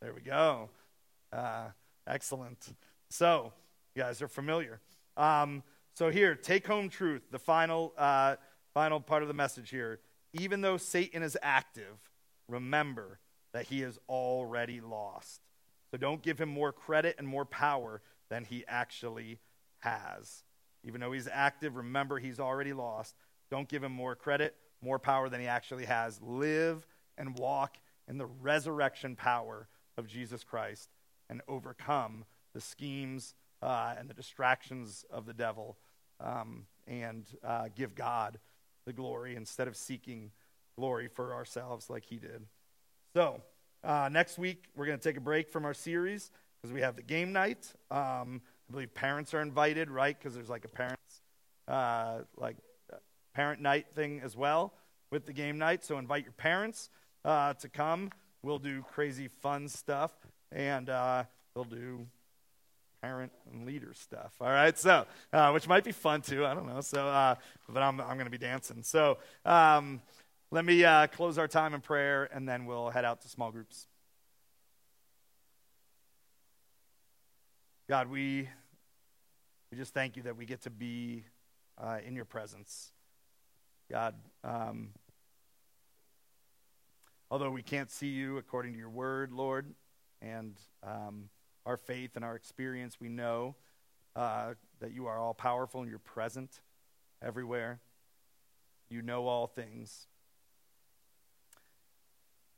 There 0.00 0.12
we 0.12 0.20
go. 0.20 0.70
Uh, 1.32 1.68
excellent. 2.06 2.74
So, 3.08 3.52
you 3.94 4.02
guys 4.02 4.20
are 4.22 4.28
familiar. 4.28 4.80
Um, 5.16 5.62
so 5.94 6.10
here, 6.10 6.34
take 6.34 6.66
home 6.66 6.88
truth, 6.88 7.22
the 7.30 7.38
final, 7.38 7.92
uh, 7.96 8.36
final 8.72 9.00
part 9.00 9.22
of 9.22 9.28
the 9.28 9.34
message 9.34 9.70
here. 9.70 10.00
Even 10.32 10.60
though 10.60 10.76
Satan 10.76 11.22
is 11.22 11.38
active, 11.40 11.96
remember 12.48 13.20
that 13.54 13.66
he 13.66 13.82
is 13.82 13.98
already 14.08 14.82
lost. 14.82 15.40
So 15.90 15.96
don't 15.96 16.22
give 16.22 16.38
him 16.38 16.48
more 16.48 16.72
credit 16.72 17.14
and 17.18 17.26
more 17.26 17.46
power 17.46 18.02
than 18.28 18.44
he 18.44 18.64
actually 18.68 19.38
has. 19.78 20.42
Even 20.82 21.00
though 21.00 21.12
he's 21.12 21.28
active, 21.32 21.76
remember 21.76 22.18
he's 22.18 22.40
already 22.40 22.72
lost. 22.72 23.14
Don't 23.50 23.68
give 23.68 23.82
him 23.82 23.92
more 23.92 24.16
credit, 24.16 24.56
more 24.82 24.98
power 24.98 25.28
than 25.28 25.40
he 25.40 25.46
actually 25.46 25.84
has. 25.86 26.20
Live 26.20 26.86
and 27.16 27.38
walk 27.38 27.78
in 28.08 28.18
the 28.18 28.26
resurrection 28.26 29.14
power 29.14 29.68
of 29.96 30.08
Jesus 30.08 30.42
Christ 30.42 30.90
and 31.30 31.40
overcome 31.48 32.24
the 32.54 32.60
schemes 32.60 33.34
uh, 33.62 33.94
and 33.96 34.10
the 34.10 34.14
distractions 34.14 35.04
of 35.10 35.26
the 35.26 35.32
devil 35.32 35.78
um, 36.20 36.66
and 36.88 37.24
uh, 37.44 37.68
give 37.74 37.94
God 37.94 38.38
the 38.84 38.92
glory 38.92 39.36
instead 39.36 39.68
of 39.68 39.76
seeking 39.76 40.32
glory 40.76 41.08
for 41.08 41.32
ourselves 41.32 41.88
like 41.88 42.04
he 42.04 42.16
did. 42.16 42.46
So, 43.14 43.40
uh, 43.84 44.08
next 44.10 44.38
week, 44.38 44.64
we're 44.74 44.86
going 44.86 44.98
to 44.98 45.08
take 45.08 45.16
a 45.16 45.20
break 45.20 45.48
from 45.48 45.64
our 45.64 45.72
series 45.72 46.32
because 46.60 46.72
we 46.74 46.80
have 46.80 46.96
the 46.96 47.02
game 47.02 47.32
night. 47.32 47.72
Um, 47.88 48.42
I 48.68 48.72
believe 48.72 48.92
parents 48.92 49.32
are 49.34 49.40
invited, 49.40 49.88
right? 49.88 50.18
Because 50.18 50.34
there's 50.34 50.48
like 50.48 50.64
a 50.64 50.68
parents, 50.68 51.22
uh, 51.68 52.22
like 52.36 52.56
uh, 52.92 52.96
parent 53.32 53.60
night 53.62 53.86
thing 53.94 54.20
as 54.24 54.36
well 54.36 54.74
with 55.12 55.26
the 55.26 55.32
game 55.32 55.58
night. 55.58 55.84
So 55.84 55.96
invite 55.98 56.24
your 56.24 56.32
parents 56.32 56.90
uh, 57.24 57.54
to 57.54 57.68
come. 57.68 58.10
We'll 58.42 58.58
do 58.58 58.82
crazy 58.82 59.28
fun 59.28 59.68
stuff, 59.68 60.10
and 60.50 60.90
uh, 60.90 61.22
they'll 61.54 61.62
do 61.62 62.08
parent 63.00 63.30
and 63.52 63.64
leader 63.64 63.92
stuff. 63.94 64.32
All 64.40 64.48
right, 64.48 64.76
so 64.76 65.06
uh, 65.32 65.52
which 65.52 65.68
might 65.68 65.84
be 65.84 65.92
fun 65.92 66.20
too. 66.20 66.44
I 66.44 66.52
don't 66.52 66.66
know. 66.66 66.80
So, 66.80 67.06
uh, 67.06 67.36
but 67.68 67.80
I'm 67.80 68.00
I'm 68.00 68.14
going 68.14 68.24
to 68.24 68.30
be 68.30 68.38
dancing. 68.38 68.82
So 68.82 69.18
um, 69.44 70.00
let 70.54 70.64
me 70.64 70.84
uh, 70.84 71.08
close 71.08 71.36
our 71.36 71.48
time 71.48 71.74
in 71.74 71.80
prayer, 71.80 72.28
and 72.32 72.48
then 72.48 72.64
we'll 72.64 72.88
head 72.88 73.04
out 73.04 73.22
to 73.22 73.28
small 73.28 73.50
groups. 73.50 73.88
God, 77.88 78.08
we 78.08 78.48
we 79.72 79.76
just 79.76 79.92
thank 79.92 80.16
you 80.16 80.22
that 80.22 80.36
we 80.36 80.46
get 80.46 80.62
to 80.62 80.70
be 80.70 81.24
uh, 81.76 81.98
in 82.06 82.14
your 82.14 82.24
presence. 82.24 82.92
God, 83.90 84.14
um, 84.44 84.90
although 87.32 87.50
we 87.50 87.64
can't 87.64 87.90
see 87.90 88.10
you 88.10 88.38
according 88.38 88.74
to 88.74 88.78
your 88.78 88.90
word, 88.90 89.32
Lord, 89.32 89.66
and 90.22 90.56
um, 90.84 91.30
our 91.66 91.76
faith 91.76 92.12
and 92.14 92.24
our 92.24 92.36
experience, 92.36 93.00
we 93.00 93.08
know 93.08 93.56
uh, 94.14 94.54
that 94.78 94.92
you 94.92 95.06
are 95.08 95.18
all 95.18 95.34
powerful 95.34 95.80
and 95.80 95.90
you're 95.90 95.98
present 95.98 96.60
everywhere. 97.20 97.80
You 98.88 99.02
know 99.02 99.26
all 99.26 99.48
things. 99.48 100.06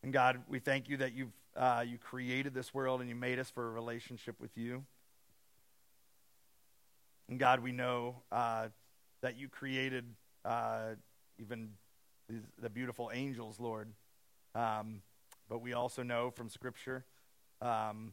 And 0.03 0.13
God, 0.13 0.43
we 0.49 0.59
thank 0.59 0.89
you 0.89 0.99
that 0.99 1.15
you've 1.15 1.33
uh, 1.57 1.85
you 1.87 1.97
created 1.97 2.53
this 2.53 2.75
world 2.75 3.01
and 3.01 3.09
you 3.09 3.15
made 3.15 3.39
us 3.39 3.49
for 3.49 3.67
a 3.67 3.71
relationship 3.71 4.39
with 4.41 4.57
you. 4.57 4.85
And 7.29 7.39
God, 7.39 7.61
we 7.61 7.73
know 7.73 8.17
uh, 8.31 8.69
that 9.23 9.39
you 9.39 9.49
created 9.49 10.05
uh, 10.45 10.95
even 11.39 11.71
the 12.61 12.71
beautiful 12.71 13.11
angels, 13.13 13.59
Lord. 13.59 13.89
Um, 14.55 15.01
but 15.49 15.61
we 15.61 15.73
also 15.73 16.03
know 16.03 16.31
from 16.31 16.49
Scripture 16.49 17.05
um, 17.61 18.13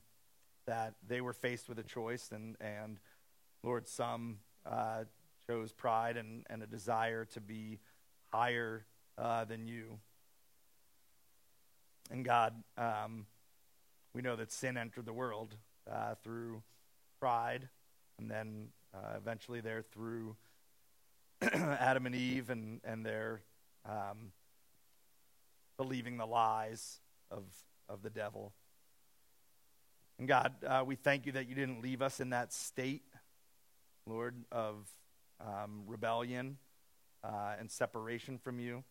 that 0.66 0.94
they 1.08 1.22
were 1.22 1.34
faced 1.34 1.68
with 1.68 1.80
a 1.80 1.84
choice, 1.84 2.32
and, 2.32 2.56
and 2.62 3.00
Lord, 3.64 3.88
some 3.88 4.38
uh, 4.66 5.04
chose 5.48 5.72
pride 5.74 6.18
and, 6.18 6.46
and 6.50 6.64
a 6.64 6.68
desire 6.68 7.26
to 7.26 7.42
be 7.42 7.80
higher 8.32 8.86
uh, 9.18 9.46
than 9.46 9.68
you. 9.68 10.00
And 12.14 12.24
God, 12.24 12.54
um, 12.78 13.26
we 14.14 14.22
know 14.22 14.36
that 14.36 14.52
sin 14.52 14.78
entered 14.78 15.08
the 15.08 15.14
world 15.14 15.56
uh, 15.92 16.14
through 16.24 16.62
pride, 17.20 17.68
and 18.20 18.30
then 18.30 18.68
uh, 18.94 19.18
eventually 19.18 19.62
there 19.62 19.82
through 19.82 20.36
Adam 21.42 22.06
and 22.06 22.14
Eve 22.14 22.52
and, 22.52 22.82
and 22.84 23.04
their 23.04 23.42
um, 23.90 24.32
believing 25.76 26.18
the 26.18 26.28
lies 26.28 27.00
of, 27.32 27.46
of 27.90 28.04
the 28.04 28.12
devil. 28.12 28.54
And 30.20 30.28
God, 30.28 30.54
uh, 30.68 30.84
we 30.86 30.94
thank 30.94 31.26
you 31.26 31.32
that 31.32 31.50
you 31.50 31.56
didn't 31.56 31.82
leave 31.82 32.04
us 32.04 32.20
in 32.20 32.30
that 32.30 32.54
state, 32.54 33.02
Lord, 34.06 34.36
of 34.52 34.88
um, 35.42 35.82
rebellion 35.88 36.58
uh, 37.24 37.56
and 37.60 37.72
separation 37.72 38.38
from 38.38 38.60
you. 38.60 38.84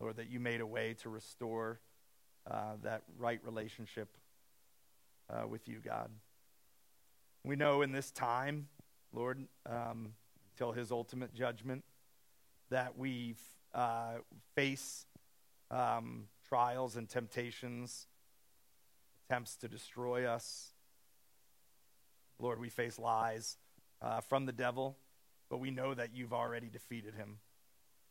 Lord, 0.00 0.16
that 0.16 0.28
you 0.28 0.40
made 0.40 0.60
a 0.60 0.66
way 0.66 0.96
to 1.02 1.08
restore 1.08 1.78
uh, 2.48 2.74
that 2.82 3.02
right 3.18 3.40
relationship 3.44 4.16
uh, 5.28 5.46
with 5.46 5.68
you, 5.68 5.78
God. 5.84 6.10
We 7.44 7.56
know 7.56 7.82
in 7.82 7.92
this 7.92 8.10
time, 8.10 8.68
Lord, 9.12 9.46
um, 9.66 10.12
until 10.52 10.72
his 10.72 10.92
ultimate 10.92 11.34
judgment, 11.34 11.84
that 12.70 12.98
we 12.98 13.34
uh, 13.74 14.18
face 14.54 15.06
um, 15.70 16.24
trials 16.48 16.96
and 16.96 17.08
temptations 17.08 18.06
attempts 19.26 19.56
to 19.56 19.68
destroy 19.68 20.26
us. 20.26 20.72
Lord, 22.40 22.58
we 22.58 22.68
face 22.68 22.98
lies 22.98 23.56
uh, 24.02 24.20
from 24.20 24.46
the 24.46 24.52
devil, 24.52 24.96
but 25.48 25.60
we 25.60 25.70
know 25.70 25.94
that 25.94 26.10
you've 26.14 26.32
already 26.32 26.68
defeated 26.68 27.14
him. 27.14 27.38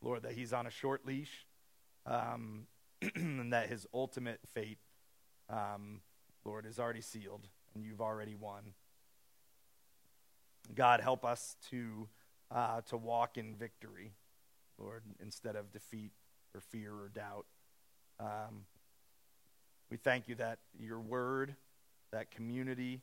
Lord, 0.02 0.22
that 0.22 0.32
he's 0.32 0.52
on 0.52 0.66
a 0.66 0.70
short 0.70 1.04
leash 1.04 1.46
um, 2.06 2.66
and 3.14 3.52
that 3.52 3.68
his 3.68 3.86
ultimate 3.92 4.40
fate, 4.54 4.78
um, 5.48 6.00
Lord, 6.44 6.66
is 6.66 6.78
already 6.78 7.00
sealed 7.00 7.48
and 7.74 7.84
you've 7.84 8.00
already 8.00 8.34
won. 8.34 8.74
God, 10.74 11.00
help 11.00 11.24
us 11.24 11.56
to, 11.70 12.08
uh, 12.50 12.80
to 12.82 12.96
walk 12.96 13.36
in 13.36 13.54
victory, 13.54 14.12
Lord, 14.78 15.02
instead 15.20 15.56
of 15.56 15.72
defeat 15.72 16.12
or 16.54 16.60
fear 16.60 16.92
or 16.92 17.08
doubt. 17.08 17.46
Um, 18.18 18.64
we 19.90 19.96
thank 19.96 20.28
you 20.28 20.34
that 20.36 20.58
your 20.78 21.00
word, 21.00 21.56
that 22.12 22.30
community, 22.30 23.02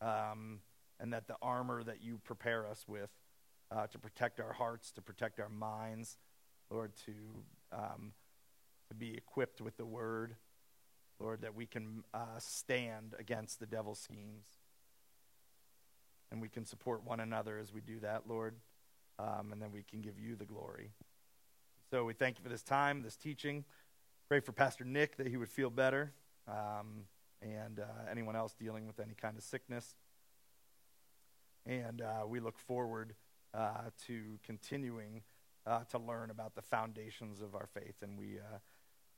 um, 0.00 0.60
and 1.00 1.12
that 1.12 1.28
the 1.28 1.36
armor 1.40 1.82
that 1.82 2.02
you 2.02 2.18
prepare 2.24 2.66
us 2.66 2.84
with 2.86 3.10
uh, 3.70 3.86
to 3.88 3.98
protect 3.98 4.40
our 4.40 4.52
hearts, 4.52 4.92
to 4.92 5.02
protect 5.02 5.40
our 5.40 5.48
minds, 5.48 6.16
Lord, 6.70 6.92
to, 7.06 7.12
um, 7.72 8.12
to 8.88 8.94
be 8.94 9.14
equipped 9.14 9.60
with 9.60 9.76
the 9.76 9.86
word, 9.86 10.36
Lord, 11.18 11.42
that 11.42 11.54
we 11.54 11.66
can 11.66 12.04
uh, 12.14 12.38
stand 12.38 13.14
against 13.18 13.60
the 13.60 13.66
devil's 13.66 13.98
schemes. 13.98 14.44
And 16.30 16.40
we 16.40 16.48
can 16.48 16.64
support 16.64 17.04
one 17.04 17.20
another 17.20 17.58
as 17.58 17.72
we 17.72 17.80
do 17.80 18.00
that, 18.00 18.22
Lord, 18.28 18.56
um, 19.18 19.52
and 19.52 19.62
then 19.62 19.70
we 19.72 19.82
can 19.82 20.00
give 20.00 20.18
you 20.18 20.34
the 20.34 20.44
glory. 20.44 20.90
So 21.90 22.04
we 22.04 22.14
thank 22.14 22.38
you 22.38 22.42
for 22.42 22.48
this 22.48 22.62
time, 22.62 23.02
this 23.02 23.16
teaching. 23.16 23.64
Pray 24.28 24.40
for 24.40 24.52
Pastor 24.52 24.84
Nick 24.84 25.16
that 25.18 25.28
he 25.28 25.36
would 25.36 25.48
feel 25.48 25.70
better, 25.70 26.12
um, 26.48 27.04
and 27.40 27.78
uh, 27.78 28.10
anyone 28.10 28.34
else 28.34 28.54
dealing 28.54 28.88
with 28.88 28.98
any 28.98 29.14
kind 29.14 29.36
of 29.36 29.44
sickness. 29.44 29.94
And 31.64 32.02
uh, 32.02 32.26
we 32.26 32.40
look 32.40 32.58
forward 32.58 33.14
uh, 33.54 33.90
to 34.06 34.38
continuing 34.44 35.22
uh, 35.66 35.80
to 35.90 35.98
learn 35.98 36.30
about 36.30 36.54
the 36.54 36.62
foundations 36.62 37.40
of 37.40 37.54
our 37.54 37.66
faith. 37.66 37.96
And 38.02 38.18
we 38.18 38.38
uh, 38.38 38.58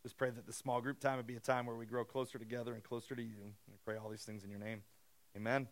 just 0.09 0.16
pray 0.16 0.30
that 0.30 0.46
the 0.46 0.54
small 0.54 0.80
group 0.80 1.00
time 1.00 1.18
would 1.18 1.26
be 1.26 1.36
a 1.36 1.40
time 1.40 1.66
where 1.66 1.76
we 1.76 1.84
grow 1.84 2.02
closer 2.02 2.38
together 2.38 2.72
and 2.72 2.82
closer 2.82 3.14
to 3.14 3.22
you. 3.22 3.36
We 3.68 3.74
pray 3.84 3.98
all 3.98 4.09
these 4.09 4.24
things 4.24 4.42
in 4.42 4.48
your 4.48 4.59
name. 4.59 4.80
Amen. 5.36 5.68